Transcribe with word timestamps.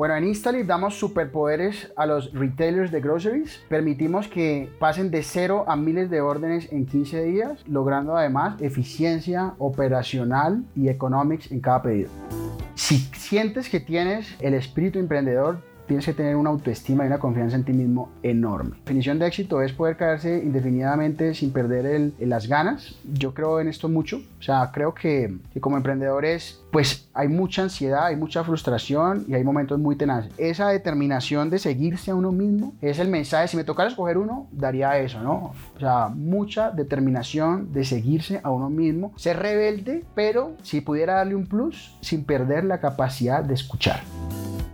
Bueno, 0.00 0.16
en 0.16 0.24
Installip 0.24 0.66
damos 0.66 0.98
superpoderes 0.98 1.92
a 1.94 2.06
los 2.06 2.32
retailers 2.32 2.90
de 2.90 3.02
groceries. 3.02 3.62
Permitimos 3.68 4.28
que 4.28 4.72
pasen 4.78 5.10
de 5.10 5.22
cero 5.22 5.66
a 5.68 5.76
miles 5.76 6.08
de 6.08 6.22
órdenes 6.22 6.72
en 6.72 6.86
15 6.86 7.22
días, 7.24 7.62
logrando 7.68 8.16
además 8.16 8.58
eficiencia 8.62 9.52
operacional 9.58 10.64
y 10.74 10.88
economics 10.88 11.52
en 11.52 11.60
cada 11.60 11.82
pedido. 11.82 12.08
Si 12.76 12.96
sientes 12.96 13.68
que 13.68 13.78
tienes 13.78 14.34
el 14.40 14.54
espíritu 14.54 14.98
emprendedor, 14.98 15.58
tienes 15.90 16.06
que 16.06 16.12
tener 16.12 16.36
una 16.36 16.50
autoestima 16.50 17.02
y 17.02 17.08
una 17.08 17.18
confianza 17.18 17.56
en 17.56 17.64
ti 17.64 17.72
mismo 17.72 18.10
enorme. 18.22 18.70
La 18.70 18.76
definición 18.84 19.18
de 19.18 19.26
éxito 19.26 19.60
es 19.60 19.72
poder 19.72 19.96
caerse 19.96 20.38
indefinidamente 20.38 21.34
sin 21.34 21.52
perder 21.52 22.12
las 22.20 22.46
ganas. 22.46 22.94
Yo 23.12 23.34
creo 23.34 23.58
en 23.58 23.66
esto 23.66 23.88
mucho. 23.88 24.18
O 24.38 24.42
sea, 24.42 24.70
creo 24.72 24.94
que, 24.94 25.36
que, 25.52 25.60
como 25.60 25.76
emprendedores, 25.76 26.62
pues 26.70 27.08
hay 27.12 27.26
mucha 27.26 27.62
ansiedad, 27.62 28.06
hay 28.06 28.14
mucha 28.14 28.44
frustración 28.44 29.24
y 29.26 29.34
hay 29.34 29.42
momentos 29.42 29.80
muy 29.80 29.96
tenaces. 29.96 30.32
Esa 30.38 30.68
determinación 30.68 31.50
de 31.50 31.58
seguirse 31.58 32.12
a 32.12 32.14
uno 32.14 32.30
mismo 32.30 32.72
es 32.80 33.00
el 33.00 33.08
mensaje. 33.08 33.48
Si 33.48 33.56
me 33.56 33.64
tocara 33.64 33.88
escoger 33.88 34.16
uno, 34.16 34.46
daría 34.52 34.96
eso, 34.96 35.20
¿no? 35.20 35.54
O 35.74 35.80
sea, 35.80 36.06
mucha 36.06 36.70
determinación 36.70 37.72
de 37.72 37.84
seguirse 37.84 38.40
a 38.44 38.50
uno 38.52 38.70
mismo. 38.70 39.12
Ser 39.16 39.40
rebelde, 39.40 40.04
pero 40.14 40.52
si 40.62 40.82
pudiera 40.82 41.14
darle 41.14 41.34
un 41.34 41.46
plus 41.46 41.98
sin 42.00 42.22
perder 42.22 42.62
la 42.62 42.78
capacidad 42.78 43.42
de 43.42 43.54
escuchar. 43.54 44.02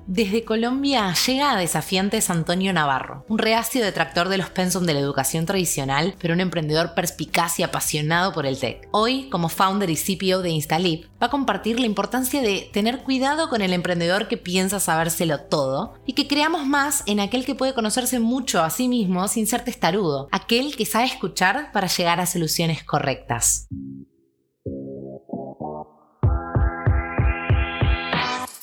Desde 0.09 0.45
Colombia 0.45 1.12
llega 1.27 1.51
a 1.51 1.56
Desafiantes 1.56 2.30
Antonio 2.30 2.73
Navarro, 2.73 3.24
un 3.28 3.38
reacio 3.38 3.83
detractor 3.83 4.29
de 4.29 4.38
los 4.38 4.51
pensum 4.51 4.87
de 4.87 4.95
la 4.95 5.01
educación 5.01 5.46
tradicional, 5.46 6.15
pero 6.20 6.32
un 6.32 6.38
emprendedor 6.38 6.95
perspicaz 6.95 7.59
y 7.59 7.65
apasionado 7.65 8.32
por 8.32 8.46
el 8.46 8.56
tech. 8.56 8.87
Hoy, 8.92 9.29
como 9.30 9.48
founder 9.48 9.91
y 9.91 9.96
CPO 9.96 10.42
de 10.42 10.51
Instalip, 10.51 11.06
va 11.20 11.27
a 11.27 11.30
compartir 11.30 11.80
la 11.80 11.87
importancia 11.87 12.41
de 12.41 12.71
tener 12.73 13.02
cuidado 13.02 13.49
con 13.49 13.62
el 13.62 13.73
emprendedor 13.73 14.29
que 14.29 14.37
piensa 14.37 14.79
sabérselo 14.79 15.40
todo 15.40 15.95
y 16.07 16.12
que 16.12 16.29
creamos 16.29 16.65
más 16.65 17.02
en 17.07 17.18
aquel 17.18 17.45
que 17.45 17.57
puede 17.57 17.74
conocerse 17.74 18.21
mucho 18.21 18.62
a 18.62 18.71
sí 18.71 18.87
mismo 18.87 19.27
sin 19.27 19.49
ser 19.49 19.65
testarudo, 19.65 20.29
aquel 20.30 20.77
que 20.77 20.87
sabe 20.87 21.07
escuchar 21.07 21.73
para 21.73 21.88
llegar 21.88 22.21
a 22.21 22.27
soluciones 22.27 22.84
correctas. 22.84 23.66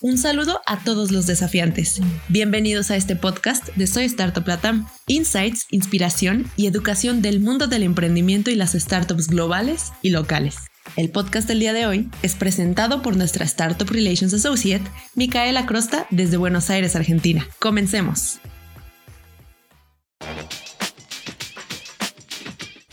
Un 0.03 0.17
saludo 0.17 0.59
a 0.65 0.83
todos 0.83 1.11
los 1.11 1.27
desafiantes. 1.27 2.01
Bienvenidos 2.27 2.91
a 2.91 2.97
este 2.97 3.15
podcast 3.15 3.69
de 3.77 3.87
Soy 3.87 4.03
Startup 4.03 4.45
Latam. 4.45 4.85
Insights, 5.07 5.65
inspiración 5.71 6.51
y 6.57 6.67
educación 6.67 7.21
del 7.21 7.39
mundo 7.39 7.67
del 7.67 7.83
emprendimiento 7.83 8.51
y 8.51 8.55
las 8.55 8.73
startups 8.73 9.29
globales 9.29 9.93
y 10.01 10.09
locales. 10.09 10.57
El 10.97 11.09
podcast 11.09 11.47
del 11.47 11.61
día 11.61 11.71
de 11.71 11.87
hoy 11.87 12.09
es 12.21 12.35
presentado 12.35 13.01
por 13.01 13.15
nuestra 13.15 13.45
Startup 13.45 13.89
Relations 13.89 14.33
Associate, 14.33 14.83
Micaela 15.15 15.65
Crosta, 15.65 16.05
desde 16.09 16.35
Buenos 16.35 16.69
Aires, 16.69 16.97
Argentina. 16.97 17.47
Comencemos. 17.59 18.41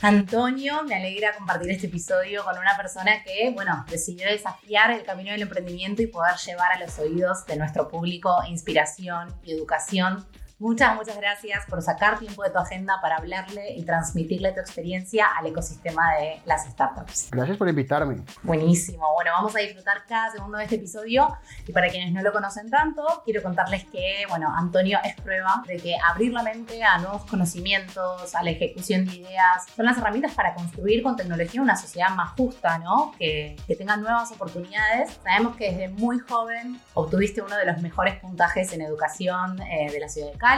Antonio, 0.03 0.83
me 0.85 0.95
alegra 0.95 1.35
compartir 1.37 1.71
este 1.73 1.87
episodio 1.89 2.43
con 2.43 2.59
una 2.59 2.75
persona 2.75 3.23
que, 3.23 3.51
bueno, 3.55 3.85
decidió 3.91 4.27
desafiar 4.29 4.91
el 4.93 5.03
camino 5.03 5.31
del 5.31 5.43
emprendimiento 5.43 6.01
y 6.01 6.07
poder 6.07 6.37
llevar 6.37 6.73
a 6.73 6.81
los 6.81 6.99
oídos 6.99 7.45
de 7.45 7.57
nuestro 7.57 7.87
público 7.87 8.39
inspiración 8.49 9.29
y 9.45 9.53
educación 9.53 10.27
Muchas, 10.61 10.95
muchas 10.95 11.17
gracias 11.17 11.65
por 11.71 11.81
sacar 11.81 12.19
tiempo 12.19 12.43
de 12.43 12.51
tu 12.51 12.59
agenda 12.59 12.99
para 13.01 13.17
hablarle 13.17 13.73
y 13.77 13.83
transmitirle 13.83 14.53
tu 14.53 14.61
experiencia 14.61 15.27
al 15.39 15.47
ecosistema 15.47 16.17
de 16.17 16.43
las 16.45 16.67
startups. 16.67 17.31
Gracias 17.31 17.57
por 17.57 17.67
invitarme. 17.67 18.21
Buenísimo. 18.43 19.11
Bueno, 19.15 19.31
vamos 19.33 19.57
a 19.57 19.61
disfrutar 19.61 20.05
cada 20.07 20.31
segundo 20.31 20.59
de 20.59 20.65
este 20.65 20.77
episodio 20.77 21.35
y 21.67 21.73
para 21.73 21.89
quienes 21.89 22.13
no 22.13 22.21
lo 22.21 22.31
conocen 22.31 22.69
tanto, 22.69 23.23
quiero 23.25 23.43
contarles 23.43 23.87
que, 23.87 24.27
bueno, 24.29 24.55
Antonio 24.55 24.99
es 25.03 25.19
prueba 25.23 25.63
de 25.67 25.79
que 25.79 25.97
abrir 26.07 26.35
la 26.35 26.43
mente 26.43 26.85
a 26.85 26.99
nuevos 26.99 27.25
conocimientos, 27.25 28.35
a 28.35 28.43
la 28.43 28.51
ejecución 28.51 29.07
de 29.07 29.17
ideas, 29.17 29.65
son 29.75 29.87
las 29.87 29.97
herramientas 29.97 30.35
para 30.35 30.55
construir 30.55 31.03
con 31.03 31.17
tecnología 31.17 31.63
una 31.63 31.77
sociedad 31.77 32.11
más 32.11 32.33
justa, 32.33 32.79
¿no? 32.79 33.13
Que, 33.19 33.57
que 33.67 33.77
tenga 33.77 33.97
nuevas 33.97 34.31
oportunidades. 34.31 35.19
Sabemos 35.25 35.57
que 35.57 35.71
desde 35.73 35.89
muy 35.89 36.19
joven 36.19 36.79
obtuviste 36.93 37.41
uno 37.41 37.57
de 37.57 37.65
los 37.65 37.81
mejores 37.81 38.21
puntajes 38.21 38.75
en 38.75 38.83
educación 38.83 39.59
eh, 39.63 39.91
de 39.91 40.01
la 40.01 40.11
ciudad 40.11 40.31
de 40.31 40.37
Cali 40.37 40.50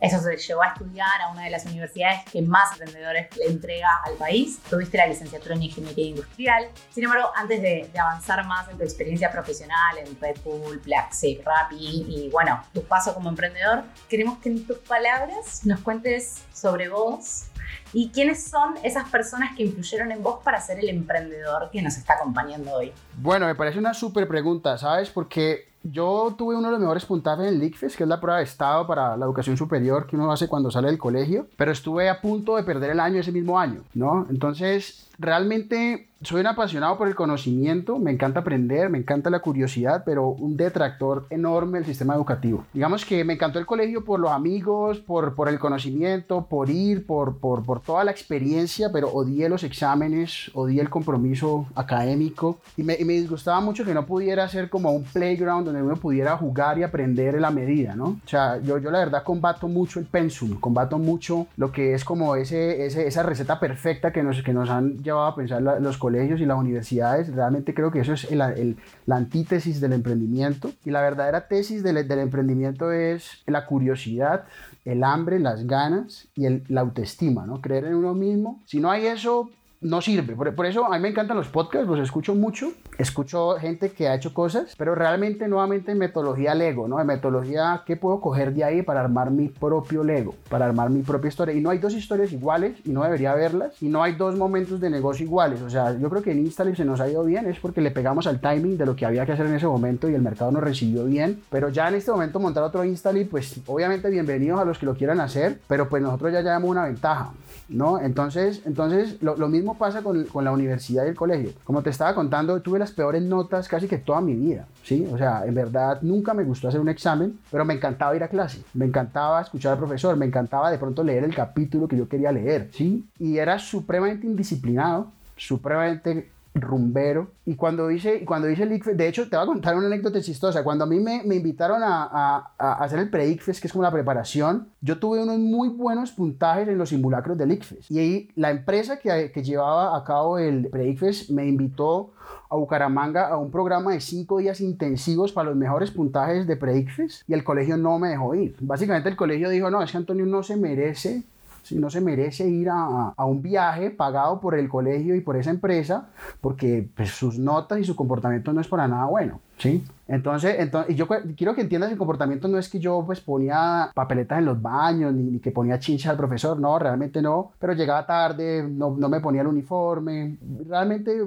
eso 0.00 0.20
se 0.20 0.36
llevó 0.36 0.62
a 0.62 0.68
estudiar 0.68 1.20
a 1.22 1.32
una 1.32 1.44
de 1.44 1.50
las 1.50 1.66
universidades 1.66 2.20
que 2.30 2.40
más 2.40 2.72
emprendedores 2.72 3.36
le 3.36 3.46
entrega 3.46 3.88
al 4.04 4.14
país. 4.14 4.60
Tuviste 4.70 4.96
la 4.96 5.06
licenciatura 5.08 5.56
en 5.56 5.64
Ingeniería 5.64 6.06
Industrial. 6.06 6.68
Sin 6.90 7.04
embargo, 7.04 7.30
antes 7.34 7.60
de, 7.60 7.90
avanzar 7.98 8.46
más 8.46 8.68
en 8.68 8.78
tu 8.78 8.84
experiencia 8.84 9.30
profesional 9.32 9.98
en 9.98 10.20
Red 10.20 10.36
Bull, 10.44 10.80
Safe, 11.10 11.42
Rappi 11.44 12.06
y 12.08 12.30
bueno, 12.30 12.62
tu 12.72 12.82
paso 12.84 13.12
como 13.12 13.28
emprendedor, 13.28 13.82
queremos 14.08 14.38
que 14.38 14.50
en 14.50 14.66
tus 14.66 14.78
palabras 14.78 15.66
nos 15.66 15.80
cuentes 15.80 16.44
sobre 16.52 16.88
vos 16.88 17.46
y 17.92 18.10
quiénes 18.10 18.44
son 18.44 18.76
esas 18.82 19.08
personas 19.08 19.56
que 19.56 19.64
influyeron 19.64 20.12
en 20.12 20.22
vos 20.22 20.40
para 20.44 20.60
ser 20.60 20.78
el 20.78 20.88
emprendedor 20.88 21.70
que 21.70 21.82
nos 21.82 21.96
está 21.96 22.14
acompañando 22.14 22.72
hoy. 22.72 22.92
Bueno, 23.16 23.46
me 23.46 23.54
parece 23.54 23.78
una 23.78 23.94
súper 23.94 24.28
pregunta, 24.28 24.78
¿sabes? 24.78 25.10
Porque 25.10 25.67
yo 25.90 26.34
tuve 26.36 26.56
uno 26.56 26.68
de 26.68 26.72
los 26.72 26.80
mejores 26.80 27.04
puntajes 27.04 27.52
en 27.52 27.62
ICFES, 27.62 27.96
que 27.96 28.02
es 28.04 28.08
la 28.08 28.20
prueba 28.20 28.38
de 28.38 28.44
estado 28.44 28.86
para 28.86 29.16
la 29.16 29.24
educación 29.24 29.56
superior 29.56 30.06
que 30.06 30.16
uno 30.16 30.30
hace 30.30 30.48
cuando 30.48 30.70
sale 30.70 30.88
del 30.88 30.98
colegio, 30.98 31.46
pero 31.56 31.72
estuve 31.72 32.08
a 32.08 32.20
punto 32.20 32.56
de 32.56 32.62
perder 32.62 32.90
el 32.90 33.00
año 33.00 33.20
ese 33.20 33.32
mismo 33.32 33.58
año, 33.58 33.82
¿no? 33.94 34.26
Entonces, 34.30 35.07
realmente 35.18 36.08
soy 36.22 36.40
un 36.40 36.48
apasionado 36.48 36.98
por 36.98 37.06
el 37.06 37.14
conocimiento, 37.14 37.98
me 37.98 38.10
encanta 38.10 38.40
aprender, 38.40 38.90
me 38.90 38.98
encanta 38.98 39.30
la 39.30 39.38
curiosidad, 39.38 40.02
pero 40.04 40.28
un 40.28 40.56
detractor 40.56 41.26
enorme 41.30 41.78
del 41.78 41.86
sistema 41.86 42.14
educativo. 42.14 42.64
Digamos 42.72 43.04
que 43.04 43.22
me 43.22 43.34
encantó 43.34 43.60
el 43.60 43.66
colegio 43.66 44.04
por 44.04 44.18
los 44.18 44.32
amigos, 44.32 44.98
por, 44.98 45.36
por 45.36 45.48
el 45.48 45.60
conocimiento, 45.60 46.46
por 46.46 46.70
ir, 46.70 47.06
por, 47.06 47.38
por, 47.38 47.64
por 47.64 47.80
toda 47.80 48.02
la 48.02 48.10
experiencia, 48.10 48.90
pero 48.92 49.08
odié 49.08 49.48
los 49.48 49.62
exámenes, 49.62 50.50
odié 50.54 50.80
el 50.80 50.90
compromiso 50.90 51.66
académico 51.76 52.58
y 52.76 52.82
me, 52.82 52.96
y 52.98 53.04
me 53.04 53.12
disgustaba 53.12 53.60
mucho 53.60 53.84
que 53.84 53.94
no 53.94 54.04
pudiera 54.04 54.48
ser 54.48 54.68
como 54.68 54.90
un 54.90 55.04
playground 55.04 55.66
donde 55.66 55.82
uno 55.82 55.96
pudiera 55.96 56.36
jugar 56.36 56.78
y 56.78 56.82
aprender 56.82 57.36
en 57.36 57.42
la 57.42 57.52
medida, 57.52 57.94
¿no? 57.94 58.06
O 58.24 58.28
sea, 58.28 58.60
yo, 58.60 58.78
yo 58.78 58.90
la 58.90 58.98
verdad 58.98 59.22
combato 59.22 59.68
mucho 59.68 60.00
el 60.00 60.06
pensum, 60.06 60.58
combato 60.58 60.98
mucho 60.98 61.46
lo 61.56 61.70
que 61.70 61.94
es 61.94 62.04
como 62.04 62.34
ese, 62.34 62.86
ese 62.86 63.06
esa 63.06 63.22
receta 63.22 63.60
perfecta 63.60 64.12
que 64.12 64.24
nos, 64.24 64.42
que 64.42 64.52
nos 64.52 64.68
han 64.68 65.00
llevado 65.08 65.26
a 65.26 65.34
pensar 65.34 65.62
los 65.62 65.98
colegios 65.98 66.40
y 66.40 66.46
las 66.46 66.58
universidades. 66.58 67.34
Realmente 67.34 67.74
creo 67.74 67.90
que 67.90 68.00
eso 68.00 68.12
es 68.12 68.30
la 68.30 69.16
antítesis 69.16 69.80
del 69.80 69.92
emprendimiento. 69.92 70.70
Y 70.84 70.90
la 70.90 71.02
verdadera 71.02 71.48
tesis 71.48 71.82
del, 71.82 72.06
del 72.06 72.18
emprendimiento 72.18 72.92
es 72.92 73.42
la 73.46 73.66
curiosidad, 73.66 74.44
el 74.84 75.04
hambre, 75.04 75.38
las 75.38 75.66
ganas 75.66 76.28
y 76.34 76.48
la 76.72 76.80
autoestima, 76.80 77.46
¿no? 77.46 77.60
Creer 77.60 77.86
en 77.86 77.94
uno 77.94 78.14
mismo. 78.14 78.60
Si 78.66 78.80
no 78.80 78.90
hay 78.90 79.06
eso, 79.06 79.50
no 79.80 80.00
sirve. 80.00 80.34
Por, 80.34 80.54
por, 80.54 80.66
eso 80.66 80.84
a 80.84 80.96
mí 80.96 81.00
me 81.00 81.08
encantan 81.08 81.36
los 81.36 81.48
podcasts, 81.48 81.88
los 81.88 82.00
escucho 82.00 82.34
mucho, 82.34 82.72
escucho 82.98 83.56
gente 83.58 83.90
que 83.90 84.08
ha 84.08 84.14
hecho 84.14 84.34
cosas, 84.34 84.74
pero 84.76 84.94
realmente 84.94 85.46
nuevamente 85.46 85.92
en 85.92 85.98
metodología 85.98 86.54
Lego, 86.54 86.88
¿no? 86.88 87.00
En 87.00 87.06
metodología, 87.06 87.82
¿qué 87.86 87.96
puedo 87.96 88.20
coger 88.20 88.52
de 88.52 88.64
ahí 88.64 88.82
para 88.82 89.00
armar 89.00 89.30
mi 89.30 89.48
propio 89.48 90.02
Lego? 90.02 90.34
Para 90.48 90.66
armar 90.66 90.90
mi 90.90 91.02
propia 91.02 91.28
historia. 91.28 91.54
Y 91.54 91.60
no 91.60 91.70
hay 91.70 91.78
dos 91.78 91.94
historias 91.94 92.32
iguales 92.32 92.76
y 92.84 92.90
no 92.90 93.04
debería 93.04 93.32
haberlas. 93.32 93.80
Y 93.80 93.88
no 93.88 94.02
hay 94.02 94.14
dos 94.14 94.36
momentos 94.36 94.80
de 94.80 94.90
negocio 94.90 95.24
iguales. 95.24 95.62
O 95.62 95.70
sea, 95.70 95.96
yo 95.96 96.10
creo 96.10 96.22
que 96.22 96.32
en 96.32 96.38
Instagram 96.38 96.76
se 96.76 96.84
nos 96.84 97.00
ha 97.00 97.08
ido 97.08 97.24
bien, 97.24 97.46
es 97.46 97.58
porque 97.60 97.80
le 97.80 97.90
pegamos 97.90 98.26
al 98.26 98.40
timing 98.40 98.76
de 98.76 98.86
lo 98.86 98.96
que 98.96 99.06
había 99.06 99.24
que 99.24 99.32
hacer 99.32 99.46
en 99.46 99.54
ese 99.54 99.66
momento 99.66 100.08
y 100.08 100.14
el 100.14 100.22
mercado 100.22 100.50
nos 100.50 100.62
recibió 100.62 101.04
bien. 101.04 101.42
Pero 101.50 101.68
ya 101.68 101.88
en 101.88 101.94
este 101.94 102.10
momento 102.10 102.40
montar 102.40 102.64
otro 102.64 102.84
Instalib, 102.84 103.30
pues 103.30 103.60
obviamente 103.66 104.10
bienvenidos 104.10 104.60
a 104.60 104.64
los 104.64 104.78
que 104.78 104.86
lo 104.86 104.94
quieran 104.94 105.20
hacer, 105.20 105.60
pero 105.68 105.88
pues 105.88 106.02
nosotros 106.02 106.32
ya 106.32 106.40
llevamos 106.40 106.70
una 106.70 106.84
ventaja, 106.84 107.32
¿no? 107.68 108.00
Entonces, 108.00 108.62
entonces 108.64 109.22
lo, 109.22 109.36
mismo 109.48 109.76
pasa 109.76 110.02
con, 110.02 110.24
con, 110.24 110.44
la 110.44 110.52
universidad 110.52 111.04
y 111.04 111.08
el 111.08 111.14
colegio. 111.14 111.52
Como 111.64 111.82
te 111.82 111.90
estaba 111.90 112.14
contando, 112.14 112.60
tuve 112.62 112.78
las 112.78 112.92
peores 112.92 113.22
notas 113.22 113.68
casi 113.68 113.86
que 113.86 113.98
toda 113.98 114.20
mi 114.20 114.34
vida, 114.34 114.66
¿sí? 114.82 115.06
O 115.12 115.18
sea, 115.18 115.44
en 115.46 115.54
verdad 115.54 116.00
nunca 116.02 116.34
me 116.34 116.44
gustó 116.44 116.68
hacer 116.68 116.80
un 116.80 116.88
examen, 116.88 117.38
pero 117.50 117.64
me 117.64 117.74
encantaba 117.74 118.16
ir 118.16 118.22
a 118.22 118.28
clase, 118.28 118.62
me 118.74 118.86
encantaba 118.86 119.40
escuchar 119.40 119.72
al 119.72 119.78
profesor, 119.78 120.16
me 120.16 120.26
encantaba 120.26 120.70
de 120.70 120.78
pronto 120.78 121.02
leer 121.02 121.24
el 121.24 121.34
capítulo 121.34 121.88
que 121.88 121.96
yo 121.96 122.08
quería 122.08 122.32
leer, 122.32 122.70
¿sí? 122.72 123.06
Y 123.18 123.38
era 123.38 123.58
supremamente 123.58 124.26
indisciplinado, 124.26 125.10
supremamente 125.36 126.30
rumbero. 126.60 127.28
Y 127.46 127.54
cuando 127.54 127.90
hice, 127.90 128.24
cuando 128.24 128.48
hice 128.48 128.64
el 128.64 128.72
ICFES, 128.72 128.96
de 128.96 129.08
hecho, 129.08 129.28
te 129.28 129.36
voy 129.36 129.44
a 129.44 129.46
contar 129.46 129.76
una 129.76 129.86
anécdota 129.86 130.20
chistosa. 130.20 130.62
Cuando 130.62 130.84
a 130.84 130.86
mí 130.86 131.00
me, 131.00 131.22
me 131.24 131.36
invitaron 131.36 131.82
a, 131.82 132.04
a, 132.04 132.52
a, 132.58 132.72
hacer 132.84 132.98
el 132.98 133.10
pre-ICFES, 133.10 133.60
que 133.60 133.66
es 133.66 133.72
como 133.72 133.82
la 133.82 133.90
preparación, 133.90 134.68
yo 134.80 134.98
tuve 134.98 135.22
unos 135.22 135.38
muy 135.38 135.68
buenos 135.68 136.12
puntajes 136.12 136.68
en 136.68 136.78
los 136.78 136.90
simulacros 136.90 137.38
del 137.38 137.52
ICFES. 137.52 137.90
Y 137.90 137.98
ahí 137.98 138.30
la 138.36 138.50
empresa 138.50 138.98
que, 138.98 139.30
que 139.32 139.42
llevaba 139.42 139.96
a 139.96 140.04
cabo 140.04 140.38
el 140.38 140.68
pre-ICFES 140.68 141.30
me 141.30 141.46
invitó 141.46 142.12
a 142.50 142.56
Bucaramanga 142.56 143.28
a 143.28 143.36
un 143.36 143.50
programa 143.50 143.92
de 143.92 144.00
cinco 144.00 144.38
días 144.38 144.60
intensivos 144.60 145.32
para 145.32 145.50
los 145.50 145.56
mejores 145.56 145.90
puntajes 145.90 146.46
de 146.46 146.56
pre-ICFES 146.56 147.24
y 147.28 147.34
el 147.34 147.44
colegio 147.44 147.76
no 147.76 147.98
me 147.98 148.08
dejó 148.08 148.34
ir. 148.34 148.56
Básicamente 148.60 149.08
el 149.08 149.16
colegio 149.16 149.50
dijo, 149.50 149.70
no, 149.70 149.82
es 149.82 149.90
que 149.90 149.98
Antonio 149.98 150.26
no 150.26 150.42
se 150.42 150.56
merece 150.56 151.22
Si 151.68 151.78
no 151.78 151.90
se 151.90 152.00
merece 152.00 152.48
ir 152.48 152.70
a, 152.70 153.12
a, 153.14 153.24
un 153.26 153.42
viaje 153.42 153.90
pagado 153.90 154.40
por 154.40 154.58
el 154.58 154.70
colegio 154.70 155.14
y 155.14 155.20
por 155.20 155.36
esa 155.36 155.50
empresa 155.50 156.08
porque 156.40 156.88
pues, 156.96 157.10
sus 157.10 157.38
notas 157.38 157.78
y 157.78 157.84
su 157.84 157.94
comportamiento 157.94 158.54
no 158.54 158.62
es 158.62 158.68
para 158.68 158.88
nada 158.88 159.04
bueno. 159.04 159.40
¿sí? 159.58 159.84
Entonces, 160.06 160.56
entonces 160.58 160.96
yo 160.96 161.06
quiero 161.36 161.54
que 161.54 161.60
entiendas 161.60 161.92
el 161.92 161.98
comportamiento 161.98 162.48
no 162.48 162.56
es 162.56 162.70
que 162.70 162.78
yo 162.78 163.02
pues 163.04 163.20
ponía 163.20 163.90
papeletas 163.94 164.38
en 164.38 164.46
los 164.46 164.62
baños 164.62 165.12
ni, 165.12 165.24
ni 165.24 165.40
que 165.40 165.50
ponía 165.50 165.78
chincha 165.78 166.10
al 166.10 166.16
profesor, 166.16 166.58
no, 166.58 166.78
realmente 166.78 167.20
no, 167.20 167.52
pero 167.58 167.74
llegaba 167.74 168.06
tarde, 168.06 168.62
no, 168.66 168.96
no 168.96 169.08
me 169.10 169.20
ponía 169.20 169.42
el 169.42 169.48
uniforme, 169.48 170.38
realmente 170.66 171.20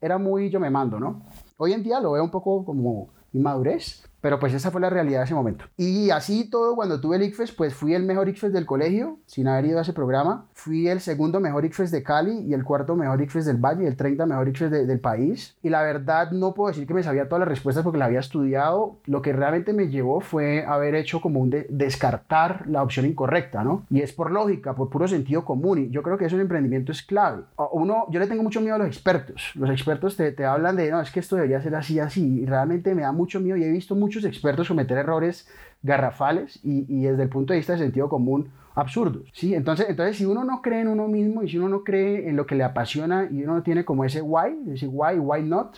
era 0.00 0.16
muy 0.16 0.48
yo 0.48 0.58
me 0.58 0.70
mando, 0.70 0.98
¿no? 0.98 1.20
Hoy 1.58 1.74
en 1.74 1.82
día 1.82 2.00
lo 2.00 2.12
veo 2.12 2.24
un 2.24 2.30
poco 2.30 2.64
como 2.64 3.10
inmadurez, 3.34 4.02
pero 4.22 4.38
pues 4.38 4.54
esa 4.54 4.70
fue 4.70 4.80
la 4.80 4.88
realidad 4.88 5.18
de 5.18 5.24
ese 5.24 5.34
momento. 5.34 5.66
Y 5.76 6.10
así 6.10 6.48
todo, 6.48 6.76
cuando 6.76 7.00
tuve 7.00 7.16
el 7.16 7.24
ICFES, 7.24 7.52
pues 7.52 7.74
fui 7.74 7.92
el 7.92 8.04
mejor 8.04 8.28
ICFES 8.28 8.52
del 8.52 8.64
colegio, 8.64 9.18
sin 9.26 9.48
haber 9.48 9.66
ido 9.66 9.78
a 9.78 9.82
ese 9.82 9.92
programa. 9.92 10.46
Fui 10.54 10.88
el 10.88 11.00
segundo 11.00 11.40
mejor 11.40 11.64
ICFES 11.64 11.90
de 11.90 12.02
Cali 12.04 12.38
y 12.38 12.54
el 12.54 12.64
cuarto 12.64 12.94
mejor 12.94 13.20
ICFES 13.20 13.46
del 13.46 13.56
Valle 13.56 13.82
y 13.82 13.86
el 13.88 13.96
30 13.96 14.24
mejor 14.24 14.48
ICFES 14.48 14.70
del 14.86 15.00
país. 15.00 15.56
Y 15.62 15.70
la 15.70 15.82
verdad 15.82 16.30
no 16.30 16.54
puedo 16.54 16.68
decir 16.68 16.86
que 16.86 16.94
me 16.94 17.02
sabía 17.02 17.28
todas 17.28 17.40
las 17.40 17.48
respuestas 17.48 17.82
porque 17.82 17.98
la 17.98 18.04
había 18.04 18.20
estudiado. 18.20 18.96
Lo 19.06 19.22
que 19.22 19.32
realmente 19.32 19.72
me 19.72 19.88
llevó 19.88 20.20
fue 20.20 20.64
haber 20.64 20.94
hecho 20.94 21.20
como 21.20 21.40
un 21.40 21.50
descartar 21.68 22.68
la 22.68 22.82
opción 22.82 23.06
incorrecta, 23.06 23.64
¿no? 23.64 23.84
Y 23.90 24.02
es 24.02 24.12
por 24.12 24.30
lógica, 24.30 24.76
por 24.76 24.88
puro 24.88 25.08
sentido 25.08 25.44
común. 25.44 25.78
Y 25.78 25.90
yo 25.90 26.04
creo 26.04 26.16
que 26.16 26.26
eso 26.26 26.36
en 26.36 26.42
emprendimiento 26.42 26.92
es 26.92 27.02
clave. 27.02 27.42
Uno, 27.72 28.06
yo 28.10 28.20
le 28.20 28.28
tengo 28.28 28.44
mucho 28.44 28.60
miedo 28.60 28.76
a 28.76 28.78
los 28.78 28.86
expertos. 28.86 29.50
Los 29.56 29.68
expertos 29.70 30.16
te, 30.16 30.30
te 30.30 30.44
hablan 30.44 30.76
de, 30.76 30.92
no, 30.92 31.00
es 31.00 31.10
que 31.10 31.18
esto 31.18 31.34
debería 31.34 31.60
ser 31.60 31.74
así, 31.74 31.98
así. 31.98 32.42
Y 32.42 32.46
realmente 32.46 32.94
me 32.94 33.02
da 33.02 33.10
mucho 33.10 33.40
miedo 33.40 33.56
y 33.56 33.64
he 33.64 33.70
visto 33.70 33.96
mucho 33.96 34.11
muchos 34.12 34.24
expertos 34.28 34.68
cometer 34.68 34.98
errores 34.98 35.48
garrafales 35.82 36.60
y, 36.62 37.02
desde 37.02 37.22
el 37.22 37.28
punto 37.30 37.54
de 37.54 37.58
vista 37.58 37.72
de 37.72 37.78
sentido 37.78 38.10
común 38.10 38.50
absurdos, 38.74 39.28
¿sí? 39.32 39.54
Entonces, 39.54 39.86
entonces, 39.88 40.16
si 40.16 40.24
uno 40.24 40.44
no 40.44 40.62
cree 40.62 40.80
en 40.80 40.88
uno 40.88 41.08
mismo 41.08 41.42
y 41.42 41.48
si 41.48 41.58
uno 41.58 41.68
no 41.68 41.84
cree 41.84 42.28
en 42.28 42.36
lo 42.36 42.46
que 42.46 42.54
le 42.54 42.64
apasiona 42.64 43.28
y 43.30 43.42
uno 43.42 43.56
no 43.56 43.62
tiene 43.62 43.84
como 43.84 44.04
ese 44.04 44.22
why, 44.22 44.56
ese 44.72 44.86
why, 44.86 45.18
why 45.18 45.42
not, 45.42 45.76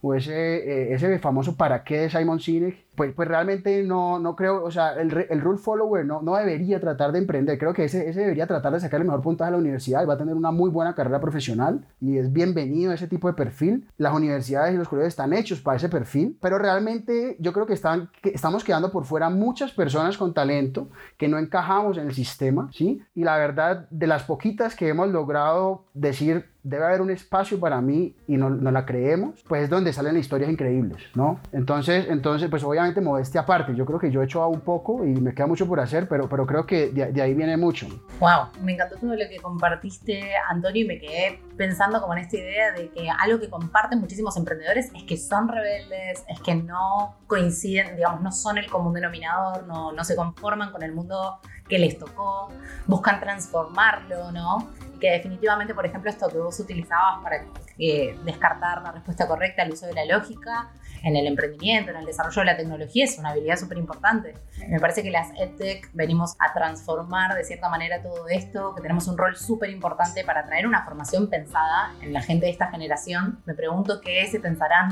o 0.00 0.14
ese, 0.14 0.32
eh, 0.32 0.94
ese 0.94 1.18
famoso 1.18 1.56
para 1.56 1.84
qué 1.84 2.02
de 2.02 2.10
Simon 2.10 2.40
Sinek, 2.40 2.84
pues, 2.94 3.14
pues 3.14 3.28
realmente 3.28 3.82
no, 3.82 4.18
no 4.18 4.36
creo, 4.36 4.62
o 4.64 4.70
sea, 4.70 4.92
el, 4.92 5.10
rule 5.10 5.58
follower 5.58 6.04
no, 6.04 6.20
debería 6.36 6.80
tratar 6.80 7.12
de 7.12 7.18
emprender, 7.18 7.58
creo 7.58 7.72
que 7.72 7.84
ese, 7.84 8.08
ese 8.08 8.20
debería 8.20 8.46
tratar 8.46 8.72
de 8.72 8.80
sacar 8.80 9.00
el 9.00 9.06
mejor 9.06 9.22
puntaje 9.22 9.48
a 9.48 9.52
la 9.52 9.58
universidad 9.58 10.02
y 10.02 10.06
va 10.06 10.14
a 10.14 10.18
tener 10.18 10.34
una 10.34 10.50
muy 10.50 10.70
buena 10.70 10.94
carrera 10.94 11.20
profesional 11.20 11.86
y 12.00 12.18
es 12.18 12.32
bienvenido 12.32 12.92
ese 12.92 13.06
tipo 13.06 13.28
de 13.28 13.34
perfil. 13.34 13.88
Las 13.96 14.14
universidades 14.14 14.74
y 14.74 14.76
los 14.76 14.88
colegios 14.88 15.12
están 15.12 15.32
hechos 15.32 15.60
para 15.60 15.76
ese 15.76 15.88
perfil, 15.88 16.36
pero 16.40 16.58
realmente 16.58 17.36
yo 17.38 17.52
creo 17.52 17.66
que, 17.66 17.74
están, 17.74 18.10
que 18.22 18.30
estamos 18.30 18.64
quedando 18.64 18.90
por 18.90 19.04
fuera 19.04 19.30
muchas 19.30 19.72
personas 19.72 20.18
con 20.18 20.34
talento 20.34 20.88
que 21.16 21.28
no 21.28 21.38
encajamos 21.38 21.98
en 21.98 22.06
el 22.06 22.14
sistema, 22.14 22.70
¿sí? 22.72 23.02
Y 23.14 23.24
la 23.24 23.36
verdad, 23.36 23.88
de 23.90 24.06
las 24.06 24.24
poquitas 24.24 24.76
que 24.76 24.88
hemos 24.88 25.08
logrado 25.08 25.84
decir 25.94 26.50
debe 26.62 26.84
haber 26.84 27.00
un 27.00 27.10
espacio 27.10 27.58
para 27.58 27.80
mí 27.80 28.14
y 28.26 28.36
no, 28.36 28.50
no, 28.50 28.70
la 28.70 28.84
creemos, 28.84 29.42
pues 29.48 29.64
es 29.64 29.70
donde 29.70 29.92
salen 29.92 30.16
historias 30.16 30.50
increíbles, 30.50 31.02
¿no? 31.14 31.40
Entonces, 31.52 32.06
entonces 32.08 32.50
pues 32.50 32.62
obviamente 32.64 33.00
modestia 33.00 33.42
aparte, 33.42 33.74
yo 33.74 33.86
creo 33.86 33.98
que 33.98 34.10
yo 34.10 34.20
he 34.20 34.24
hecho 34.24 34.46
un 34.46 34.60
poco 34.60 35.04
y 35.04 35.08
me 35.08 35.34
queda 35.34 35.46
mucho 35.46 35.66
por 35.66 35.80
hacer, 35.80 36.08
pero, 36.08 36.28
pero 36.28 36.46
creo 36.46 36.66
que 36.66 36.90
de, 36.90 37.12
de, 37.12 37.22
ahí 37.22 37.34
viene 37.34 37.56
mucho. 37.56 37.86
Wow, 38.18 38.48
me 38.62 38.74
encantó 38.74 38.96
todo 38.96 39.14
lo 39.14 39.28
que 39.28 39.38
compartiste, 39.40 40.32
Antonio, 40.48 40.84
y 40.84 40.86
me 40.86 40.98
quedé 40.98 41.40
pensando 41.56 42.00
como 42.00 42.14
en 42.14 42.20
esta 42.20 42.36
idea 42.36 42.72
de 42.72 42.88
que 42.90 43.08
algo 43.10 43.40
que 43.40 43.48
comparten 43.48 44.00
muchísimos 44.00 44.36
emprendedores 44.36 44.90
es 44.94 45.02
que 45.04 45.16
son 45.16 45.48
rebeldes, 45.48 46.24
es 46.28 46.40
que 46.40 46.54
no 46.54 47.16
coinciden, 47.26 47.96
digamos, 47.96 48.20
no 48.20 48.32
son 48.32 48.58
el 48.58 48.70
común 48.70 48.94
denominador, 48.94 49.66
no, 49.66 49.92
no 49.92 50.04
se 50.04 50.16
conforman 50.16 50.72
con 50.72 50.82
el 50.82 50.92
mundo 50.92 51.38
que 51.68 51.78
les 51.78 51.98
tocó, 51.98 52.48
buscan 52.86 53.20
transformarlo, 53.20 54.32
¿no? 54.32 54.68
Que 55.00 55.10
definitivamente, 55.10 55.74
por 55.74 55.86
ejemplo, 55.86 56.10
esto 56.10 56.28
que 56.28 56.38
vos 56.38 56.58
utilizabas 56.60 57.22
para 57.22 57.44
eh, 57.78 58.16
descartar 58.24 58.82
la 58.82 58.92
respuesta 58.92 59.26
correcta, 59.26 59.62
el 59.62 59.72
uso 59.72 59.86
de 59.86 59.94
la 59.94 60.04
lógica, 60.04 60.70
en 61.02 61.16
el 61.16 61.26
emprendimiento, 61.26 61.90
en 61.90 61.96
el 61.96 62.04
desarrollo 62.04 62.40
de 62.42 62.46
la 62.46 62.56
tecnología, 62.56 63.04
es 63.04 63.18
una 63.18 63.30
habilidad 63.30 63.56
súper 63.56 63.78
importante. 63.78 64.34
Me 64.68 64.78
parece 64.78 65.02
que 65.02 65.10
las 65.10 65.30
EdTech 65.38 65.90
venimos 65.92 66.36
a 66.38 66.52
transformar 66.52 67.34
de 67.34 67.44
cierta 67.44 67.68
manera 67.68 68.02
todo 68.02 68.28
esto, 68.28 68.74
que 68.74 68.82
tenemos 68.82 69.08
un 69.08 69.16
rol 69.16 69.36
súper 69.36 69.70
importante 69.70 70.24
para 70.24 70.44
traer 70.44 70.66
una 70.66 70.84
formación 70.84 71.28
pensada 71.28 71.94
en 72.02 72.12
la 72.12 72.20
gente 72.22 72.46
de 72.46 72.52
esta 72.52 72.70
generación. 72.70 73.40
Me 73.46 73.54
pregunto 73.54 74.00
qué 74.00 74.26
se 74.26 74.40
pensarán 74.40 74.90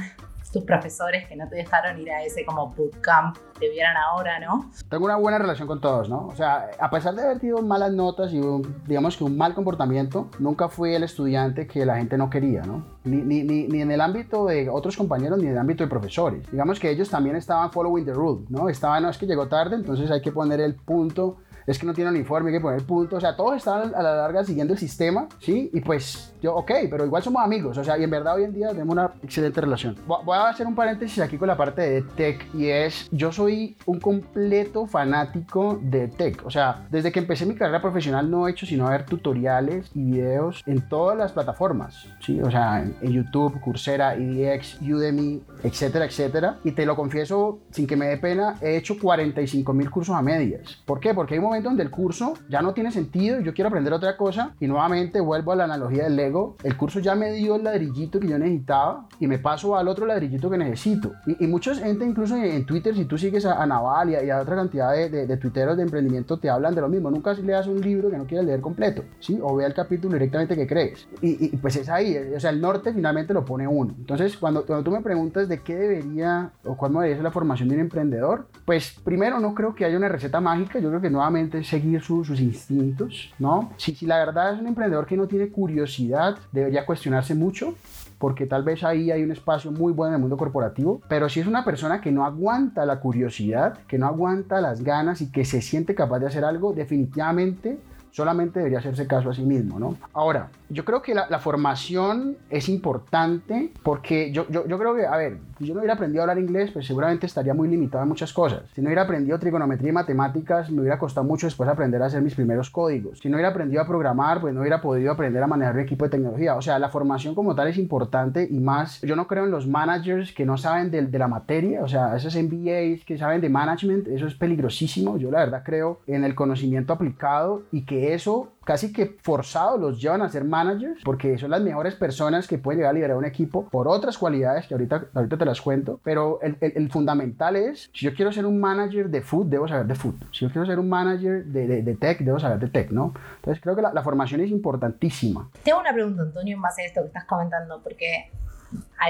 tus 0.50 0.64
profesores 0.64 1.26
que 1.28 1.36
no 1.36 1.48
te 1.48 1.56
dejaron 1.56 1.98
ir 2.00 2.10
a 2.10 2.22
ese 2.22 2.44
como 2.44 2.70
bootcamp 2.74 3.36
te 3.58 3.68
vieran 3.70 3.96
ahora, 3.96 4.38
¿no? 4.38 4.70
Tengo 4.88 5.04
una 5.04 5.16
buena 5.16 5.38
relación 5.38 5.66
con 5.66 5.80
todos, 5.80 6.08
¿no? 6.08 6.26
O 6.26 6.36
sea, 6.36 6.70
a 6.78 6.90
pesar 6.90 7.14
de 7.14 7.22
haber 7.22 7.40
tenido 7.40 7.60
malas 7.62 7.92
notas 7.92 8.32
y 8.32 8.40
digamos 8.86 9.16
que 9.16 9.24
un 9.24 9.36
mal 9.36 9.54
comportamiento, 9.54 10.28
nunca 10.38 10.68
fui 10.68 10.94
el 10.94 11.02
estudiante 11.02 11.66
que 11.66 11.84
la 11.84 11.96
gente 11.96 12.16
no 12.16 12.30
quería, 12.30 12.62
¿no? 12.62 12.84
Ni, 13.04 13.16
ni, 13.16 13.42
ni, 13.42 13.66
ni 13.66 13.82
en 13.82 13.90
el 13.90 14.00
ámbito 14.00 14.46
de 14.46 14.68
otros 14.68 14.96
compañeros 14.96 15.38
ni 15.38 15.46
en 15.46 15.52
el 15.52 15.58
ámbito 15.58 15.82
de 15.82 15.90
profesores. 15.90 16.48
Digamos 16.50 16.78
que 16.78 16.90
ellos 16.90 17.10
también 17.10 17.36
estaban 17.36 17.72
following 17.72 18.04
the 18.04 18.12
rule, 18.12 18.44
¿no? 18.48 18.68
Estaban, 18.68 19.02
no, 19.02 19.10
es 19.10 19.18
que 19.18 19.26
llegó 19.26 19.48
tarde, 19.48 19.76
entonces 19.76 20.10
hay 20.10 20.20
que 20.20 20.32
poner 20.32 20.60
el 20.60 20.74
punto 20.76 21.38
es 21.72 21.78
que 21.78 21.86
no 21.86 21.94
tiene 21.94 22.10
uniforme, 22.10 22.50
hay 22.50 22.56
que 22.56 22.60
poner 22.60 22.82
punto, 22.82 23.16
o 23.16 23.20
sea, 23.20 23.36
todos 23.36 23.56
están 23.56 23.94
a 23.94 24.02
la 24.02 24.14
larga 24.16 24.44
siguiendo 24.44 24.74
el 24.74 24.78
sistema, 24.78 25.28
¿sí? 25.40 25.70
Y 25.72 25.80
pues 25.80 26.34
yo, 26.42 26.54
ok, 26.54 26.72
pero 26.90 27.04
igual 27.04 27.22
somos 27.22 27.42
amigos, 27.42 27.76
o 27.78 27.84
sea, 27.84 27.98
y 27.98 28.04
en 28.04 28.10
verdad 28.10 28.36
hoy 28.36 28.44
en 28.44 28.54
día 28.54 28.68
tenemos 28.68 28.92
una 28.92 29.12
excelente 29.22 29.60
relación. 29.60 29.96
Voy 30.06 30.36
a 30.36 30.48
hacer 30.48 30.66
un 30.66 30.74
paréntesis 30.74 31.20
aquí 31.20 31.36
con 31.36 31.48
la 31.48 31.56
parte 31.56 31.82
de 31.82 32.02
tech 32.02 32.46
y 32.54 32.68
es, 32.68 33.08
yo 33.10 33.32
soy 33.32 33.76
un 33.86 34.00
completo 34.00 34.86
fanático 34.86 35.78
de 35.82 36.08
tech, 36.08 36.44
o 36.44 36.50
sea, 36.50 36.86
desde 36.90 37.12
que 37.12 37.18
empecé 37.18 37.46
mi 37.46 37.54
carrera 37.54 37.80
profesional 37.80 38.30
no 38.30 38.48
he 38.48 38.50
hecho 38.50 38.66
sino 38.66 38.88
ver 38.88 39.04
tutoriales 39.04 39.90
y 39.94 40.02
videos 40.02 40.62
en 40.66 40.88
todas 40.88 41.16
las 41.16 41.32
plataformas, 41.32 42.06
¿sí? 42.20 42.40
O 42.40 42.50
sea, 42.50 42.82
en, 42.82 43.08
YouTube, 43.08 43.60
Coursera, 43.60 44.14
EDX, 44.14 44.80
Udemy, 44.82 45.42
etcétera, 45.62 46.04
etcétera. 46.04 46.58
Y 46.62 46.72
te 46.72 46.86
lo 46.86 46.94
confieso 46.94 47.60
sin 47.70 47.86
que 47.86 47.96
me 47.96 48.06
dé 48.06 48.18
pena, 48.18 48.56
he 48.60 48.76
hecho 48.76 48.98
45 48.98 49.72
mil 49.72 49.90
cursos 49.90 50.14
a 50.14 50.22
medias. 50.22 50.82
¿Por 50.84 51.00
qué? 51.00 51.14
Porque 51.14 51.34
hay 51.34 51.40
un 51.40 51.57
momento 51.58 51.70
donde 51.70 51.82
el 51.82 51.90
curso 51.90 52.34
ya 52.48 52.62
no 52.62 52.72
tiene 52.72 52.90
sentido, 52.92 53.40
yo 53.40 53.52
quiero 53.52 53.68
aprender 53.68 53.92
otra 53.92 54.16
cosa 54.16 54.54
y 54.60 54.66
nuevamente 54.66 55.20
vuelvo 55.20 55.52
a 55.52 55.56
la 55.56 55.64
analogía 55.64 56.04
del 56.04 56.16
Lego, 56.16 56.56
el 56.62 56.76
curso 56.76 57.00
ya 57.00 57.14
me 57.14 57.32
dio 57.32 57.56
el 57.56 57.64
ladrillito 57.64 58.20
que 58.20 58.28
yo 58.28 58.38
necesitaba 58.38 59.06
y 59.18 59.26
me 59.26 59.38
paso 59.38 59.76
al 59.76 59.88
otro 59.88 60.06
ladrillito 60.06 60.50
que 60.50 60.58
necesito. 60.58 61.12
Y, 61.26 61.44
y 61.44 61.46
mucha 61.46 61.74
gente 61.74 62.04
incluso 62.04 62.36
en, 62.36 62.64
Twitter, 62.66 62.94
si 62.94 63.04
tú 63.04 63.18
sigues 63.18 63.44
a, 63.46 63.66
Naval 63.66 64.10
y 64.10 64.14
a, 64.14 64.24
y 64.24 64.30
a, 64.30 64.40
otra 64.40 64.56
cantidad 64.56 64.92
de, 64.92 65.08
de, 65.08 65.26
de, 65.26 65.36
tuiteros 65.36 65.76
de 65.76 65.82
emprendimiento, 65.82 66.38
te 66.38 66.50
hablan 66.50 66.74
de 66.74 66.80
lo 66.80 66.88
mismo. 66.88 67.10
Nunca 67.10 67.32
leas 67.34 67.66
un 67.66 67.80
libro 67.80 68.10
que 68.10 68.18
no 68.18 68.26
quieras 68.26 68.46
leer 68.46 68.60
completo, 68.60 69.02
¿sí? 69.20 69.38
O 69.42 69.56
vea 69.56 69.66
el 69.66 69.74
capítulo 69.74 70.14
directamente 70.14 70.56
que 70.56 70.66
crees. 70.66 71.08
Y, 71.20 71.46
y, 71.46 71.56
pues 71.56 71.76
es 71.76 71.88
ahí, 71.88 72.16
o 72.34 72.40
sea, 72.40 72.50
el 72.50 72.60
norte 72.60 72.92
finalmente 72.92 73.34
lo 73.34 73.44
pone 73.44 73.66
uno. 73.66 73.94
Entonces, 73.98 74.36
cuando, 74.36 74.64
cuando 74.64 74.84
tú 74.84 74.90
me 74.90 75.00
preguntas 75.00 75.48
de 75.48 75.60
qué 75.62 75.76
debería 75.76 76.50
o 76.64 76.76
cuál 76.76 76.92
debería 76.92 77.16
ser 77.16 77.24
la 77.24 77.30
formación 77.30 77.68
de 77.68 77.76
un 77.76 77.80
emprendedor, 77.82 78.48
pues 78.64 78.98
primero 79.04 79.40
no 79.40 79.54
creo 79.54 79.74
que 79.74 79.84
haya 79.84 79.96
una 79.96 80.08
receta 80.08 80.40
mágica, 80.40 80.78
yo 80.78 80.88
creo 80.88 81.00
que 81.00 81.10
nuevamente 81.10 81.47
seguir 81.64 82.02
su, 82.02 82.24
sus 82.24 82.40
instintos, 82.40 83.32
¿no? 83.38 83.72
Si, 83.76 83.94
si 83.94 84.06
la 84.06 84.18
verdad 84.18 84.54
es 84.54 84.60
un 84.60 84.66
emprendedor 84.66 85.06
que 85.06 85.16
no 85.16 85.26
tiene 85.26 85.48
curiosidad, 85.48 86.36
debería 86.52 86.86
cuestionarse 86.86 87.34
mucho 87.34 87.74
porque 88.18 88.46
tal 88.46 88.64
vez 88.64 88.82
ahí 88.84 89.10
hay 89.10 89.22
un 89.22 89.30
espacio 89.30 89.70
muy 89.70 89.92
bueno 89.92 90.10
en 90.10 90.14
el 90.16 90.20
mundo 90.20 90.36
corporativo, 90.36 91.00
pero 91.08 91.28
si 91.28 91.40
es 91.40 91.46
una 91.46 91.64
persona 91.64 92.00
que 92.00 92.10
no 92.10 92.24
aguanta 92.24 92.84
la 92.84 93.00
curiosidad, 93.00 93.78
que 93.86 93.98
no 93.98 94.06
aguanta 94.06 94.60
las 94.60 94.82
ganas 94.82 95.20
y 95.20 95.30
que 95.30 95.44
se 95.44 95.62
siente 95.62 95.94
capaz 95.94 96.18
de 96.18 96.26
hacer 96.26 96.44
algo, 96.44 96.72
definitivamente 96.72 97.78
solamente 98.10 98.60
debería 98.60 98.78
hacerse 98.78 99.06
caso 99.06 99.30
a 99.30 99.34
sí 99.34 99.42
mismo, 99.42 99.78
¿no? 99.78 99.96
Ahora, 100.12 100.48
yo 100.68 100.84
creo 100.84 101.02
que 101.02 101.14
la, 101.14 101.28
la 101.28 101.38
formación 101.38 102.36
es 102.50 102.68
importante 102.68 103.72
porque 103.82 104.32
yo, 104.32 104.46
yo, 104.48 104.66
yo, 104.66 104.78
creo 104.78 104.94
que, 104.94 105.06
a 105.06 105.16
ver, 105.16 105.38
si 105.58 105.66
yo 105.66 105.74
no 105.74 105.80
hubiera 105.80 105.94
aprendido 105.94 106.22
a 106.22 106.24
hablar 106.24 106.38
inglés, 106.38 106.70
pues 106.72 106.86
seguramente 106.86 107.26
estaría 107.26 107.54
muy 107.54 107.68
limitado 107.68 108.02
en 108.02 108.08
muchas 108.08 108.32
cosas. 108.32 108.62
Si 108.74 108.80
no 108.80 108.88
hubiera 108.88 109.02
aprendido 109.02 109.38
trigonometría 109.38 109.90
y 109.90 109.92
matemáticas, 109.92 110.70
me 110.70 110.80
hubiera 110.80 110.98
costado 110.98 111.26
mucho 111.26 111.46
después 111.46 111.68
aprender 111.68 112.02
a 112.02 112.06
hacer 112.06 112.22
mis 112.22 112.34
primeros 112.34 112.70
códigos. 112.70 113.18
Si 113.18 113.28
no 113.28 113.36
hubiera 113.36 113.50
aprendido 113.50 113.82
a 113.82 113.86
programar, 113.86 114.40
pues 114.40 114.54
no 114.54 114.60
hubiera 114.60 114.80
podido 114.80 115.12
aprender 115.12 115.42
a 115.42 115.46
manejar 115.46 115.74
un 115.74 115.80
equipo 115.80 116.04
de 116.04 116.10
tecnología. 116.10 116.56
O 116.56 116.62
sea, 116.62 116.78
la 116.78 116.88
formación 116.88 117.34
como 117.34 117.54
tal 117.54 117.68
es 117.68 117.78
importante 117.78 118.46
y 118.50 118.60
más, 118.60 119.00
yo 119.02 119.16
no 119.16 119.26
creo 119.26 119.44
en 119.44 119.50
los 119.50 119.66
managers 119.66 120.32
que 120.32 120.44
no 120.44 120.58
saben 120.58 120.90
de, 120.90 121.02
de 121.02 121.18
la 121.18 121.28
materia, 121.28 121.82
o 121.82 121.88
sea, 121.88 122.16
esos 122.16 122.36
MBAs 122.36 123.04
que 123.04 123.16
saben 123.18 123.40
de 123.40 123.48
management, 123.48 124.08
eso 124.08 124.26
es 124.26 124.34
peligrosísimo. 124.34 125.16
Yo 125.16 125.30
la 125.30 125.40
verdad 125.40 125.62
creo 125.64 126.00
en 126.06 126.24
el 126.24 126.34
conocimiento 126.34 126.92
aplicado 126.92 127.62
y 127.72 127.84
que 127.84 127.97
eso 128.04 128.52
casi 128.64 128.92
que 128.92 129.16
forzado 129.22 129.78
los 129.78 130.00
llevan 130.00 130.22
a 130.22 130.28
ser 130.28 130.44
managers 130.44 131.02
porque 131.04 131.38
son 131.38 131.50
las 131.50 131.60
mejores 131.62 131.94
personas 131.94 132.46
que 132.46 132.58
pueden 132.58 132.78
llegar 132.80 132.90
a 132.90 132.94
liderar 132.94 133.16
un 133.16 133.24
equipo 133.24 133.68
por 133.68 133.88
otras 133.88 134.18
cualidades 134.18 134.66
que 134.66 134.74
ahorita, 134.74 135.06
ahorita 135.14 135.38
te 135.38 135.44
las 135.44 135.60
cuento, 135.60 136.00
pero 136.02 136.40
el, 136.42 136.56
el, 136.60 136.72
el 136.76 136.90
fundamental 136.90 137.56
es, 137.56 137.90
si 137.92 138.06
yo 138.06 138.14
quiero 138.14 138.30
ser 138.32 138.46
un 138.46 138.60
manager 138.60 139.08
de 139.08 139.22
food, 139.22 139.46
debo 139.46 139.66
saber 139.66 139.86
de 139.86 139.94
food. 139.94 140.14
Si 140.32 140.44
yo 140.44 140.50
quiero 140.50 140.66
ser 140.66 140.78
un 140.78 140.88
manager 140.88 141.44
de, 141.44 141.66
de, 141.66 141.82
de 141.82 141.94
tech, 141.96 142.20
debo 142.20 142.38
saber 142.38 142.58
de 142.58 142.68
tech, 142.68 142.90
¿no? 142.90 143.14
Entonces 143.36 143.62
creo 143.62 143.74
que 143.74 143.82
la, 143.82 143.92
la 143.92 144.02
formación 144.02 144.40
es 144.40 144.50
importantísima. 144.50 145.48
Tengo 145.62 145.80
una 145.80 145.92
pregunta, 145.92 146.22
Antonio, 146.22 146.56
en 146.56 146.62
base 146.62 146.82
a 146.82 146.86
esto 146.86 147.00
que 147.00 147.08
estás 147.08 147.24
comentando, 147.24 147.80
porque 147.82 148.30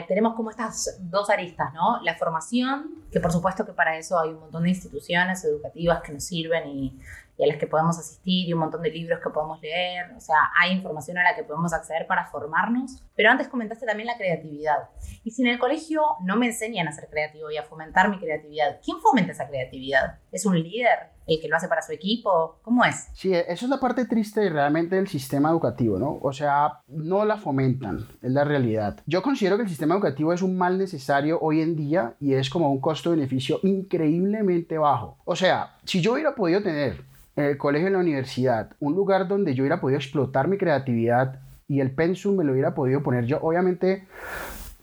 tenemos 0.07 0.35
como 0.35 0.51
estas 0.51 0.99
dos 1.01 1.31
aristas, 1.31 1.73
¿no? 1.73 2.01
La 2.03 2.15
formación, 2.15 3.05
que 3.11 3.21
por 3.21 3.33
supuesto 3.33 3.65
que 3.65 3.73
para 3.73 3.97
eso 3.97 4.19
hay 4.19 4.31
un 4.31 4.41
montón 4.41 4.65
de 4.65 4.71
instituciones 4.71 5.45
educativas 5.45 6.03
que 6.03 6.13
nos 6.13 6.25
sirven 6.25 6.69
y, 6.69 6.99
y 7.39 7.45
a 7.45 7.47
las 7.47 7.57
que 7.57 7.67
podemos 7.67 7.99
asistir 7.99 8.49
y 8.49 8.53
un 8.53 8.59
montón 8.59 8.83
de 8.83 8.91
libros 8.91 9.21
que 9.23 9.31
podemos 9.31 9.61
leer. 9.61 10.13
O 10.17 10.21
sea, 10.21 10.51
hay 10.61 10.73
información 10.73 11.19
a 11.19 11.23
la 11.23 11.37
que 11.37 11.45
podemos 11.45 11.73
acceder 11.73 12.07
para 12.07 12.27
formarnos. 12.27 13.03
Pero 13.15 13.31
antes 13.31 13.49
comentaste 13.49 13.87
también 13.87 14.09
la 14.09 14.17
creatividad. 14.17 14.91
Y 15.25 15.31
si 15.31 15.43
en 15.43 15.49
el 15.49 15.59
colegio 15.59 16.03
no 16.23 16.37
me 16.37 16.47
enseñan 16.47 16.89
a 16.89 16.93
ser 16.93 17.09
creativo 17.09 17.51
y 17.51 17.57
a 17.57 17.63
fomentar 17.63 18.11
mi 18.11 18.19
creatividad, 18.19 18.81
¿quién 18.85 19.01
fomenta 19.01 19.33
esa 19.33 19.47
creatividad? 19.47 20.19
¿Es 20.33 20.45
un 20.45 20.61
líder? 20.61 21.18
El 21.29 21.41
que 21.41 21.49
lo 21.49 21.57
hace 21.57 21.69
para 21.69 21.83
su 21.83 21.93
equipo? 21.93 22.59
¿Cómo 22.63 22.85
es? 22.85 23.09
Sí, 23.13 23.33
eso 23.33 23.67
es 23.67 23.69
la 23.69 23.79
parte 23.79 24.07
triste 24.07 24.49
realmente 24.49 24.97
del 24.97 25.09
sistema 25.09 25.51
educativo, 25.51 25.99
¿no? 25.99 26.19
O 26.23 26.33
sea, 26.33 26.81
no 26.89 27.25
la 27.25 27.37
fomentan, 27.37 28.07
es 28.23 28.33
la 28.33 28.45
realidad. 28.45 29.01
Yo 29.07 29.23
considero 29.23 29.57
que 29.57 29.65
el 29.65 29.69
sistema 29.69 29.95
educativo 29.95 30.33
es 30.33 30.43
un 30.43 30.57
mal 30.57 30.79
necesario 30.79 31.39
hoy 31.41 31.61
en 31.61 31.77
día 31.77 32.15
y 32.19 32.35
es 32.35 32.51
como 32.51 32.73
un 32.73 32.81
costo-beneficio 32.81 33.61
increíblemente 33.63 34.79
bajo. 34.79 35.19
O 35.25 35.37
sea, 35.37 35.77
si 35.85 36.01
yo 36.01 36.15
hubiera 36.15 36.35
podido 36.35 36.63
tener 36.63 37.05
en 37.37 37.45
el 37.45 37.59
colegio 37.59 37.87
en 37.87 37.93
la 37.93 38.01
universidad 38.01 38.71
un 38.81 38.95
lugar 38.95 39.29
donde 39.29 39.55
yo 39.55 39.63
hubiera 39.63 39.81
podido 39.81 39.99
explotar 39.99 40.49
mi 40.49 40.59
creatividad 40.59 41.41
y 41.69 41.81
el 41.81 41.95
pensum 41.95 42.37
me 42.37 42.45
lo 42.45 42.53
hubiera 42.53 42.75
podido 42.75 43.03
poner 43.03 43.27
yo, 43.27 43.39
obviamente 43.43 44.09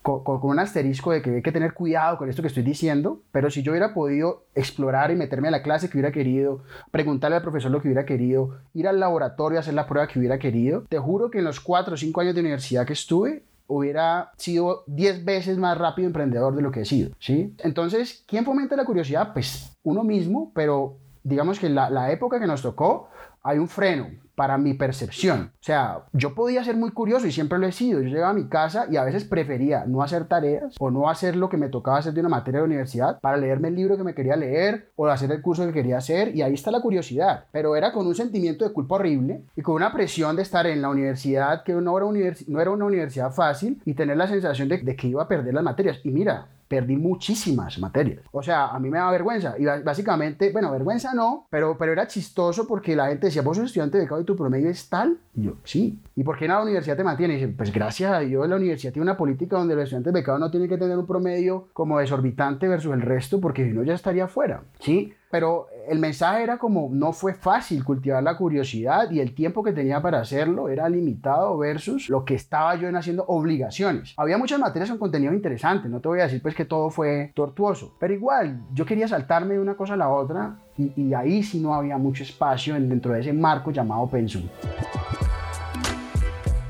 con, 0.06 0.40
un 0.44 0.60
asterisco 0.60 1.12
de 1.12 1.24
que 1.24 1.36
hay 1.38 1.42
que 1.42 1.52
tener 1.52 1.74
cuidado 1.74 2.18
con 2.20 2.30
esto 2.30 2.44
que 2.44 2.48
estoy 2.48 2.62
diciendo, 2.62 3.22
pero 3.32 3.50
si 3.50 3.64
yo 3.64 3.72
hubiera 3.72 3.96
podido 3.96 4.46
explorar 4.54 5.10
y 5.10 5.16
meterme 5.16 5.48
a 5.48 5.52
la 5.52 5.64
clase 5.64 5.90
que 5.90 5.98
hubiera 5.98 6.12
querido, 6.12 6.62
preguntarle 6.92 7.38
al 7.38 7.42
profesor 7.42 7.72
lo 7.72 7.82
que 7.82 7.88
hubiera 7.88 8.06
querido, 8.06 8.60
ir 8.76 8.88
al 8.88 9.00
laboratorio 9.00 9.58
a 9.58 9.62
hacer 9.62 9.74
la 9.74 9.88
prueba 9.88 10.08
que 10.08 10.20
hubiera 10.20 10.38
querido, 10.38 10.84
te 10.88 11.00
juro 11.00 11.32
que 11.32 11.40
en 11.40 11.46
los 11.46 11.60
cuatro 11.60 11.96
o 11.96 11.98
cinco 11.98 12.22
años 12.22 12.36
de 12.36 12.42
universidad 12.42 12.86
que 12.86 12.94
estuve, 12.94 13.44
hubiera 13.68 14.30
sido 14.38 14.84
10 14.86 15.26
veces 15.26 15.58
más 15.58 15.76
rápido 15.76 16.06
emprendedor 16.06 16.56
de 16.56 16.62
lo 16.62 16.70
que 16.70 16.82
he 16.82 16.86
sido, 16.86 17.10
¿sí? 17.18 17.56
Entonces, 17.64 18.24
¿quién 18.28 18.46
fomenta 18.46 18.76
la 18.76 18.86
curiosidad? 18.86 19.34
Pues 19.34 19.76
uno 19.82 20.04
mismo, 20.04 20.52
pero 20.54 20.98
digamos 21.24 21.58
que 21.58 21.70
la, 21.70 21.90
la 21.90 22.12
época 22.12 22.40
que 22.40 22.46
nos 22.46 22.62
tocó, 22.62 23.10
hay 23.42 23.58
un 23.58 23.68
freno 23.68 24.10
para 24.36 24.58
mi 24.58 24.74
percepción. 24.74 25.52
O 25.54 25.64
sea, 25.64 26.06
yo 26.14 26.36
podía 26.36 26.64
ser 26.64 26.76
muy 26.76 26.92
curioso 26.92 27.28
y 27.28 27.32
siempre 27.32 27.58
lo 27.58 27.68
he 27.68 27.72
sido. 27.72 28.02
Yo 28.02 28.10
llegaba 28.10 28.32
a 28.32 28.34
mi 28.34 28.48
casa 28.48 28.88
y 28.90 28.98
a 28.98 29.04
veces 29.04 29.24
prefería 29.24 29.86
no 29.86 30.02
hacer 30.02 30.26
tareas 30.26 30.76
o 30.80 30.92
no 30.92 31.10
hacer 31.10 31.36
lo 31.36 31.50
que 31.50 31.58
me 31.58 31.70
tocaba 31.70 31.98
hacer 31.98 32.14
de 32.14 32.20
una 32.20 32.30
materia 32.30 32.60
de 32.60 32.66
universidad 32.66 33.20
para 33.20 33.38
leerme 33.38 33.70
el 33.70 33.76
libro 33.76 33.98
que 33.98 34.04
me 34.04 34.14
quería 34.14 34.36
leer 34.36 34.92
o 34.96 35.08
hacer 35.08 35.32
el 35.32 35.42
curso 35.42 35.66
que 35.66 35.74
quería 35.74 35.98
hacer 35.98 36.36
y 36.36 36.42
ahí 36.42 36.54
está 36.54 36.72
la 36.72 36.82
curiosidad. 36.82 37.46
Pero 37.52 37.76
era 37.76 37.92
con 37.92 38.06
un 38.06 38.16
sentimiento 38.16 38.66
de 38.66 38.74
culpa 38.74 38.96
horrible 38.96 39.44
y 39.56 39.62
con 39.62 39.76
una 39.76 39.92
presión 39.92 40.36
de 40.36 40.42
estar 40.42 40.68
en 40.68 40.82
la 40.82 40.90
universidad 40.90 41.64
que 41.64 41.74
no 41.74 41.98
era, 41.98 42.72
una 42.72 42.86
universidad 42.86 43.32
fácil 43.32 43.82
y 43.86 43.94
tener 43.94 44.18
la 44.18 44.28
sensación 44.28 44.70
de 44.70 44.96
que 44.96 45.08
iba 45.08 45.24
a 45.24 45.28
perder 45.28 45.54
las 45.54 45.64
materias. 45.64 46.00
Y 46.04 46.12
mira, 46.12 46.48
perdí 46.68 46.96
muchísimas 46.96 47.78
materias. 47.80 48.22
O 48.32 48.42
sea, 48.42 48.68
a 48.68 48.80
mí 48.80 48.90
me 48.90 48.98
da 48.98 49.12
vergüenza. 49.12 49.56
Y 49.58 49.66
básicamente, 49.66 50.52
bueno, 50.52 50.72
vergüenza 50.72 51.14
no, 51.14 51.48
pero, 51.50 51.78
pero 51.78 51.92
era 51.92 52.08
chistoso 52.08 52.68
porque 52.68 52.96
la 52.96 53.08
gente 53.08 53.28
decía, 53.28 53.42
vos 53.42 53.58
sos 53.58 53.68
estudiante 53.68 53.98
becado 53.98 54.22
y 54.22 54.26
tu 54.26 54.36
promedio 54.36 54.70
es 54.70 54.90
tal. 54.90 55.18
Y 55.36 55.44
yo, 55.44 55.54
sí. 55.64 56.02
¿Y 56.16 56.24
por 56.24 56.38
qué 56.38 56.46
en 56.46 56.52
la 56.52 56.62
universidad 56.62 56.98
te 56.98 57.04
mantiene? 57.04 57.36
Y 57.36 57.38
dice, 57.38 57.54
pues 57.56 57.72
gracias 57.72 58.12
a 58.12 58.20
Dios 58.20 58.48
la 58.48 58.56
universidad 58.56 58.94
tiene 58.94 59.04
una 59.04 59.18
política 59.18 59.58
donde 59.58 59.76
los 59.76 59.84
estudiantes 59.84 60.14
becados 60.14 60.40
no 60.40 60.52
tienen 60.52 60.70
que 60.70 60.78
tener 60.78 60.98
un 60.98 61.06
promedio 61.06 61.68
como 61.74 62.00
desorbitante 62.00 62.68
versus 62.68 62.94
el 62.94 63.02
resto 63.02 63.40
porque 63.40 63.66
si 63.66 63.72
no 63.72 63.84
ya 63.84 63.94
estaría 63.94 64.28
fuera. 64.28 64.64
¿Sí? 64.80 65.14
Pero 65.36 65.68
el 65.90 66.00
mensaje 66.00 66.44
era 66.44 66.58
como 66.58 66.88
no 66.90 67.12
fue 67.12 67.34
fácil 67.34 67.84
cultivar 67.84 68.24
la 68.24 68.38
curiosidad 68.38 69.12
y 69.12 69.20
el 69.20 69.36
tiempo 69.36 69.66
que 69.66 69.74
tenía 69.74 70.02
para 70.02 70.22
hacerlo 70.22 70.70
era 70.70 70.88
limitado 70.88 71.58
versus 71.58 72.08
lo 72.08 72.24
que 72.24 72.36
estaba 72.36 72.74
yo 72.76 72.88
en 72.88 72.96
haciendo 72.96 73.26
obligaciones. 73.26 74.14
Había 74.16 74.38
muchas 74.38 74.60
materias 74.60 74.92
con 74.92 74.98
contenido 74.98 75.34
interesante, 75.34 75.90
no 75.90 76.00
te 76.00 76.08
voy 76.08 76.22
a 76.22 76.24
decir 76.24 76.42
pues 76.42 76.56
que 76.56 76.64
todo 76.64 76.90
fue 76.90 77.34
tortuoso, 77.36 77.98
pero 78.00 78.14
igual 78.14 78.62
yo 78.72 78.86
quería 78.86 79.10
saltarme 79.10 79.56
de 79.56 79.60
una 79.60 79.76
cosa 79.76 79.96
a 79.96 79.98
la 79.98 80.08
otra 80.08 80.56
y, 80.78 81.14
ahí 81.14 81.44
sí 81.44 81.60
no 81.60 81.76
había 81.76 81.98
mucho 81.98 82.24
espacio 82.24 82.76
dentro 82.76 83.12
de 83.12 83.20
ese 83.20 83.34
marco 83.34 83.72
llamado 83.72 84.10
pensum. 84.10 84.48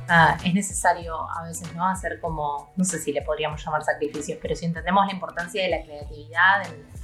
Ah, 0.09 0.37
es 0.43 0.55
necesario 0.55 1.13
a 1.29 1.43
veces 1.43 1.71
no 1.75 1.85
hacer 1.87 2.19
como, 2.19 2.71
no 2.75 2.83
sé 2.83 2.97
si 2.97 3.13
le 3.13 3.21
podríamos 3.21 3.63
llamar 3.63 3.83
sacrificios, 3.83 4.39
pero 4.41 4.55
si 4.55 4.65
entendemos 4.65 5.05
la 5.05 5.13
importancia 5.13 5.61
de 5.61 5.69
la 5.69 5.83
creatividad 5.83 6.63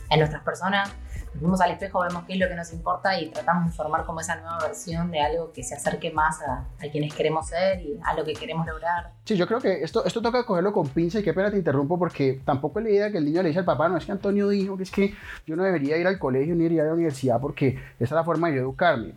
en 0.10 0.20
nuestras 0.20 0.44
personas, 0.44 0.91
nos 1.34 1.42
vemos 1.42 1.62
al 1.62 1.72
espejo, 1.72 2.02
vemos 2.02 2.24
qué 2.26 2.34
es 2.34 2.40
lo 2.40 2.48
que 2.48 2.56
nos 2.56 2.74
importa 2.74 3.20
y 3.20 3.30
tratamos 3.30 3.66
de 3.66 3.72
formar 3.72 4.06
como 4.06 4.20
esa 4.20 4.36
nueva 4.36 4.60
versión 4.60 5.12
de 5.12 5.22
algo 5.22 5.52
que 5.52 5.64
se 5.64 5.76
acerque 5.76 6.12
más 6.12 6.42
a, 6.42 6.66
quienes 6.92 7.14
queremos 7.14 7.48
ser 7.48 7.82
y 7.82 8.00
a 8.04 8.14
lo 8.14 8.26
que 8.26 8.34
queremos 8.34 8.68
lograr. 8.68 9.12
Sí, 9.24 9.38
yo 9.38 9.48
creo 9.48 9.60
que 9.60 9.84
esto, 9.84 10.04
esto 10.04 10.22
toca 10.22 10.46
cogerlo 10.46 10.74
con 10.74 10.88
pinza 10.90 11.20
y 11.20 11.24
qué 11.24 11.34
pena 11.34 11.50
te 11.50 11.58
interrumpo 11.58 11.98
porque 11.98 12.42
tampoco 12.44 12.80
es 12.80 12.86
la 12.86 12.92
idea 12.92 13.12
que 13.12 13.20
el 13.20 13.26
niño 13.26 13.42
le 13.44 13.50
dice 13.50 13.60
al 13.60 13.66
papá, 13.66 13.88
no, 13.88 13.98
es 13.98 14.06
que 14.06 14.12
Antonio 14.12 14.50
dijo 14.50 14.76
que 14.76 14.84
es 14.84 14.92
que 14.92 15.16
yo 15.46 15.56
no 15.56 15.64
debería 15.64 15.98
ir 15.98 16.08
al 16.08 16.20
colegio 16.20 16.56
ni 16.56 16.66
ir 16.66 16.82
a 16.82 16.86
la 16.86 16.94
universidad 16.94 17.40
porque 17.40 17.80
esa 17.96 18.04
es 18.04 18.12
la 18.12 18.24
forma 18.24 18.50
de 18.50 18.58
educarme. 18.58 19.14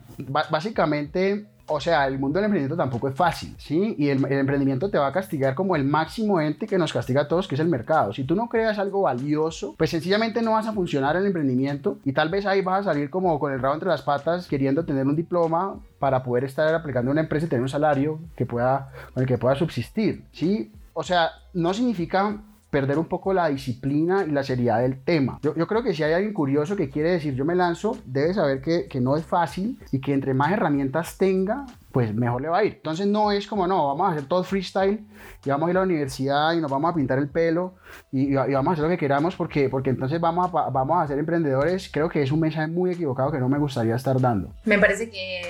básicamente 0.51 1.47
o 1.67 1.81
sea, 1.81 2.07
el 2.07 2.19
mundo 2.19 2.39
del 2.39 2.47
emprendimiento 2.47 2.77
tampoco 2.77 3.09
es 3.09 3.15
fácil, 3.15 3.55
¿sí? 3.59 3.95
Y 3.99 4.09
el, 4.09 4.25
emprendimiento 4.31 4.91
te 4.91 4.99
va 4.99 5.07
a 5.09 5.13
castigar 5.13 5.55
como 5.55 5.77
el 5.77 5.85
máximo 5.85 6.41
ente 6.41 6.67
que 6.67 6.79
nos 6.79 6.93
castiga 6.93 7.23
a 7.23 7.29
todos, 7.29 7.49
que 7.49 7.55
es 7.55 7.61
el 7.61 7.69
mercado. 7.69 8.13
Si 8.13 8.25
tú 8.25 8.35
no 8.35 8.49
creas 8.49 8.79
algo 8.79 9.03
valioso, 9.03 9.75
pues 9.79 9.91
sencillamente 9.91 10.43
no 10.43 10.53
vas 10.53 10.67
a 10.67 10.73
funcionar 10.73 11.17
en 11.17 11.23
el 11.23 11.29
emprendimiento 11.29 11.99
y 12.05 12.13
tal 12.13 12.29
vez 12.29 12.45
ahí 12.47 12.61
vas 12.61 12.81
a 12.81 12.93
salir 12.93 13.11
como 13.11 13.39
con 13.39 13.53
el 13.53 13.61
rabo 13.61 13.75
entre 13.75 13.89
las 13.89 14.03
patas 14.03 14.47
queriendo 14.47 14.85
tener 14.85 15.07
un 15.07 15.17
diploma 15.17 15.81
para 15.99 16.23
poder 16.23 16.45
estar 16.45 16.75
aplicando 16.75 17.11
una 17.11 17.23
empresa 17.23 17.47
y 17.47 17.49
tener 17.49 17.63
un 17.63 17.69
salario 17.69 18.19
que 18.37 18.45
pueda, 18.45 18.91
con 19.15 19.23
el 19.23 19.29
que 19.29 19.39
pueda 19.39 19.55
subsistir, 19.55 20.25
¿sí? 20.33 20.71
O 20.93 21.03
sea, 21.03 21.31
no 21.55 21.73
significa 21.73 22.41
perder 22.75 22.99
un 22.99 23.05
poco 23.05 23.33
la 23.33 23.47
disciplina 23.51 24.25
y 24.27 24.33
la 24.33 24.43
seriedad 24.43 24.81
del 24.81 24.99
tema. 25.05 25.39
Yo, 25.43 25.55
creo 25.69 25.85
que 25.85 25.95
si 25.95 26.03
hay 26.03 26.13
alguien 26.13 26.35
curioso 26.35 26.75
que 26.75 26.91
quiere 26.91 27.13
decir 27.13 27.33
yo 27.37 27.45
me 27.45 27.55
lanzo, 27.55 27.97
debe 28.05 28.35
saber 28.35 28.61
que, 28.61 28.89
que, 28.89 29.01
no 29.01 29.17
es 29.17 29.25
fácil 29.25 29.79
y 29.93 30.01
que 30.01 30.13
entre 30.13 30.35
más 30.35 30.51
herramientas 30.51 31.17
tenga, 31.17 31.67
pues 31.93 32.13
mejor 32.13 32.43
le 32.43 32.49
va 32.49 32.59
a 32.59 32.65
ir. 32.65 32.73
Entonces 32.73 33.07
no 33.07 33.31
es 33.31 33.47
como, 33.47 33.69
no, 33.69 33.87
vamos 33.87 34.09
a 34.09 34.11
hacer 34.11 34.25
todo 34.27 34.43
freestyle 34.43 35.07
y 35.45 35.51
vamos 35.51 35.69
a 35.69 35.71
ir 35.71 35.77
a 35.77 35.81
la 35.81 35.87
universidad 35.87 36.53
y 36.55 36.61
nos 36.61 36.69
vamos 36.69 36.91
a 36.91 36.95
pintar 36.97 37.21
el 37.21 37.29
pelo 37.29 37.77
y, 38.11 38.33
y 38.33 38.35
vamos 38.35 38.71
a 38.71 38.73
hacer 38.73 38.83
lo 38.83 38.91
que 38.91 38.99
queramos 38.99 39.37
porque, 39.37 39.69
porque 39.69 39.91
entonces 39.91 40.21
vamos 40.21 40.51
a, 40.53 40.71
vamos 40.71 41.01
a 41.01 41.07
ser 41.07 41.17
emprendedores. 41.21 41.89
Creo 41.93 42.09
que 42.09 42.23
es 42.23 42.33
un 42.33 42.41
mensaje 42.41 42.67
muy 42.67 42.91
equivocado 42.91 43.31
que 43.31 43.39
no 43.39 43.49
me 43.49 43.59
gustaría 43.59 43.95
estar 43.95 44.21
dando. 44.21 44.53
Me 44.65 44.81
parece 44.81 45.09
que 45.09 45.43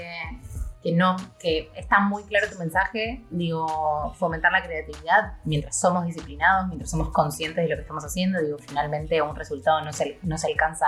que 0.84 0.92
no, 0.92 1.16
que 1.38 1.70
está 1.74 1.98
muy 1.98 2.24
claro 2.24 2.46
tu 2.52 2.58
mensaje, 2.58 3.24
digo, 3.30 4.12
fomentar 4.18 4.52
la 4.52 4.62
creatividad 4.62 5.38
mientras 5.44 5.80
somos 5.80 6.04
disciplinados, 6.04 6.68
mientras 6.68 6.90
somos 6.90 7.08
conscientes 7.08 7.64
de 7.64 7.70
lo 7.70 7.76
que 7.76 7.82
estamos 7.82 8.04
haciendo, 8.04 8.38
digo, 8.42 8.58
finalmente 8.58 9.22
un 9.22 9.34
resultado 9.34 9.80
no 9.80 9.94
se, 9.94 10.18
no 10.22 10.36
se 10.36 10.48
alcanza, 10.48 10.84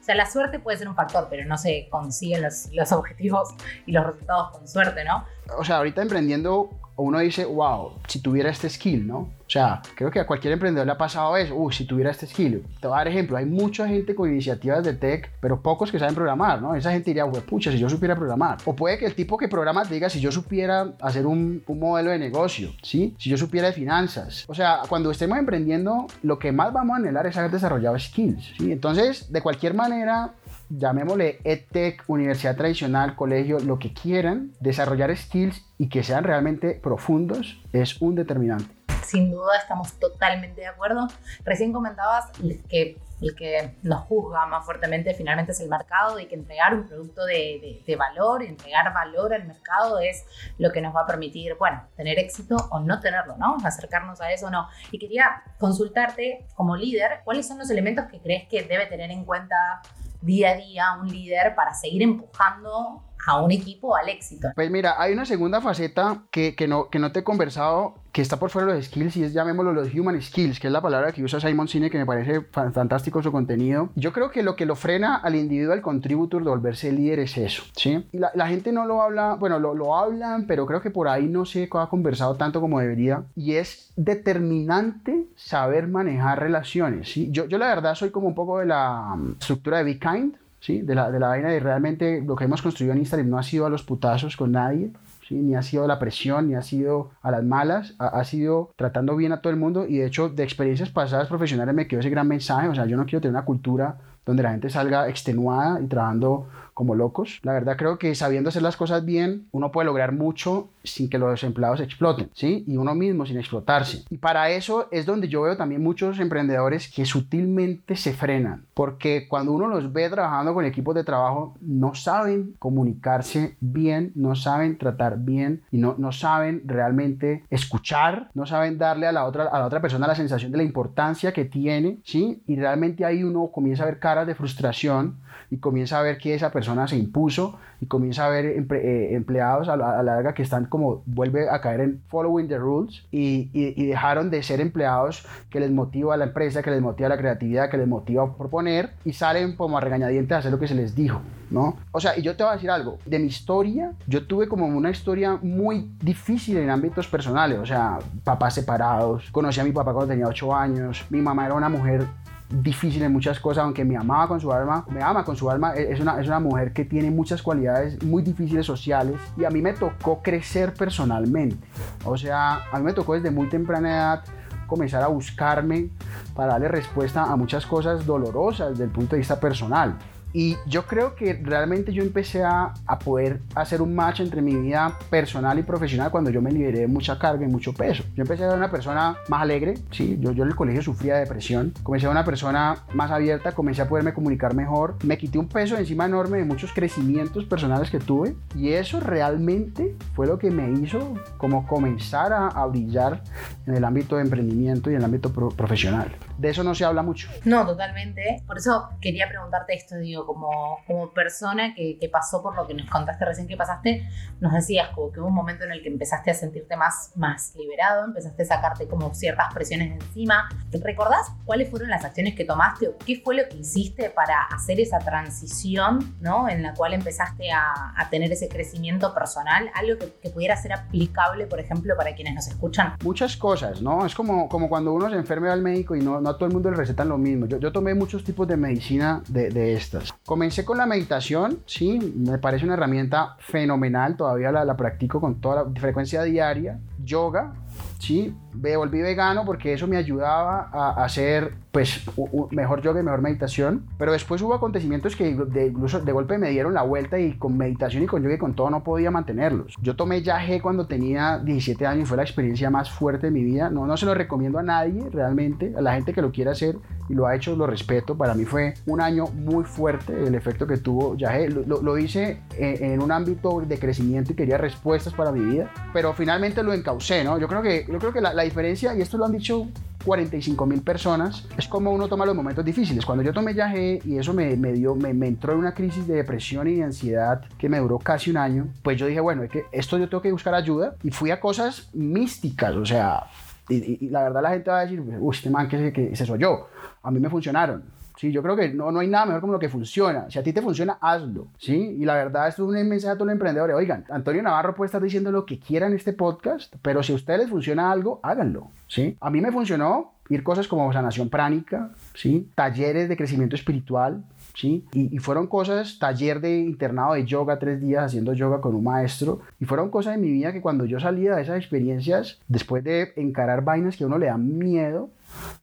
o 0.00 0.04
sea, 0.04 0.14
la 0.14 0.30
suerte 0.30 0.60
puede 0.60 0.78
ser 0.78 0.88
un 0.88 0.94
factor, 0.94 1.26
pero 1.28 1.44
no 1.46 1.58
se 1.58 1.88
consiguen 1.90 2.42
los, 2.42 2.68
los 2.72 2.92
objetivos 2.92 3.48
y 3.86 3.92
los 3.92 4.06
resultados 4.06 4.52
con 4.52 4.68
suerte, 4.68 5.02
¿no? 5.04 5.24
O 5.58 5.64
sea, 5.64 5.78
ahorita 5.78 6.00
emprendiendo 6.00 6.70
uno 7.02 7.18
dice, 7.18 7.44
wow, 7.44 7.92
si 8.06 8.20
tuviera 8.20 8.50
este 8.50 8.68
skill, 8.68 9.06
¿no? 9.06 9.18
O 9.50 9.52
sea, 9.52 9.82
creo 9.96 10.12
que 10.12 10.20
a 10.20 10.26
cualquier 10.28 10.52
emprendedor 10.52 10.86
le 10.86 10.92
ha 10.92 10.98
pasado 10.98 11.36
eso, 11.36 11.56
uy, 11.56 11.72
si 11.72 11.84
tuviera 11.84 12.12
este 12.12 12.24
skill. 12.24 12.64
Te 12.80 12.86
voy 12.86 12.94
a 12.94 12.98
dar 12.98 13.08
ejemplo, 13.08 13.36
hay 13.36 13.46
mucha 13.46 13.88
gente 13.88 14.14
con 14.14 14.30
iniciativas 14.30 14.84
de 14.84 14.94
tech, 14.94 15.28
pero 15.40 15.60
pocos 15.60 15.90
que 15.90 15.98
saben 15.98 16.14
programar, 16.14 16.62
¿no? 16.62 16.76
Esa 16.76 16.92
gente 16.92 17.10
diría, 17.10 17.24
güey, 17.24 17.42
pucha, 17.42 17.72
si 17.72 17.78
yo 17.78 17.90
supiera 17.90 18.14
programar. 18.14 18.58
O 18.64 18.76
puede 18.76 18.96
que 18.96 19.06
el 19.06 19.14
tipo 19.16 19.36
que 19.36 19.48
programa 19.48 19.82
te 19.82 19.94
diga, 19.94 20.08
si 20.08 20.20
yo 20.20 20.30
supiera 20.30 20.92
hacer 21.00 21.26
un, 21.26 21.64
un 21.66 21.80
modelo 21.80 22.12
de 22.12 22.18
negocio, 22.20 22.70
¿sí? 22.82 23.16
Si 23.18 23.28
yo 23.28 23.36
supiera 23.36 23.66
de 23.66 23.72
finanzas. 23.72 24.44
O 24.46 24.54
sea, 24.54 24.82
cuando 24.88 25.10
estemos 25.10 25.36
emprendiendo, 25.36 26.06
lo 26.22 26.38
que 26.38 26.52
más 26.52 26.72
vamos 26.72 26.94
a 26.94 26.96
anhelar 26.98 27.26
es 27.26 27.36
haber 27.36 27.50
desarrollado 27.50 27.98
skills, 27.98 28.52
¿sí? 28.56 28.70
Entonces, 28.70 29.32
de 29.32 29.42
cualquier 29.42 29.74
manera, 29.74 30.34
llamémosle 30.70 31.40
EdTech, 31.44 32.04
universidad 32.06 32.56
tradicional, 32.56 33.16
colegio, 33.16 33.58
lo 33.60 33.78
que 33.78 33.92
quieran, 33.92 34.52
desarrollar 34.60 35.14
skills 35.16 35.62
y 35.78 35.88
que 35.88 36.02
sean 36.02 36.24
realmente 36.24 36.74
profundos 36.82 37.60
es 37.72 38.00
un 38.00 38.14
determinante. 38.14 38.72
Sin 39.04 39.30
duda 39.30 39.58
estamos 39.58 39.98
totalmente 39.98 40.60
de 40.60 40.68
acuerdo. 40.68 41.08
Recién 41.44 41.72
comentabas 41.72 42.30
que 42.68 42.96
el 43.20 43.34
que 43.34 43.76
nos 43.82 44.00
juzga 44.02 44.46
más 44.46 44.64
fuertemente 44.64 45.14
finalmente 45.14 45.52
es 45.52 45.60
el 45.60 45.68
mercado 45.68 46.18
y 46.18 46.26
que 46.26 46.36
entregar 46.36 46.74
un 46.74 46.86
producto 46.86 47.24
de, 47.24 47.82
de, 47.86 47.96
valor, 47.96 48.42
entregar 48.42 48.92
valor 48.94 49.34
al 49.34 49.46
mercado 49.46 49.98
es 49.98 50.24
lo 50.58 50.70
que 50.72 50.80
nos 50.80 50.94
va 50.94 51.02
a 51.02 51.06
permitir, 51.06 51.54
bueno, 51.58 51.82
tener 51.96 52.18
éxito 52.18 52.56
o 52.70 52.80
no 52.80 53.00
tenerlo, 53.00 53.36
¿no? 53.36 53.56
Acercarnos 53.64 54.20
a 54.20 54.32
eso 54.32 54.46
o 54.46 54.50
no. 54.50 54.68
Y 54.90 54.98
quería 54.98 55.42
consultarte 55.58 56.46
como 56.54 56.76
líder, 56.76 57.20
¿cuáles 57.24 57.46
son 57.46 57.58
los 57.58 57.68
elementos 57.70 58.06
que 58.06 58.20
crees 58.20 58.48
que 58.48 58.62
debe 58.62 58.86
tener 58.86 59.10
en 59.10 59.24
cuenta 59.24 59.82
día 60.20 60.50
a 60.50 60.56
día 60.56 60.84
un 61.00 61.08
líder 61.08 61.54
para 61.54 61.74
seguir 61.74 62.02
empujando 62.02 63.02
a 63.26 63.42
un 63.42 63.50
equipo 63.52 63.96
al 63.96 64.08
éxito. 64.08 64.48
Pues 64.54 64.70
mira, 64.70 64.94
hay 64.98 65.12
una 65.12 65.24
segunda 65.24 65.60
faceta 65.60 66.22
que, 66.30 66.54
que, 66.54 66.68
no, 66.68 66.88
que 66.88 66.98
no 66.98 67.12
te 67.12 67.20
he 67.20 67.24
conversado, 67.24 67.94
que 68.12 68.22
está 68.22 68.38
por 68.38 68.50
fuera 68.50 68.68
de 68.68 68.78
los 68.78 68.86
skills 68.86 69.16
y 69.16 69.24
es, 69.24 69.32
llamémoslo, 69.32 69.72
los 69.72 69.94
human 69.94 70.20
skills, 70.20 70.58
que 70.58 70.66
es 70.66 70.72
la 70.72 70.80
palabra 70.80 71.12
que 71.12 71.22
usa 71.22 71.40
Simon 71.40 71.68
Sinek, 71.68 71.92
que 71.92 71.98
me 71.98 72.06
parece 72.06 72.40
fantástico 72.40 73.22
su 73.22 73.30
contenido. 73.30 73.90
Yo 73.94 74.12
creo 74.12 74.30
que 74.30 74.42
lo 74.42 74.56
que 74.56 74.66
lo 74.66 74.74
frena 74.76 75.16
al 75.16 75.36
individuo, 75.36 75.72
al 75.72 75.82
contributor, 75.82 76.42
de 76.42 76.50
volverse 76.50 76.92
líder 76.92 77.20
es 77.20 77.36
eso, 77.36 77.62
¿sí? 77.76 78.04
Y 78.12 78.18
la, 78.18 78.30
la 78.34 78.48
gente 78.48 78.72
no 78.72 78.86
lo 78.86 79.02
habla, 79.02 79.34
bueno, 79.34 79.58
lo, 79.58 79.74
lo, 79.74 79.96
hablan, 79.96 80.46
pero 80.46 80.66
creo 80.66 80.80
que 80.80 80.90
por 80.90 81.08
ahí 81.08 81.26
no 81.26 81.44
se 81.44 81.68
ha 81.72 81.86
conversado 81.86 82.36
tanto 82.36 82.60
como 82.60 82.80
debería. 82.80 83.24
Y 83.36 83.54
es 83.54 83.92
determinante 83.96 85.26
saber 85.36 85.88
manejar 85.88 86.40
relaciones. 86.40 87.12
¿sí? 87.12 87.28
Yo, 87.30 87.46
yo 87.46 87.58
la 87.58 87.68
verdad 87.68 87.94
soy 87.94 88.10
como 88.10 88.28
un 88.28 88.34
poco 88.34 88.58
de 88.58 88.66
la 88.66 89.12
um, 89.14 89.32
estructura 89.32 89.78
de 89.78 89.84
Be 89.84 89.98
Kind, 89.98 90.36
¿sí? 90.60 90.82
de, 90.82 90.94
la, 90.94 91.10
de 91.10 91.18
la 91.18 91.28
vaina 91.28 91.48
de 91.48 91.60
realmente 91.60 92.22
lo 92.22 92.36
que 92.36 92.44
hemos 92.44 92.62
construido 92.62 92.92
en 92.92 93.00
Instagram 93.00 93.28
no 93.28 93.38
ha 93.38 93.42
sido 93.42 93.66
a 93.66 93.70
los 93.70 93.82
putazos 93.82 94.36
con 94.36 94.52
nadie. 94.52 94.90
Ni 95.30 95.54
ha 95.54 95.62
sido 95.62 95.86
la 95.86 96.00
presión, 96.00 96.48
ni 96.48 96.56
ha 96.56 96.62
sido 96.62 97.12
a 97.22 97.30
las 97.30 97.44
malas, 97.44 97.94
ha, 98.00 98.08
ha, 98.08 98.24
sido 98.24 98.72
tratando 98.74 99.14
bien 99.14 99.30
a 99.30 99.40
todo 99.40 99.52
el 99.52 99.60
mundo 99.60 99.86
y 99.86 99.98
de 99.98 100.06
hecho 100.06 100.28
de 100.28 100.42
experiencias 100.42 100.90
pasadas 100.90 101.28
profesionales 101.28 101.72
me 101.72 101.86
quedó 101.86 102.00
ese 102.00 102.10
gran 102.10 102.26
mensaje, 102.26 102.66
o 102.66 102.74
sea, 102.74 102.86
yo 102.86 102.96
no 102.96 103.04
quiero 103.04 103.20
tener 103.20 103.36
una 103.36 103.44
cultura 103.44 103.96
donde 104.26 104.42
la 104.42 104.50
gente 104.50 104.70
salga 104.70 105.08
extenuada 105.08 105.80
y 105.80 105.86
trabajando 105.86 106.48
como 106.74 106.94
locos. 106.94 107.40
La 107.42 107.52
verdad 107.52 107.76
creo 107.76 107.98
que 107.98 108.14
sabiendo 108.14 108.48
hacer 108.48 108.62
las 108.62 108.76
cosas 108.76 109.04
bien, 109.04 109.46
uno 109.52 109.72
puede 109.72 109.86
lograr 109.86 110.12
mucho 110.12 110.68
sin 110.82 111.10
que 111.10 111.18
los 111.18 111.42
empleados 111.44 111.80
exploten, 111.80 112.30
¿sí? 112.34 112.64
Y 112.66 112.76
uno 112.76 112.94
mismo 112.94 113.26
sin 113.26 113.38
explotarse. 113.38 114.04
Y 114.10 114.18
para 114.18 114.50
eso 114.50 114.88
es 114.90 115.06
donde 115.06 115.28
yo 115.28 115.42
veo 115.42 115.56
también 115.56 115.82
muchos 115.82 116.18
emprendedores 116.18 116.90
que 116.90 117.04
sutilmente 117.04 117.96
se 117.96 118.12
frenan, 118.12 118.64
porque 118.74 119.26
cuando 119.28 119.52
uno 119.52 119.68
los 119.68 119.92
ve 119.92 120.08
trabajando 120.08 120.54
con 120.54 120.64
equipos 120.64 120.94
de 120.94 121.04
trabajo, 121.04 121.54
no 121.60 121.94
saben 121.94 122.54
comunicarse 122.58 123.56
bien, 123.60 124.12
no 124.14 124.34
saben 124.34 124.78
tratar 124.78 125.18
bien 125.18 125.62
y 125.70 125.78
no, 125.78 125.94
no 125.98 126.12
saben 126.12 126.62
realmente 126.64 127.44
escuchar, 127.50 128.30
no 128.34 128.46
saben 128.46 128.78
darle 128.78 129.06
a 129.06 129.12
la, 129.12 129.24
otra, 129.26 129.44
a 129.44 129.58
la 129.58 129.66
otra 129.66 129.80
persona 129.80 130.06
la 130.06 130.14
sensación 130.14 130.50
de 130.52 130.58
la 130.58 130.64
importancia 130.64 131.32
que 131.32 131.44
tiene, 131.44 131.98
¿sí? 132.04 132.42
Y 132.46 132.56
realmente 132.56 133.04
ahí 133.04 133.22
uno 133.22 133.50
comienza 133.52 133.82
a 133.82 133.86
ver 133.86 133.98
caras 133.98 134.26
de 134.26 134.34
frustración 134.34 135.16
y 135.50 135.58
comienza 135.58 135.98
a 135.98 136.02
ver 136.02 136.18
que 136.18 136.34
esa 136.34 136.50
persona 136.50 136.86
se 136.88 136.96
impuso 136.96 137.58
y 137.80 137.86
comienza 137.86 138.26
a 138.26 138.28
ver 138.28 138.44
eh, 138.46 139.14
empleados 139.14 139.68
a 139.68 139.76
la, 139.76 139.98
a 139.98 140.02
la, 140.02 140.14
larga 140.14 140.34
que 140.34 140.42
están 140.42 140.66
como 140.66 141.02
vuelve 141.06 141.48
a 141.48 141.60
caer 141.60 141.80
en 141.80 142.02
following 142.08 142.48
the 142.48 142.58
rules 142.58 143.06
y, 143.10 143.50
y, 143.52 143.74
y, 143.80 143.86
dejaron 143.86 144.30
de 144.30 144.42
ser 144.42 144.60
empleados 144.60 145.26
que 145.48 145.60
les 145.60 145.70
motiva 145.70 146.16
la 146.16 146.24
empresa, 146.24 146.62
que 146.62 146.70
les 146.70 146.82
motiva 146.82 147.08
la 147.08 147.16
creatividad, 147.16 147.70
que 147.70 147.78
les 147.78 147.88
motiva 147.88 148.24
a 148.24 148.36
proponer 148.36 148.90
y 149.04 149.12
salen 149.12 149.56
como 149.56 149.78
a 149.78 149.80
regañadientes 149.80 150.32
a 150.32 150.38
hacer 150.38 150.50
lo 150.50 150.58
que 150.58 150.68
se 150.68 150.74
les 150.74 150.94
dijo, 150.94 151.20
¿no? 151.50 151.76
O 151.92 152.00
sea, 152.00 152.18
y 152.18 152.22
yo 152.22 152.36
te 152.36 152.42
voy 152.42 152.50
a 152.50 152.54
decir 152.54 152.70
algo, 152.70 152.98
de 153.06 153.18
mi 153.18 153.26
historia, 153.26 153.92
yo 154.06 154.26
tuve 154.26 154.48
como 154.48 154.66
una 154.66 154.90
historia 154.90 155.38
muy 155.40 155.90
difícil 156.02 156.58
en 156.58 156.70
ámbitos 156.70 157.06
personales, 157.08 157.58
o 157.58 157.66
sea, 157.66 157.98
papás 158.24 158.54
separados, 158.54 159.30
conocí 159.30 159.60
a 159.60 159.64
mi 159.64 159.72
papá 159.72 159.92
cuando 159.92 160.12
tenía 160.12 160.26
8 160.26 160.54
años, 160.54 161.04
mi 161.10 161.20
mamá 161.20 161.46
era 161.46 161.54
una 161.54 161.68
mujer 161.68 162.06
difícil 162.50 163.02
en 163.02 163.12
muchas 163.12 163.38
cosas, 163.38 163.64
aunque 163.64 163.84
me 163.84 163.96
amaba 163.96 164.26
con 164.28 164.40
su 164.40 164.52
alma, 164.52 164.84
me 164.90 165.02
ama 165.02 165.24
con 165.24 165.36
su 165.36 165.50
alma, 165.50 165.74
es 165.74 166.00
una, 166.00 166.20
es 166.20 166.26
una 166.26 166.40
mujer 166.40 166.72
que 166.72 166.84
tiene 166.84 167.10
muchas 167.10 167.42
cualidades 167.42 168.02
muy 168.02 168.22
difíciles 168.22 168.66
sociales 168.66 169.16
y 169.36 169.44
a 169.44 169.50
mí 169.50 169.62
me 169.62 169.72
tocó 169.72 170.20
crecer 170.22 170.74
personalmente. 170.74 171.56
O 172.04 172.16
sea, 172.16 172.64
a 172.72 172.78
mí 172.78 172.84
me 172.84 172.92
tocó 172.92 173.14
desde 173.14 173.30
muy 173.30 173.48
temprana 173.48 173.90
edad 173.90 174.24
comenzar 174.66 175.02
a 175.02 175.08
buscarme 175.08 175.90
para 176.34 176.52
darle 176.52 176.68
respuesta 176.68 177.24
a 177.24 177.36
muchas 177.36 177.66
cosas 177.66 178.06
dolorosas 178.06 178.70
desde 178.70 178.84
el 178.84 178.90
punto 178.90 179.16
de 179.16 179.18
vista 179.18 179.38
personal. 179.38 179.96
Y 180.32 180.56
yo 180.66 180.86
creo 180.86 181.14
que 181.14 181.34
realmente 181.34 181.92
yo 181.92 182.02
empecé 182.02 182.44
a, 182.44 182.72
a, 182.86 182.98
poder 182.98 183.40
hacer 183.54 183.82
un 183.82 183.94
match 183.94 184.20
entre 184.20 184.42
mi 184.42 184.54
vida 184.54 184.96
personal 185.08 185.58
y 185.58 185.62
profesional 185.62 186.10
cuando 186.10 186.30
yo 186.30 186.40
me 186.40 186.52
liberé 186.52 186.80
de 186.80 186.86
mucha 186.86 187.18
carga 187.18 187.44
y 187.44 187.48
mucho 187.48 187.72
peso. 187.74 188.04
Yo 188.14 188.22
empecé 188.22 188.44
a 188.44 188.50
ser 188.50 188.58
una 188.58 188.70
persona 188.70 189.16
más 189.28 189.42
alegre, 189.42 189.74
sí, 189.90 190.18
yo, 190.20 190.32
yo 190.32 190.44
en 190.44 190.50
el 190.50 190.56
colegio 190.56 190.82
sufría 190.82 191.14
de 191.14 191.20
depresión, 191.20 191.72
comencé 191.82 192.06
a 192.06 192.08
ser 192.08 192.16
una 192.16 192.24
persona 192.24 192.84
más 192.94 193.10
abierta, 193.10 193.52
comencé 193.52 193.82
a 193.82 193.88
poderme 193.88 194.14
comunicar 194.14 194.54
mejor, 194.54 194.96
me 195.04 195.18
quité 195.18 195.38
un 195.38 195.48
peso 195.48 195.76
encima 195.76 196.04
enorme 196.04 196.38
de 196.38 196.44
muchos 196.44 196.72
crecimientos 196.72 197.44
personales 197.44 197.90
que 197.90 197.98
tuve 197.98 198.36
y 198.54 198.70
eso 198.70 199.00
realmente 199.00 199.96
fue 200.14 200.26
lo 200.26 200.38
que 200.38 200.50
me 200.50 200.70
hizo 200.80 201.14
como 201.38 201.66
comenzar 201.66 202.32
a, 202.32 202.48
a 202.48 202.66
brillar 202.66 203.22
en 203.66 203.74
el 203.74 203.84
ámbito 203.84 204.16
de 204.16 204.22
emprendimiento 204.22 204.90
y 204.90 204.94
en 204.94 204.98
el 204.98 205.04
ámbito 205.04 205.32
pro 205.32 205.48
profesional. 205.50 206.14
De 206.38 206.50
eso 206.50 206.64
no 206.64 206.74
se 206.74 206.84
habla 206.84 207.02
mucho. 207.02 207.28
No, 207.44 207.66
totalmente. 207.66 208.42
Por 208.46 208.58
eso 208.58 208.88
quería 209.00 209.28
preguntarte 209.28 209.74
esto, 209.74 209.96
digo, 209.96 210.19
como, 210.26 210.78
como 210.86 211.10
persona 211.12 211.74
que, 211.74 211.98
que, 211.98 212.08
pasó 212.08 212.42
por 212.42 212.56
lo 212.56 212.66
que 212.66 212.74
nos 212.74 212.88
contaste 212.90 213.24
recién 213.24 213.46
que 213.46 213.56
pasaste, 213.56 214.08
nos 214.40 214.52
decías 214.52 214.88
como 214.94 215.12
que 215.12 215.20
hubo 215.20 215.28
un 215.28 215.34
momento 215.34 215.64
en 215.64 215.72
el 215.72 215.82
que 215.82 215.88
empezaste 215.88 216.30
a 216.30 216.34
sentirte 216.34 216.76
más, 216.76 217.12
más 217.16 217.54
liberado, 217.54 218.04
empezaste 218.04 218.42
a 218.42 218.46
sacarte 218.46 218.88
como 218.88 219.14
ciertas 219.14 219.52
presiones 219.52 219.90
de 219.90 220.04
encima. 220.04 220.48
¿Recordás 220.72 221.32
cuáles 221.44 221.70
fueron 221.70 221.90
las 221.90 222.04
acciones 222.04 222.34
que 222.34 222.44
tomaste 222.44 222.88
o 222.88 222.96
qué 222.98 223.20
fue 223.24 223.36
lo 223.36 223.48
que 223.48 223.58
hiciste 223.58 224.10
para 224.10 224.42
hacer 224.44 224.80
esa 224.80 224.98
transición, 224.98 226.16
¿no? 226.20 226.48
En 226.48 226.62
la 226.62 226.74
cual 226.74 226.94
empezaste 226.94 227.50
a, 227.52 227.92
a 227.96 228.10
tener 228.10 228.32
ese 228.32 228.48
crecimiento 228.48 229.12
personal, 229.14 229.70
algo 229.74 229.98
que, 229.98 230.12
que, 230.20 230.30
pudiera 230.30 230.56
ser 230.56 230.72
aplicable, 230.72 231.46
por 231.46 231.60
ejemplo, 231.60 231.94
para 231.96 232.14
quienes 232.14 232.34
nos 232.34 232.46
escuchan. 232.46 232.94
Muchas 233.02 233.36
cosas, 233.36 233.82
¿no? 233.82 234.06
Es 234.06 234.14
como, 234.14 234.48
como 234.48 234.68
cuando 234.68 234.92
uno 234.92 235.10
se 235.10 235.16
enferma 235.16 235.52
al 235.52 235.62
médico 235.62 235.94
y 235.94 236.00
no, 236.00 236.20
no 236.20 236.30
a 236.30 236.34
todo 236.34 236.46
el 236.46 236.52
mundo 236.52 236.70
le 236.70 236.76
recetan 236.76 237.08
lo 237.08 237.18
mismo. 237.18 237.46
Yo, 237.46 237.58
yo 237.58 237.72
tomé 237.72 237.94
muchos 237.94 238.24
tipos 238.24 238.46
de 238.46 238.56
medicina 238.56 239.22
de, 239.28 239.50
de 239.50 239.74
estas. 239.74 240.09
Comencé 240.26 240.64
con 240.64 240.78
la 240.78 240.86
meditación, 240.86 241.60
sí, 241.66 241.98
me 242.16 242.38
parece 242.38 242.64
una 242.64 242.74
herramienta 242.74 243.36
fenomenal, 243.40 244.16
todavía 244.16 244.52
la, 244.52 244.64
la 244.64 244.76
practico 244.76 245.20
con 245.20 245.40
toda 245.40 245.64
la 245.64 245.80
frecuencia 245.80 246.22
diaria. 246.22 246.78
Yoga, 247.04 247.52
sí, 247.98 248.34
me 248.54 248.76
volví 248.76 249.00
vegano 249.00 249.44
porque 249.44 249.72
eso 249.72 249.86
me 249.86 249.96
ayudaba 249.96 250.70
a 250.72 251.04
hacer 251.04 251.54
pues 251.70 252.04
mejor 252.50 252.82
yoga 252.82 253.00
y 253.00 253.04
mejor 253.04 253.22
meditación, 253.22 253.86
pero 253.96 254.12
después 254.12 254.42
hubo 254.42 254.54
acontecimientos 254.54 255.14
que 255.14 255.34
de, 255.34 255.66
incluso 255.68 256.00
de 256.00 256.12
golpe 256.12 256.36
me 256.36 256.50
dieron 256.50 256.74
la 256.74 256.82
vuelta 256.82 257.18
y 257.18 257.34
con 257.34 257.56
meditación 257.56 258.02
y 258.02 258.06
con 258.06 258.22
yoga 258.22 258.34
y 258.34 258.38
con 258.38 258.54
todo 258.54 258.70
no 258.70 258.82
podía 258.82 259.10
mantenerlos. 259.10 259.74
Yo 259.80 259.94
tomé 259.94 260.22
yagé 260.22 260.60
cuando 260.60 260.86
tenía 260.86 261.38
17 261.38 261.86
años 261.86 262.04
y 262.04 262.06
fue 262.06 262.16
la 262.16 262.24
experiencia 262.24 262.70
más 262.70 262.90
fuerte 262.90 263.28
de 263.28 263.30
mi 263.30 263.44
vida, 263.44 263.70
no, 263.70 263.86
no 263.86 263.96
se 263.96 264.06
lo 264.06 264.14
recomiendo 264.14 264.58
a 264.58 264.62
nadie 264.62 265.08
realmente, 265.10 265.72
a 265.76 265.80
la 265.80 265.94
gente 265.94 266.12
que 266.12 266.22
lo 266.22 266.32
quiera 266.32 266.52
hacer 266.52 266.76
y 267.08 267.14
lo 267.14 267.26
ha 267.26 267.36
hecho 267.36 267.54
lo 267.54 267.66
respeto, 267.66 268.16
para 268.16 268.34
mí 268.34 268.44
fue 268.44 268.74
un 268.86 269.00
año 269.00 269.26
muy 269.26 269.64
fuerte 269.64 270.12
el 270.12 270.34
efecto 270.34 270.66
que 270.66 270.78
tuvo 270.78 271.16
yagé, 271.16 271.48
lo, 271.50 271.98
hice 271.98 272.40
en, 272.56 272.92
en 272.92 273.02
un 273.02 273.12
ámbito 273.12 273.60
de 273.60 273.78
crecimiento 273.78 274.32
y 274.32 274.36
quería 274.36 274.58
respuestas 274.58 275.12
para 275.14 275.30
mi 275.30 275.40
vida, 275.40 275.70
pero 275.92 276.12
finalmente 276.14 276.62
lo 276.62 276.72
encaucé, 276.90 277.24
¿no? 277.24 277.38
Yo 277.38 277.48
creo 277.48 277.62
que, 277.62 277.86
yo 277.88 277.98
creo 277.98 278.12
que 278.12 278.20
la, 278.20 278.34
la 278.34 278.42
diferencia, 278.42 278.94
y 278.94 279.00
esto 279.00 279.16
lo 279.16 279.24
han 279.24 279.32
dicho 279.32 279.68
45 280.04 280.66
mil 280.66 280.82
personas, 280.82 281.46
es 281.56 281.68
como 281.68 281.92
uno 281.92 282.08
toma 282.08 282.26
los 282.26 282.34
momentos 282.34 282.64
difíciles. 282.64 283.04
Cuando 283.04 283.22
yo 283.22 283.32
tomé 283.32 283.54
yagé 283.54 284.00
y 284.04 284.18
eso 284.18 284.32
me, 284.32 284.56
me 284.56 284.72
dio, 284.72 284.94
me, 284.94 285.14
me, 285.14 285.28
entró 285.28 285.52
en 285.52 285.58
una 285.58 285.72
crisis 285.72 286.06
de 286.06 286.14
depresión 286.14 286.66
y 286.68 286.76
de 286.76 286.84
ansiedad 286.84 287.42
que 287.58 287.68
me 287.68 287.78
duró 287.78 287.98
casi 287.98 288.30
un 288.30 288.36
año, 288.36 288.68
pues 288.82 288.98
yo 288.98 289.06
dije, 289.06 289.20
bueno, 289.20 289.42
es 289.42 289.50
que 289.50 289.64
esto 289.72 289.98
yo 289.98 290.08
tengo 290.08 290.22
que 290.22 290.32
buscar 290.32 290.54
ayuda 290.54 290.94
y 291.02 291.10
fui 291.10 291.30
a 291.30 291.40
cosas 291.40 291.88
místicas, 291.92 292.74
o 292.74 292.84
sea, 292.84 293.24
y, 293.68 293.76
y, 293.76 293.98
y 294.00 294.08
la 294.08 294.24
verdad 294.24 294.42
la 294.42 294.50
gente 294.50 294.70
va 294.70 294.80
a 294.80 294.82
decir, 294.82 295.00
uy, 295.00 295.36
este 295.36 295.50
man 295.50 295.68
que, 295.68 295.92
que 295.92 296.16
se 296.16 296.26
soy 296.26 296.40
yo, 296.40 296.68
a 297.02 297.10
mí 297.10 297.20
me 297.20 297.30
funcionaron. 297.30 297.99
Sí, 298.20 298.30
yo 298.32 298.42
creo 298.42 298.54
que 298.54 298.68
no, 298.68 298.92
no 298.92 299.00
hay 299.00 299.08
nada 299.08 299.24
mejor 299.24 299.40
como 299.40 299.54
lo 299.54 299.58
que 299.58 299.70
funciona. 299.70 300.28
Si 300.28 300.38
a 300.38 300.42
ti 300.42 300.52
te 300.52 300.60
funciona, 300.60 300.98
hazlo. 301.00 301.46
¿sí? 301.56 301.96
Y 301.98 302.04
la 302.04 302.12
verdad, 302.16 302.48
es 302.48 302.58
un 302.58 302.72
mensaje 302.86 303.12
a 303.12 303.14
todos 303.14 303.28
los 303.28 303.32
emprendedores. 303.32 303.74
Oigan, 303.74 304.04
Antonio 304.10 304.42
Navarro 304.42 304.74
puede 304.74 304.88
estar 304.88 305.00
diciendo 305.00 305.32
lo 305.32 305.46
que 305.46 305.58
quiera 305.58 305.86
en 305.86 305.94
este 305.94 306.12
podcast, 306.12 306.74
pero 306.82 307.02
si 307.02 307.12
a 307.12 307.14
ustedes 307.14 307.40
les 307.40 307.48
funciona 307.48 307.90
algo, 307.90 308.20
háganlo. 308.22 308.72
¿sí? 308.88 309.16
A 309.22 309.30
mí 309.30 309.40
me 309.40 309.50
funcionó 309.50 310.12
ir 310.28 310.42
cosas 310.42 310.68
como 310.68 310.92
sanación 310.92 311.30
pránica, 311.30 311.92
¿sí? 312.12 312.46
talleres 312.54 313.08
de 313.08 313.16
crecimiento 313.16 313.56
espiritual, 313.56 314.22
¿sí? 314.54 314.84
Y, 314.92 315.18
fueron 315.18 315.46
cosas, 315.46 315.98
taller 315.98 316.42
de 316.42 316.58
internado 316.58 317.14
de 317.14 317.24
yoga, 317.24 317.58
tres 317.58 317.80
días 317.80 318.04
haciendo 318.04 318.34
yoga 318.34 318.60
con 318.60 318.74
un 318.74 318.84
maestro, 318.84 319.40
y 319.58 319.64
fueron 319.64 319.90
cosas 319.90 320.16
de 320.16 320.20
mi 320.20 320.30
vida 320.30 320.52
que 320.52 320.60
cuando 320.60 320.84
yo 320.84 321.00
salía 321.00 321.34
de 321.34 321.42
esas 321.42 321.56
experiencias, 321.56 322.38
después 322.48 322.84
de 322.84 323.12
encarar 323.16 323.64
vainas 323.64 323.96
que 323.96 324.04
a 324.04 324.06
uno 324.06 324.18
le 324.18 324.26
dan 324.26 324.58
miedo, 324.58 325.08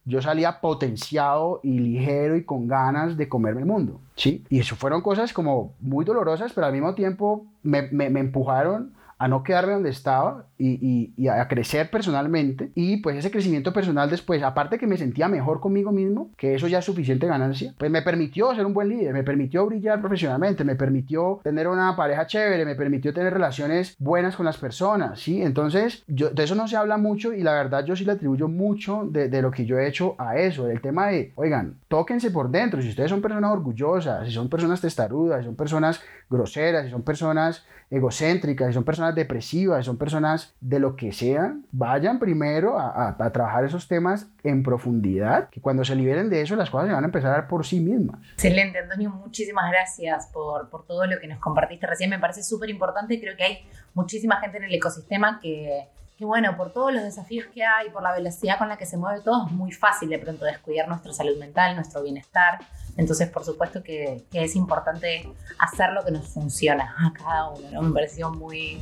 yo 0.05 0.21
salía 0.21 0.61
potenciado 0.61 1.59
y 1.63 1.79
ligero 1.79 2.35
y 2.35 2.43
con 2.43 2.67
ganas 2.67 3.17
de 3.17 3.27
comerme 3.27 3.61
el 3.61 3.67
mundo, 3.67 3.99
¿sí? 4.15 4.45
Y 4.49 4.59
eso 4.59 4.75
fueron 4.75 5.01
cosas 5.01 5.33
como 5.33 5.73
muy 5.79 6.05
dolorosas, 6.05 6.53
pero 6.53 6.67
al 6.67 6.73
mismo 6.73 6.95
tiempo 6.95 7.45
me, 7.63 7.83
me, 7.91 8.09
me 8.09 8.19
empujaron 8.19 8.93
a 9.17 9.27
no 9.27 9.43
quedarme 9.43 9.73
donde 9.73 9.89
estaba 9.89 10.45
y, 10.57 11.27
a 11.27 11.47
crecer 11.47 11.89
personalmente. 11.89 12.71
Y 12.75 12.97
pues 12.97 13.17
ese 13.17 13.31
crecimiento 13.31 13.73
personal 13.73 14.09
después, 14.09 14.41
aparte 14.43 14.77
que 14.77 14.87
me 14.87 14.97
sentía 14.97 15.27
mejor 15.27 15.59
conmigo 15.59 15.91
mismo, 15.91 16.31
que 16.37 16.55
eso 16.55 16.67
ya 16.67 16.79
es 16.79 16.85
suficiente 16.85 17.27
ganancia, 17.27 17.73
pues 17.77 17.91
me 17.91 18.01
permitió 18.01 18.53
ser 18.55 18.65
un 18.65 18.73
buen 18.73 18.89
líder, 18.89 19.13
me 19.13 19.23
permitió 19.23 19.65
brillar 19.65 19.99
profesionalmente, 19.99 20.63
me 20.63 20.75
permitió 20.75 21.39
tener 21.43 21.67
una 21.67 21.95
pareja 21.95 22.27
chévere, 22.27 22.65
me 22.65 22.75
permitió 22.75 23.13
tener 23.13 23.33
relaciones 23.33 23.95
buenas 23.99 24.35
con 24.35 24.45
las 24.45 24.57
personas, 24.57 25.19
¿sí? 25.19 25.41
Entonces, 25.41 26.03
de 26.07 26.43
eso 26.43 26.55
no 26.55 26.67
se 26.67 26.77
habla 26.77 26.97
mucho 26.97 27.33
y 27.33 27.43
la 27.43 27.53
verdad 27.53 27.85
yo 27.85 27.95
sí 27.95 28.05
le 28.05 28.13
atribuyo 28.13 28.47
mucho 28.47 29.07
de, 29.09 29.29
de 29.29 29.41
lo 29.41 29.51
que 29.51 29.65
yo 29.65 29.77
he 29.77 29.87
hecho 29.87 30.15
a 30.17 30.37
eso, 30.37 30.65
del 30.65 30.81
tema 30.81 31.07
de, 31.07 31.31
oigan, 31.35 31.75
tóquense 31.87 32.31
por 32.31 32.49
dentro, 32.49 32.81
si 32.81 32.89
ustedes 32.89 33.09
son 33.09 33.21
personas 33.21 33.51
orgullosas, 33.51 34.25
si 34.27 34.33
son 34.33 34.49
personas 34.49 34.81
testarudas, 34.81 35.39
si 35.39 35.45
son 35.45 35.55
personas 35.55 36.01
groseras, 36.29 36.85
si 36.85 36.91
son 36.91 37.03
personas 37.03 37.65
egocéntricas, 37.89 38.67
si 38.67 38.73
son 38.73 38.83
personas 38.83 39.15
depresivas, 39.15 39.79
si 39.79 39.85
son 39.85 39.97
personas 39.97 40.46
de 40.61 40.79
lo 40.79 40.95
que 40.95 41.11
sean, 41.11 41.65
vayan 41.71 42.19
primero 42.19 42.77
a, 42.79 42.89
a, 42.89 43.15
a, 43.19 43.31
trabajar 43.31 43.65
esos 43.65 43.87
temas 43.87 44.27
en 44.43 44.63
profundidad, 44.63 45.49
que 45.49 45.61
cuando 45.61 45.83
se 45.83 45.95
liberen 45.95 46.29
de 46.29 46.41
eso 46.41 46.55
las 46.55 46.69
cosas 46.69 46.87
se 46.87 46.93
van 46.93 47.03
a 47.03 47.07
empezar 47.07 47.31
a 47.31 47.35
dar 47.35 47.47
por 47.47 47.65
sí 47.65 47.79
mismas. 47.79 48.19
Excelente, 48.33 48.79
Antonio, 48.79 49.09
muchísimas 49.09 49.69
gracias 49.71 50.27
por, 50.27 50.69
por 50.69 50.85
todo 50.85 51.05
lo 51.05 51.19
que 51.19 51.27
nos 51.27 51.39
compartiste 51.39 51.87
recién, 51.87 52.09
me 52.09 52.19
parece 52.19 52.43
súper 52.43 52.69
importante, 52.69 53.19
creo 53.19 53.35
que 53.35 53.43
hay 53.43 53.69
muchísima 53.93 54.39
gente 54.39 54.57
en 54.57 54.65
el 54.65 54.73
ecosistema 54.73 55.39
que 55.41 55.87
que 56.17 56.25
bueno, 56.25 56.57
por 56.57 56.73
todos 56.73 56.91
los 56.91 57.03
desafíos 57.03 57.45
que 57.53 57.63
hay, 57.63 57.91
por 57.91 58.01
la 58.01 58.11
velocidad 58.11 58.57
con 58.57 58.67
la 58.67 58.77
que 58.77 58.87
se 58.87 58.97
mueve 58.97 59.21
todo, 59.21 59.45
es 59.45 59.51
muy 59.51 59.71
fácil 59.71 60.09
de 60.09 60.17
pronto 60.17 60.45
descuidar 60.45 60.87
nuestra 60.87 61.13
salud 61.13 61.37
mental, 61.37 61.75
nuestro 61.75 62.01
bienestar. 62.01 62.59
Entonces, 62.97 63.29
por 63.29 63.45
supuesto 63.45 63.83
que, 63.83 64.23
que 64.31 64.43
es 64.43 64.55
importante 64.55 65.31
hacer 65.59 65.91
lo 65.91 66.03
que 66.03 66.11
nos 66.11 66.27
funciona 66.27 66.95
a 66.97 67.13
cada 67.13 67.49
uno. 67.49 67.69
¿no? 67.69 67.81
Me 67.83 67.93
pareció 67.93 68.31
muy, 68.31 68.81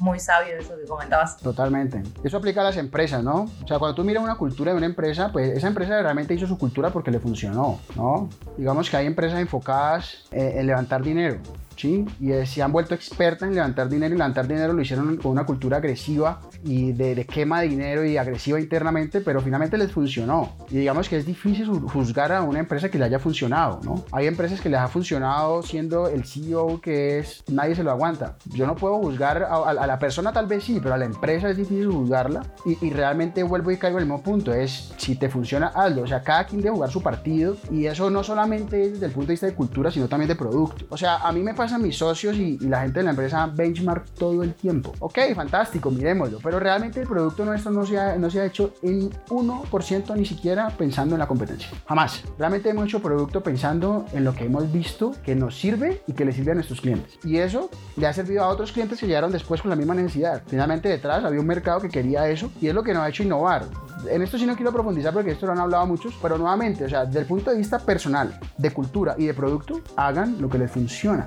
muy 0.00 0.18
sabio 0.20 0.56
eso 0.58 0.76
que 0.76 0.84
comentabas. 0.84 1.36
Totalmente. 1.38 2.02
Eso 2.22 2.36
aplica 2.36 2.60
a 2.60 2.64
las 2.64 2.76
empresas, 2.76 3.22
¿no? 3.22 3.48
O 3.62 3.66
sea, 3.66 3.78
cuando 3.78 3.94
tú 3.94 4.04
miras 4.04 4.22
una 4.22 4.36
cultura 4.36 4.72
de 4.72 4.76
una 4.76 4.86
empresa, 4.86 5.30
pues 5.32 5.56
esa 5.56 5.68
empresa 5.68 6.00
realmente 6.02 6.34
hizo 6.34 6.46
su 6.46 6.58
cultura 6.58 6.90
porque 6.90 7.10
le 7.10 7.20
funcionó, 7.20 7.78
¿no? 7.94 8.28
Digamos 8.56 8.90
que 8.90 8.96
hay 8.96 9.06
empresas 9.06 9.38
enfocadas 9.40 10.24
eh, 10.30 10.54
en 10.56 10.66
levantar 10.66 11.02
dinero. 11.02 11.38
¿Sí? 11.76 12.04
Y 12.20 12.32
eh, 12.32 12.46
se 12.46 12.62
han 12.62 12.72
vuelto 12.72 12.94
expertas 12.94 13.48
en 13.48 13.54
levantar 13.54 13.88
dinero 13.88 14.14
y 14.14 14.18
levantar 14.18 14.48
dinero 14.48 14.72
lo 14.72 14.80
hicieron 14.80 15.16
con 15.18 15.32
una 15.32 15.44
cultura 15.44 15.76
agresiva 15.76 16.40
y 16.64 16.92
de, 16.92 17.14
de, 17.14 17.26
quema 17.26 17.60
de 17.60 17.68
dinero 17.68 18.04
y 18.04 18.16
agresiva 18.16 18.58
internamente, 18.58 19.20
pero 19.20 19.40
finalmente 19.40 19.76
les 19.76 19.92
funcionó. 19.92 20.56
Y 20.70 20.78
digamos 20.78 21.08
que 21.08 21.18
es 21.18 21.26
difícil 21.26 21.66
juzgar 21.66 22.32
a 22.32 22.42
una 22.42 22.60
empresa 22.60 22.88
que 22.88 22.98
le 22.98 23.04
haya 23.04 23.18
funcionado, 23.18 23.80
¿no? 23.84 24.04
Hay 24.12 24.26
empresas 24.26 24.60
que 24.60 24.70
les 24.70 24.80
ha 24.80 24.88
funcionado 24.88 25.62
siendo 25.62 26.08
el 26.08 26.24
CEO 26.24 26.80
que 26.80 27.18
es, 27.18 27.44
nadie 27.48 27.74
se 27.74 27.82
lo 27.82 27.90
aguanta. 27.90 28.36
Yo 28.46 28.66
no 28.66 28.74
puedo 28.74 28.96
juzgar 28.98 29.42
a, 29.42 29.56
a, 29.56 29.70
a 29.70 29.86
la 29.86 29.98
persona 29.98 30.32
tal 30.32 30.46
vez 30.46 30.64
sí, 30.64 30.80
pero 30.82 30.94
a 30.94 30.98
la 30.98 31.04
empresa 31.04 31.50
es 31.50 31.56
difícil 31.56 31.90
juzgarla 31.90 32.42
y, 32.64 32.86
y 32.86 32.90
realmente 32.90 33.42
vuelvo 33.42 33.70
y 33.70 33.76
caigo 33.76 33.98
el 33.98 34.04
mismo 34.04 34.22
punto, 34.22 34.54
es 34.54 34.94
si 34.96 35.16
te 35.16 35.28
funciona, 35.28 35.68
hazlo. 35.68 36.02
O 36.02 36.06
sea, 36.06 36.22
cada 36.22 36.46
quien 36.46 36.62
debe 36.62 36.74
jugar 36.74 36.90
su 36.90 37.02
partido 37.02 37.56
y 37.70 37.86
eso 37.86 38.10
no 38.10 38.22
solamente 38.22 38.82
es 38.82 38.92
desde 38.92 39.06
el 39.06 39.12
punto 39.12 39.28
de 39.28 39.32
vista 39.34 39.46
de 39.46 39.54
cultura, 39.54 39.90
sino 39.90 40.08
también 40.08 40.28
de 40.28 40.36
producto. 40.36 40.86
O 40.88 40.96
sea, 40.96 41.16
a 41.16 41.32
mí 41.32 41.40
me 41.40 41.54
pasa 41.54 41.65
a 41.72 41.78
mis 41.78 41.96
socios 41.96 42.36
y, 42.36 42.58
y, 42.60 42.68
la 42.68 42.82
gente 42.82 43.00
de 43.00 43.04
la 43.04 43.10
empresa 43.10 43.46
benchmark 43.46 44.10
todo 44.10 44.42
el 44.42 44.54
tiempo. 44.54 44.92
Ok, 45.00 45.18
fantástico, 45.34 45.90
miremoslo, 45.90 46.38
pero 46.42 46.58
realmente 46.58 47.00
el 47.00 47.08
producto 47.08 47.44
nuestro 47.44 47.70
no 47.70 47.86
se 47.86 47.98
ha, 47.98 48.16
no 48.16 48.30
se 48.30 48.40
ha 48.40 48.46
hecho 48.46 48.74
en 48.82 49.10
1% 49.28 50.16
ni 50.16 50.26
siquiera 50.26 50.68
pensando 50.70 51.14
en 51.14 51.20
la 51.20 51.26
competencia. 51.26 51.68
Jamás. 51.86 52.22
Realmente 52.38 52.70
hemos 52.70 52.86
hecho 52.86 53.00
producto 53.00 53.42
pensando 53.42 54.06
en 54.12 54.24
lo 54.24 54.34
que 54.34 54.44
hemos 54.44 54.70
visto 54.72 55.12
que 55.24 55.34
nos 55.34 55.58
sirve 55.58 56.02
y 56.06 56.12
que 56.12 56.24
le 56.24 56.32
sirve 56.32 56.52
a 56.52 56.54
nuestros 56.54 56.80
clientes. 56.80 57.18
Y 57.24 57.36
eso 57.36 57.70
le 57.96 58.06
ha 58.06 58.12
servido 58.12 58.44
a 58.44 58.48
otros 58.48 58.72
clientes 58.72 59.00
que 59.00 59.06
llegaron 59.06 59.32
después 59.32 59.62
con 59.62 59.70
la 59.70 59.76
misma 59.76 59.94
necesidad. 59.94 60.42
Finalmente 60.46 60.88
detrás 60.88 61.24
había 61.24 61.40
un 61.40 61.46
mercado 61.46 61.80
que 61.80 61.88
quería 61.88 62.28
eso 62.28 62.50
y 62.60 62.68
es 62.68 62.74
lo 62.74 62.82
que 62.82 62.92
nos 62.92 63.02
ha 63.02 63.08
hecho 63.08 63.22
innovar. 63.22 63.64
En 64.08 64.22
esto 64.22 64.38
sí 64.38 64.46
no 64.46 64.54
quiero 64.54 64.72
profundizar 64.72 65.12
porque 65.12 65.30
esto 65.30 65.46
lo 65.46 65.52
han 65.52 65.58
hablado 65.58 65.86
muchos, 65.86 66.14
pero 66.20 66.36
nuevamente, 66.36 66.84
o 66.84 66.88
sea, 66.88 67.06
desde 67.06 67.20
el 67.20 67.26
punto 67.26 67.50
de 67.50 67.56
vista 67.56 67.78
personal, 67.78 68.38
de 68.56 68.70
cultura 68.70 69.14
y 69.18 69.26
de 69.26 69.34
producto, 69.34 69.80
hagan 69.96 70.40
lo 70.40 70.48
que 70.48 70.58
les 70.58 70.70
funciona. 70.70 71.26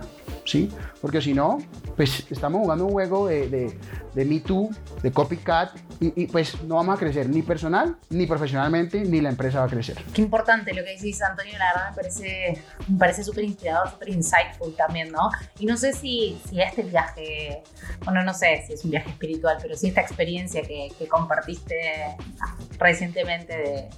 ¿Sí? 0.50 0.70
Porque 1.02 1.22
si 1.22 1.34
no, 1.34 1.60
pues 1.96 2.26
estamos 2.32 2.62
jugando 2.62 2.86
un 2.86 2.92
juego 2.92 3.28
de, 3.28 3.50
de, 3.50 3.80
de 4.14 4.26
Me 4.26 4.40
Too, 4.40 4.70
de 5.04 5.12
copycat, 5.12 5.78
y, 6.02 6.24
y, 6.24 6.28
pues 6.28 6.62
no 6.64 6.76
vamos 6.76 6.96
a 6.96 7.00
crecer 7.00 7.28
ni 7.30 7.42
personal, 7.42 7.98
ni 8.10 8.26
profesionalmente, 8.26 9.02
ni 9.02 9.20
la 9.20 9.30
empresa 9.30 9.60
va 9.60 9.66
a 9.66 9.70
crecer. 9.70 10.02
Qué 10.14 10.22
importante 10.22 10.74
lo 10.74 10.84
que 10.84 10.92
dices, 10.92 11.22
Antonio, 11.22 11.58
la 11.58 11.74
verdad 11.74 11.90
me 11.90 11.96
parece 11.98 12.64
me 12.88 12.98
parece 12.98 13.24
súper 13.24 13.44
inspirador, 13.44 13.92
súper 13.92 14.10
insightful 14.10 14.74
también, 14.76 15.12
¿no? 15.12 15.30
Y 15.60 15.66
no 15.66 15.76
sé 15.76 15.94
si, 15.94 16.42
si 16.48 16.62
este 16.62 16.84
viaje, 16.84 17.64
bueno, 18.06 18.24
no 18.24 18.34
sé 18.34 18.64
si 18.66 18.74
es 18.74 18.86
un 18.86 18.92
viaje 18.92 19.10
espiritual, 19.10 19.58
pero 19.62 19.76
si 19.76 19.90
esta 19.90 20.02
experiencia 20.02 20.62
que, 20.62 20.88
que 20.98 21.08
compartiste 21.08 22.16
recientemente 22.78 23.58
de, 23.58 23.90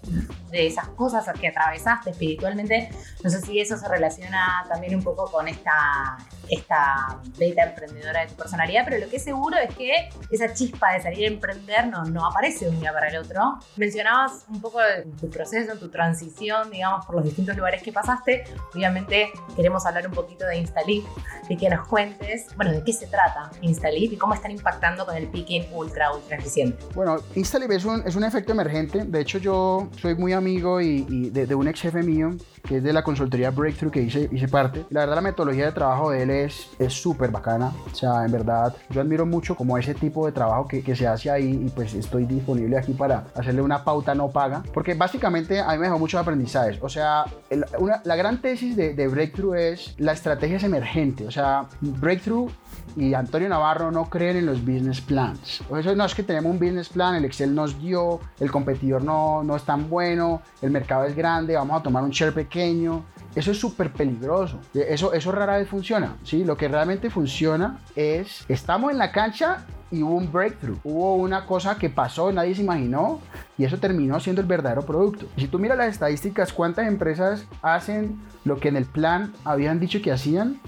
de 0.49 0.67
esas 0.67 0.87
cosas 0.89 1.25
que 1.39 1.47
atravesaste 1.47 2.09
espiritualmente, 2.09 2.89
no 3.23 3.29
sé 3.29 3.41
si 3.41 3.59
eso 3.59 3.77
se 3.77 3.87
relaciona 3.87 4.65
también 4.67 4.95
un 4.95 5.03
poco 5.03 5.29
con 5.31 5.47
esta 5.47 6.17
esta 6.49 7.19
beta 7.37 7.63
emprendedora 7.63 8.21
de 8.21 8.27
tu 8.27 8.35
personalidad, 8.35 8.83
pero 8.85 8.99
lo 8.99 9.09
que 9.09 9.17
es 9.17 9.23
seguro 9.23 9.57
es 9.57 9.73
que 9.75 10.09
esa 10.29 10.53
chispa 10.53 10.93
de 10.93 11.01
salir 11.01 11.25
a 11.25 11.27
emprender 11.27 11.87
no, 11.87 12.05
no 12.05 12.25
aparece 12.25 12.65
de 12.65 12.71
un 12.71 12.79
día 12.79 12.91
para 12.91 13.09
el 13.09 13.17
otro. 13.17 13.59
Mencionabas 13.77 14.45
un 14.49 14.61
poco 14.61 14.79
de 14.79 15.03
tu 15.19 15.29
proceso, 15.29 15.77
tu 15.77 15.89
transición, 15.89 16.69
digamos, 16.71 17.05
por 17.05 17.15
los 17.15 17.25
distintos 17.25 17.55
lugares 17.55 17.83
que 17.83 17.91
pasaste. 17.91 18.43
Obviamente 18.73 19.31
queremos 19.55 19.85
hablar 19.85 20.07
un 20.07 20.13
poquito 20.13 20.45
de 20.45 20.57
Instalip, 20.57 21.05
de 21.47 21.57
que 21.57 21.69
nos 21.69 21.87
cuentes, 21.87 22.47
bueno, 22.55 22.71
de 22.71 22.83
qué 22.83 22.93
se 22.93 23.07
trata 23.07 23.51
Instalip 23.61 24.13
y 24.13 24.17
cómo 24.17 24.33
están 24.33 24.51
impactando 24.51 25.05
con 25.05 25.15
el 25.15 25.27
picking 25.27 25.65
ultra, 25.73 26.13
ultra 26.13 26.37
eficiente. 26.37 26.83
Bueno, 26.95 27.17
Instalip 27.35 27.71
es 27.71 27.85
un, 27.85 28.03
es 28.05 28.15
un 28.15 28.23
efecto 28.23 28.51
emergente. 28.51 29.05
De 29.05 29.21
hecho, 29.21 29.37
yo 29.37 29.89
soy 29.99 30.15
muy 30.15 30.33
amigo 30.33 30.81
y, 30.81 31.05
y 31.09 31.29
de, 31.29 31.45
de, 31.45 31.55
un 31.55 31.67
ex 31.67 31.81
jefe 31.81 32.03
mío, 32.03 32.31
que 32.67 32.77
es 32.77 32.83
de 32.83 32.93
la 32.93 33.03
consultoría 33.03 33.51
Breakthrough, 33.51 33.91
que 33.91 34.01
hice, 34.01 34.29
hice 34.31 34.47
parte. 34.47 34.85
La 34.89 35.01
verdad, 35.01 35.15
la 35.15 35.21
metodología 35.21 35.65
de 35.65 35.71
trabajo 35.71 36.11
de 36.11 36.23
él 36.23 36.30
es 36.31 36.93
súper 36.93 37.31
bacana. 37.31 37.71
O 37.91 37.95
sea, 37.95 38.25
en 38.25 38.31
verdad, 38.31 38.75
yo 38.89 39.01
admiro 39.01 39.25
mucho 39.25 39.55
como 39.55 39.77
ese 39.77 39.93
tipo 39.93 40.25
de 40.25 40.31
trabajo 40.31 40.67
que, 40.67 40.83
que, 40.83 40.95
se 40.95 41.07
hace 41.07 41.29
ahí 41.29 41.63
y 41.65 41.69
pues 41.69 41.93
estoy 41.93 42.25
disponible 42.25 42.77
aquí 42.77 42.93
para 42.93 43.25
hacerle 43.35 43.61
una 43.61 43.83
pauta 43.83 44.15
no 44.15 44.29
paga. 44.29 44.63
Porque 44.73 44.93
básicamente 44.93 45.59
a 45.59 45.71
mí 45.71 45.77
me 45.77 45.85
dejó 45.85 45.99
muchos 45.99 46.19
aprendizajes. 46.19 46.77
O 46.81 46.89
sea, 46.89 47.25
el, 47.49 47.65
una, 47.79 48.01
la 48.03 48.15
gran 48.15 48.41
tesis 48.41 48.75
de, 48.75 48.93
de 48.93 49.07
Breakthrough 49.07 49.55
es 49.55 49.95
la 49.97 50.13
estrategia 50.13 50.57
es 50.57 50.63
emergente. 50.63 51.27
O 51.27 51.31
sea, 51.31 51.67
Breakthrough 51.81 52.49
y 52.95 53.13
Antonio 53.13 53.49
Navarro 53.49 53.91
no 53.91 54.09
creen 54.09 54.37
en 54.37 54.45
los 54.45 54.61
business 54.61 55.01
plans. 55.01 55.63
O 55.69 55.77
eso 55.77 55.95
no 55.95 56.05
es 56.05 56.15
que 56.15 56.23
tenemos 56.23 56.51
un 56.51 56.59
business 56.59 56.89
plan, 56.89 57.15
el 57.15 57.25
Excel 57.25 57.53
nos 57.55 57.79
dio, 57.79 58.19
el 58.39 58.51
competidor 58.51 59.03
no, 59.03 59.43
no 59.43 59.55
es 59.55 59.63
tan 59.63 59.89
bueno, 59.89 60.41
el 60.61 60.71
mercado 60.71 61.05
es 61.05 61.15
grande, 61.15 61.55
vamos 61.55 61.79
a 61.79 61.83
tomar 61.83 62.03
un 62.03 62.11
share 62.11 62.33
pequeño. 62.33 63.03
Eso 63.35 63.51
es 63.51 63.59
súper 63.59 63.91
peligroso. 63.91 64.59
Eso, 64.73 65.13
eso 65.13 65.31
rara 65.31 65.57
vez 65.57 65.67
funciona. 65.67 66.17
¿sí? 66.23 66.43
Lo 66.43 66.57
que 66.57 66.67
realmente 66.67 67.09
funciona 67.09 67.79
es, 67.95 68.45
estamos 68.47 68.91
en 68.91 68.97
la 68.97 69.11
cancha 69.11 69.65
y 69.91 70.03
hubo 70.03 70.15
un 70.15 70.31
breakthrough. 70.31 70.79
Hubo 70.83 71.15
una 71.15 71.45
cosa 71.45 71.77
que 71.77 71.89
pasó, 71.89 72.31
nadie 72.31 72.55
se 72.55 72.61
imaginó 72.61 73.19
y 73.57 73.65
eso 73.65 73.77
terminó 73.77 74.19
siendo 74.19 74.41
el 74.41 74.47
verdadero 74.47 74.85
producto. 74.85 75.27
Si 75.37 75.47
tú 75.47 75.59
miras 75.59 75.77
las 75.77 75.89
estadísticas, 75.89 76.53
cuántas 76.53 76.87
empresas 76.87 77.45
hacen 77.61 78.19
lo 78.43 78.57
que 78.59 78.69
en 78.69 78.77
el 78.77 78.85
plan 78.85 79.33
habían 79.43 79.79
dicho 79.79 80.01
que 80.01 80.11
hacían, 80.11 80.59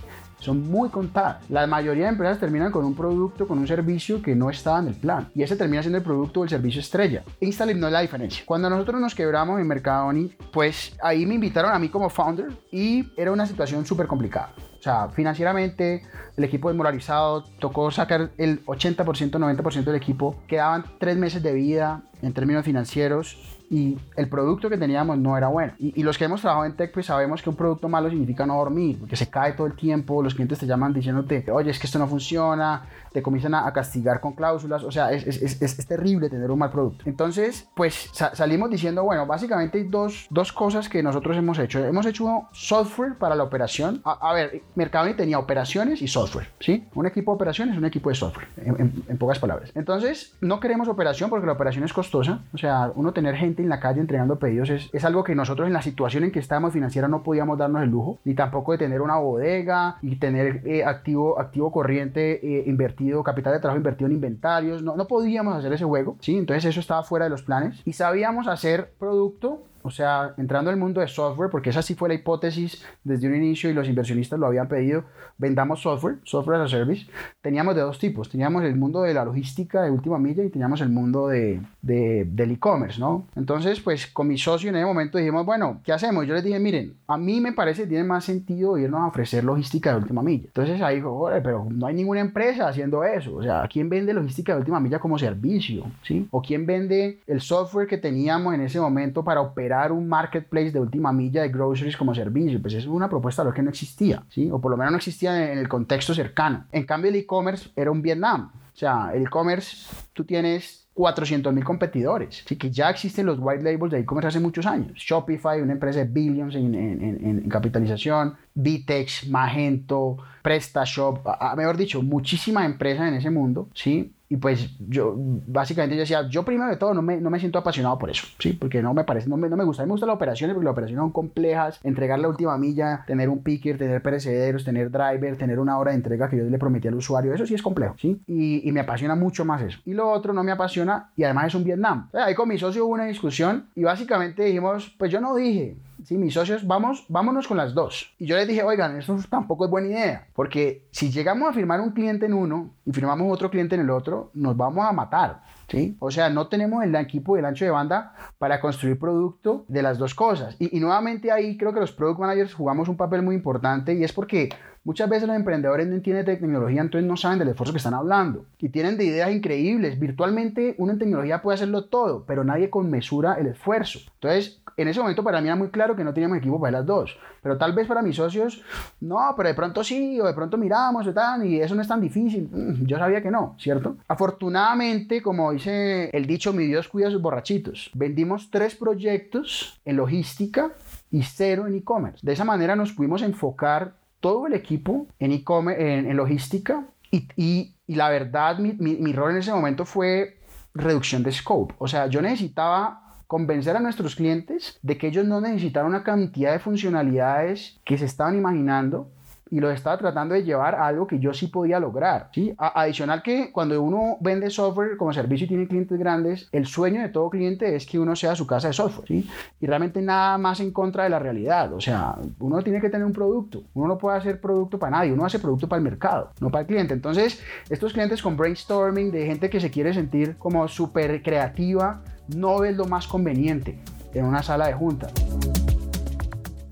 son 0.44 0.70
muy 0.70 0.90
contadas. 0.90 1.50
La 1.50 1.66
mayoría 1.68 2.04
de 2.04 2.10
empresas 2.10 2.40
terminan 2.40 2.72
con 2.72 2.86
un 2.86 2.96
producto, 2.96 3.48
con 3.48 3.58
un 3.58 3.68
servicio 3.68 4.22
que 4.22 4.36
no 4.36 4.50
estaba 4.50 4.80
en 4.80 4.90
el 4.90 4.96
plan. 4.96 5.30
Y 5.34 5.44
ese 5.44 5.56
termina 5.56 5.82
siendo 5.82 5.98
el 5.98 6.04
producto 6.04 6.42
o 6.42 6.44
el 6.44 6.50
servicio 6.50 6.82
estrella. 6.82 7.24
Instalib 7.40 7.78
no 7.78 7.88
es 7.88 7.94
la 7.94 8.02
diferencia. 8.02 8.44
Cuando 8.46 8.70
nosotros 8.70 9.00
nos 9.00 9.16
quebramos 9.16 9.60
en 9.60 9.68
Mercadoni, 9.68 10.36
pues 10.52 10.96
ahí 11.02 11.26
me 11.26 11.36
invitaron 11.36 11.72
a 11.72 11.80
mí 11.80 11.90
como 11.90 12.10
founder 12.10 12.52
y 12.72 13.12
era 13.18 13.32
una 13.32 13.46
situación 13.46 13.86
súper 13.86 14.08
complicada. 14.08 14.54
O 14.80 14.84
sea, 14.84 15.08
financieramente 15.10 16.04
el 16.36 16.44
equipo 16.44 16.68
desmoralizado, 16.68 17.44
tocó 17.60 17.90
sacar 17.90 18.32
el 18.38 18.66
80%, 18.66 19.32
90% 19.32 19.84
del 19.84 19.96
equipo, 19.96 20.36
quedaban 20.48 20.84
tres 21.00 21.16
meses 21.16 21.42
de 21.42 21.54
vida 21.54 22.04
en 22.22 22.34
términos 22.34 22.66
financieros 22.66 23.38
y 23.74 23.98
el 24.16 24.30
producto 24.30 24.70
que 24.70 24.78
teníamos 24.78 25.18
no 25.18 25.36
era 25.36 25.48
bueno. 25.48 25.74
Y, 25.80 26.00
y, 26.00 26.04
los 26.04 26.16
que 26.16 26.26
hemos 26.26 26.42
trabajado 26.42 26.68
en 26.68 26.76
tech, 26.76 26.94
pues 26.94 27.08
sabemos 27.08 27.42
que 27.42 27.50
un 27.50 27.56
producto 27.56 27.90
malo 27.90 28.08
significa 28.08 28.46
no 28.46 28.58
dormir, 28.58 29.00
porque 29.00 29.16
se 29.16 29.32
cae 29.32 29.54
todo 29.54 29.66
el 29.66 29.74
tiempo, 29.74 30.22
los 30.22 30.36
clientes 30.36 30.60
te 30.60 30.68
llaman 30.68 30.94
diciéndote, 30.94 31.44
oye, 31.52 31.72
es 31.72 31.80
que 31.80 31.88
esto 31.88 31.98
no 31.98 32.06
funciona, 32.06 32.84
te 33.12 33.24
comienzan 33.24 33.56
a, 33.56 33.66
a 33.66 33.74
castigar 33.74 34.20
con 34.20 34.34
cláusulas, 34.34 34.84
o 34.84 34.92
sea, 34.92 35.12
es, 35.12 35.26
es, 35.26 35.42
es, 35.42 35.80
es, 35.80 35.88
terrible 35.88 36.30
tener 36.30 36.52
un 36.52 36.60
mal 36.60 36.70
producto. 36.70 37.04
Entonces, 37.08 37.68
pues 37.74 38.10
sa 38.14 38.36
salimos 38.36 38.70
diciendo, 38.70 39.04
bueno, 39.04 39.26
básicamente 39.26 39.80
hay 39.80 39.86
dos, 39.86 40.28
dos 40.30 40.52
cosas 40.54 40.88
que 40.88 41.02
nosotros 41.02 41.36
hemos 41.36 41.58
hecho. 41.58 41.84
Hemos 41.84 42.06
hecho 42.06 42.44
software 42.52 43.18
para 43.18 43.34
la 43.34 43.44
operación. 43.44 44.02
A, 44.06 44.30
a 44.30 44.34
ver, 44.34 44.62
Mercadoni 44.76 45.16
tenía 45.16 45.40
operaciones 45.40 46.00
y 46.04 46.08
software, 46.08 46.50
¿sí? 46.60 46.88
Un 46.94 47.08
equipo 47.08 47.32
de 47.32 47.36
operaciones 47.38 47.74
es 47.74 47.80
un 47.80 47.86
equipo 47.86 48.10
de 48.10 48.16
software, 48.16 48.48
en, 48.58 48.80
en, 48.80 49.04
en 49.08 49.18
pocas 49.18 49.40
palabras. 49.40 49.72
Entonces, 49.74 50.36
no 50.42 50.60
queremos 50.60 50.88
operación 50.88 51.32
porque 51.32 51.48
la 51.48 51.54
operación 51.54 51.84
es 51.84 51.94
costosa, 51.94 52.42
o 52.54 52.58
sea, 52.60 52.92
uno 52.94 53.14
tener 53.14 53.36
gente 53.36 53.63
en 53.64 53.70
la 53.70 53.80
calle 53.80 54.02
entregando 54.02 54.40
pedidos 54.40 54.70
es, 54.70 54.90
es, 54.94 55.06
algo 55.06 55.24
que 55.24 55.36
nosotros 55.36 55.68
en 55.68 55.74
la 55.74 55.82
situación 55.82 56.24
en 56.24 56.32
que 56.32 56.40
estábamos 56.40 56.74
financiera 56.74 57.08
no 57.08 57.24
podíamos 57.24 57.58
darnos 57.58 57.84
el 57.84 57.90
lujo, 57.90 58.20
ni 58.24 58.34
tampoco 58.34 58.74
de 58.74 58.78
tener 58.78 59.02
una 59.02 59.18
bodega 59.18 59.98
y 60.02 60.16
tener 60.18 60.62
eh, 60.66 60.84
activo, 60.84 61.40
activo 61.40 61.72
corriente 61.72 62.46
eh, 62.46 62.64
invertido, 62.68 63.24
capital 63.24 63.54
de 63.54 63.60
trabajo 63.60 63.78
invertido 63.78 64.08
en 64.08 64.14
inventarios, 64.14 64.84
no, 64.84 64.96
no 64.96 65.08
podíamos 65.08 65.56
hacer 65.56 65.74
ese 65.74 65.86
juego, 65.86 66.18
¿sí? 66.20 66.38
Entonces 66.38 66.66
eso 66.66 66.80
estaba 66.80 67.04
fuera 67.04 67.26
de 67.26 67.30
los 67.30 67.44
planes 67.44 67.82
y 67.86 67.94
sabíamos 67.94 68.48
hacer 68.48 68.92
producto 69.00 69.64
o 69.84 69.92
sea, 69.92 70.34
entrando 70.38 70.70
al 70.72 70.78
mundo 70.78 71.02
de 71.02 71.08
software, 71.08 71.50
porque 71.50 71.70
esa 71.70 71.82
sí 71.82 71.96
fue 71.96 72.10
la 72.10 72.16
hipótesis 72.16 72.84
desde 73.04 73.28
un 73.28 73.36
inicio 73.36 73.70
y 73.70 73.74
los 73.74 73.88
inversionistas 73.88 74.40
lo 74.40 74.48
habían 74.48 74.68
pedido, 74.68 75.04
vendamos 75.38 75.82
software, 75.82 76.18
software 76.24 76.62
as 76.62 76.74
a 76.74 76.78
service. 76.78 77.06
Teníamos 77.42 77.76
de 77.76 77.82
dos 77.82 78.00
tipos, 78.00 78.30
teníamos 78.30 78.64
el 78.64 78.76
mundo 78.76 79.02
de 79.02 79.14
la 79.14 79.26
logística 79.26 79.82
de 79.84 79.92
última 79.92 80.18
milla 80.18 80.44
y 80.44 80.50
teníamos 80.50 80.82
el 80.82 80.90
mundo 80.90 81.28
de, 81.28 81.62
de, 81.82 82.26
del 82.30 82.52
e-commerce, 82.52 83.00
¿no? 83.00 83.26
Entonces, 83.36 83.80
pues 83.82 84.08
con 84.08 84.28
mi 84.28 84.38
socio 84.38 84.70
en 84.70 84.76
ese 84.76 84.86
momento 84.86 85.18
dijimos, 85.18 85.46
bueno, 85.46 85.82
¿qué 85.84 85.92
hacemos? 85.92 86.26
Yo 86.26 86.34
les 86.34 86.44
dije, 86.44 86.60
miren, 86.60 86.96
a 87.08 87.18
mí 87.18 87.42
me 87.42 87.52
parece 87.52 87.84
que 87.84 87.90
tiene 87.90 88.04
más 88.04 88.26
sentido 88.26 88.78
irnos 88.78 89.02
a 89.02 89.08
ofrecer 89.08 89.44
logística 89.44 89.92
de 89.92 89.98
última 89.98 90.22
milla. 90.22 90.46
Entonces 90.46 90.82
ahí 90.82 90.96
dijo, 90.96 91.30
pero 91.44 91.68
no 91.70 91.88
hay 91.88 91.94
ninguna 91.94 92.22
empresa 92.22 92.68
haciendo 92.68 93.04
eso. 93.04 93.36
O 93.36 93.44
sea, 93.44 93.68
¿quién 93.72 93.90
vende 93.90 94.14
logística 94.14 94.54
de 94.54 94.60
última 94.60 94.80
milla 94.80 95.00
como 95.00 95.18
servicio? 95.18 95.84
¿Sí? 96.04 96.28
¿O 96.32 96.42
quién 96.42 96.66
vende 96.66 97.20
el 97.28 97.42
software 97.42 97.88
que 97.88 97.98
teníamos 97.98 98.54
en 98.54 98.62
ese 98.62 98.80
momento 98.80 99.24
para 99.24 99.42
operar 99.42 99.73
un 99.92 100.08
marketplace 100.08 100.72
de 100.72 100.80
última 100.80 101.12
milla 101.12 101.42
de 101.42 101.50
groceries 101.50 101.98
como 101.98 102.14
servicio. 102.14 102.62
Pues 102.62 102.74
es 102.74 102.86
una 102.86 103.10
propuesta 103.10 103.44
lo 103.44 103.54
que 103.54 103.62
no 103.62 103.70
existía, 103.70 104.24
¿sí? 104.30 104.50
O 104.52 104.60
por 104.60 104.72
lo 104.72 104.78
menos 104.78 104.92
no 104.92 104.98
existía 104.98 105.52
en 105.52 105.58
el 105.58 105.68
contexto 105.68 106.14
cercano. 106.14 106.66
En 106.72 106.86
cambio, 106.86 107.10
el 107.10 107.16
e-commerce 107.18 107.70
era 107.76 107.92
un 107.92 108.02
Vietnam. 108.02 108.52
O 108.74 108.78
sea, 108.78 109.12
el 109.14 109.24
e-commerce, 109.24 109.88
tú 110.14 110.24
tienes 110.24 110.88
400 110.94 111.54
mil 111.54 111.64
competidores. 111.64 112.44
Así 112.46 112.56
que 112.56 112.70
ya 112.70 112.90
existen 112.90 113.26
los 113.26 113.38
white 113.40 113.64
labels 113.64 113.92
de 113.92 114.00
e-commerce 114.00 114.28
hace 114.28 114.40
muchos 114.40 114.66
años. 114.66 114.94
Shopify, 114.96 115.62
una 115.62 115.74
empresa 115.74 116.00
de 116.00 116.06
billions 116.06 116.56
en, 116.56 117.48
capitalización, 117.50 118.36
Vitex, 118.54 119.28
Magento, 119.28 120.18
PrestaShop, 120.42 121.26
mejor 121.58 121.78
dicho, 121.78 122.02
muchísimas 122.02 122.66
empresas 122.66 123.08
en 123.08 123.16
ese 123.16 123.30
mundo, 123.30 123.70
¿sí? 123.74 124.14
Y 124.34 124.38
pues 124.38 124.68
yo 124.80 125.14
básicamente 125.16 125.96
yo 125.96 126.00
decía, 126.00 126.28
yo 126.28 126.44
primero 126.44 126.68
de 126.68 126.78
todo 126.78 126.96
no 126.96 127.04
me, 127.04 127.18
no 127.18 127.30
me 127.30 127.40
siento 127.40 127.60
apasionado 127.60 128.00
por 128.00 128.10
eso, 128.10 128.26
¿sí? 128.40 128.54
Porque 128.54 128.82
no 128.82 128.92
me 128.92 129.04
parece, 129.04 129.30
no 129.30 129.38
me, 129.38 129.48
no 129.48 129.56
me 129.56 129.64
gusta. 129.64 129.84
A 129.84 129.86
me 129.86 129.92
gustan 129.92 130.08
las 130.08 130.16
operaciones 130.16 130.56
porque 130.56 130.66
las 130.66 130.72
operaciones 130.72 131.04
son 131.04 131.12
complejas, 131.12 131.80
entregar 131.84 132.18
la 132.18 132.30
última 132.30 132.58
milla, 132.58 133.04
tener 133.06 133.30
un 133.30 133.44
picker, 133.44 133.78
tener 133.78 134.02
perecederos, 134.02 134.64
tener 134.64 134.90
driver, 134.90 135.38
tener 135.38 135.60
una 135.60 135.78
hora 135.78 135.92
de 135.92 135.98
entrega 135.98 136.32
que 136.32 136.38
yo 136.38 136.46
le 136.46 136.58
prometí 136.58 136.88
al 136.88 136.96
usuario, 136.96 137.32
eso 137.32 137.46
sí 137.46 137.54
es 137.54 137.62
complejo, 137.62 137.94
¿sí? 138.00 138.20
Y, 138.26 138.68
y 138.68 138.72
me 138.72 138.80
apasiona 138.80 139.14
mucho 139.14 139.46
más 139.46 139.62
eso. 139.62 139.78
Y 139.86 139.94
lo 139.94 140.10
otro 140.10 140.34
no 140.34 140.44
me 140.44 140.52
apasiona 140.52 141.12
y 141.16 141.26
además 141.26 141.50
es 141.50 141.54
un 141.54 141.64
Vietnam. 141.64 142.10
Ahí 142.14 142.34
con 142.34 142.50
mi 142.50 142.58
socio 142.58 142.88
hubo 142.88 142.94
una 142.96 143.06
discusión 143.06 143.68
y 143.76 143.84
básicamente 143.84 144.46
dijimos, 144.46 144.96
pues 144.98 145.12
yo 145.12 145.22
no 145.22 145.36
dije, 145.36 145.76
Sí, 146.04 146.18
mis 146.18 146.34
socios, 146.34 146.68
vamos, 146.68 147.06
vámonos 147.08 147.48
con 147.48 147.56
las 147.56 147.74
dos. 147.74 148.14
Y 148.20 148.26
yo 148.26 148.36
les 148.36 148.46
dije, 148.48 148.62
oigan, 148.62 148.98
eso 148.98 149.18
tampoco 149.30 149.66
es 149.66 149.72
buena 149.72 149.88
idea, 149.88 150.28
porque 150.34 150.86
si 150.92 151.12
llegamos 151.12 151.50
a 151.50 151.54
firmar 151.54 151.80
un 151.80 151.92
cliente 151.92 152.26
en 152.26 152.34
uno 152.34 152.74
y 152.86 152.92
firmamos 152.92 153.32
otro 153.32 153.50
cliente 153.50 153.76
en 153.76 153.82
el 153.82 153.90
otro, 153.90 154.30
nos 154.34 154.58
vamos 154.58 154.86
a 154.86 154.92
matar. 154.92 155.44
¿Sí? 155.70 155.96
O 156.00 156.12
sea, 156.12 156.30
no 156.30 156.50
tenemos 156.50 156.84
el 156.84 156.94
equipo 156.96 157.36
del 157.36 157.46
ancho 157.46 157.66
de 157.66 157.72
banda 157.72 158.14
para 158.38 158.60
construir 158.60 159.00
producto 159.00 159.66
de 159.70 159.82
las 159.82 159.98
dos 159.98 160.14
cosas. 160.14 160.56
Y, 160.60 160.76
y 160.78 160.80
nuevamente 160.80 161.32
ahí 161.32 161.58
creo 161.58 161.74
que 161.74 161.80
los 161.80 161.94
product 161.94 162.20
managers 162.20 162.54
jugamos 162.54 162.90
un 162.90 162.98
papel 162.98 163.24
muy 163.24 163.34
importante 163.34 163.94
y 163.94 164.04
es 164.04 164.12
porque 164.12 164.50
Muchas 164.86 165.10
veces 165.10 165.28
los 165.28 165.38
emprendedores 165.38 165.88
no 165.88 165.96
entienden 165.96 166.26
de 166.26 166.36
tecnología, 166.36 166.82
entonces 166.82 167.08
no 167.08 167.16
saben 167.16 167.40
del 167.40 167.48
esfuerzo 167.48 167.72
que 167.72 167.78
están 167.78 167.94
hablando. 167.94 168.46
Y 168.60 168.68
tienen 168.70 168.98
de 168.98 169.06
ideas 169.06 169.32
increíbles. 169.32 169.98
Virtualmente 169.98 170.76
uno 170.78 170.92
en 170.92 171.00
tecnología 171.00 171.42
puede 171.42 171.56
hacerlo 171.56 171.86
todo, 171.86 172.26
pero 172.26 172.44
nadie 172.44 172.70
conmesura 172.70 173.36
el 173.36 173.48
esfuerzo. 173.48 174.00
Entonces, 174.16 174.62
en 174.76 174.88
ese 174.88 175.00
momento 175.00 175.24
para 175.24 175.40
mí 175.40 175.48
era 175.48 175.56
muy 175.56 175.70
claro 175.70 175.96
que 175.96 176.04
no 176.04 176.14
teníamos 176.14 176.38
equipo 176.38 176.60
para 176.60 176.80
las 176.80 176.86
dos. 176.86 177.18
Pero 177.42 177.58
tal 177.58 177.74
vez 177.74 177.88
para 177.88 178.02
mis 178.02 178.16
socios, 178.16 178.64
no, 179.00 179.34
pero 179.38 179.50
de 179.50 179.56
pronto 179.56 179.84
sí, 179.84 180.20
o 180.20 180.26
de 180.26 180.34
pronto 180.34 180.58
miramos 180.58 181.06
y 181.44 181.60
eso 181.60 181.76
no 181.76 181.82
es 181.82 181.88
tan 181.88 182.02
difícil. 182.02 182.50
Mm, 182.52 182.86
yo 182.86 182.98
sabía 182.98 183.22
que 183.22 183.32
no, 183.32 183.56
¿cierto? 183.60 183.98
Afortunadamente, 184.08 185.22
como 185.22 185.52
dice 185.52 186.10
el 186.12 186.26
dicho, 186.26 186.54
mi 186.54 186.66
Dios 186.66 186.88
cuida 186.88 187.08
a 187.08 187.12
sus 187.12 187.22
borrachitos. 187.22 187.92
Vendimos 187.94 188.50
tres 188.50 188.76
proyectos 188.76 189.80
en 189.86 189.98
logística 189.98 190.72
y 191.12 191.24
cero 191.24 191.68
en 191.68 191.76
e-commerce. 191.76 192.20
De 192.22 192.34
esa 192.34 192.44
manera 192.44 192.76
nos 192.76 192.92
pudimos 192.92 193.22
enfocar 193.22 193.94
todo 194.24 194.48
el 194.48 194.54
equipo 194.54 195.08
en 195.20 195.34
e-commerce, 195.34 196.00
en, 196.00 196.16
logística, 196.16 196.88
y, 197.12 197.76
la 197.88 198.10
verdad, 198.10 198.58
mi, 198.58 198.72
mi, 198.80 198.96
mi 198.96 199.12
rol 199.12 199.32
en 199.32 199.38
ese 199.40 199.52
momento 199.52 199.84
fue 199.84 200.40
reducción 200.74 201.24
de 201.24 201.34
scope. 201.34 201.76
O 201.78 201.90
sea, 201.90 202.08
yo 202.08 202.22
necesitaba 202.22 203.18
convencer 203.28 203.76
a 203.76 203.82
nuestros 203.82 204.16
clientes 204.16 204.80
de 204.82 204.98
que 204.98 205.08
ellos 205.08 205.26
no 205.26 205.42
necesitaban 205.42 205.90
una 205.90 206.04
cantidad 206.04 206.54
de 206.54 206.60
funcionalidades 206.60 207.82
que 207.84 207.98
se 207.98 208.06
estaban 208.06 208.38
imaginando 208.38 209.12
y 209.50 209.60
lo 209.60 209.70
estaba 209.70 209.98
tratando 209.98 210.34
de 210.36 210.44
llevar 210.44 210.76
a 210.76 210.88
algo 210.88 211.06
que 211.06 211.20
yo 211.20 211.34
sí 211.34 211.48
podía 211.48 211.80
lograr. 211.80 212.30
¿sí? 212.34 212.56
adicional 212.58 213.22
que 213.22 213.52
cuando 213.52 213.82
uno 213.82 214.18
vende 214.20 214.50
software 214.50 214.98
como 214.98 215.14
servicio 215.14 215.46
y 215.46 215.48
tiene 215.48 215.68
clientes 215.68 215.98
grandes, 216.00 216.50
el 216.52 216.66
sueño 216.66 217.02
de 217.02 217.10
todo 217.10 217.30
cliente 217.30 217.76
es 217.76 217.86
que 217.86 218.00
uno 218.00 218.16
sea 218.16 218.36
su 218.36 218.48
casa 218.48 218.68
de 218.68 218.74
software. 218.74 219.08
¿sí? 219.08 219.30
Y 219.60 219.66
realmente 219.66 220.02
nada 220.02 220.38
más 220.38 220.60
en 220.60 220.72
contra 220.72 221.04
de 221.04 221.10
la 221.10 221.20
realidad. 221.20 221.74
O 221.74 221.80
sea, 221.80 222.16
uno 222.40 222.62
tiene 222.62 222.82
que 222.82 222.90
tener 222.90 223.06
un 223.06 223.14
producto. 223.14 223.64
Uno 223.74 223.90
no 223.90 223.98
puede 223.98 224.18
hacer 224.18 224.42
producto 224.42 224.80
para 224.80 224.98
nadie. 224.98 225.14
Uno 225.14 225.26
hace 225.26 225.40
producto 225.40 225.68
para 225.68 225.78
el 225.78 225.84
mercado, 225.84 226.32
no 226.40 226.50
para 226.50 226.62
el 226.62 226.68
cliente. 226.68 226.94
Entonces, 226.94 227.42
estos 227.70 227.94
clientes 227.94 228.22
con 228.22 228.36
brainstorming 228.36 229.12
de 229.12 229.26
gente 229.26 229.50
que 229.50 229.60
se 229.60 229.70
quiere 229.70 229.94
sentir 229.94 230.36
como 230.38 230.68
súper 230.68 231.22
creativa, 231.22 232.02
no 232.36 232.64
es 232.64 232.76
lo 232.76 232.86
más 232.86 233.08
conveniente 233.08 233.80
en 234.14 234.26
una 234.26 234.42
sala 234.42 234.68
de 234.68 234.74
junta. 234.74 235.08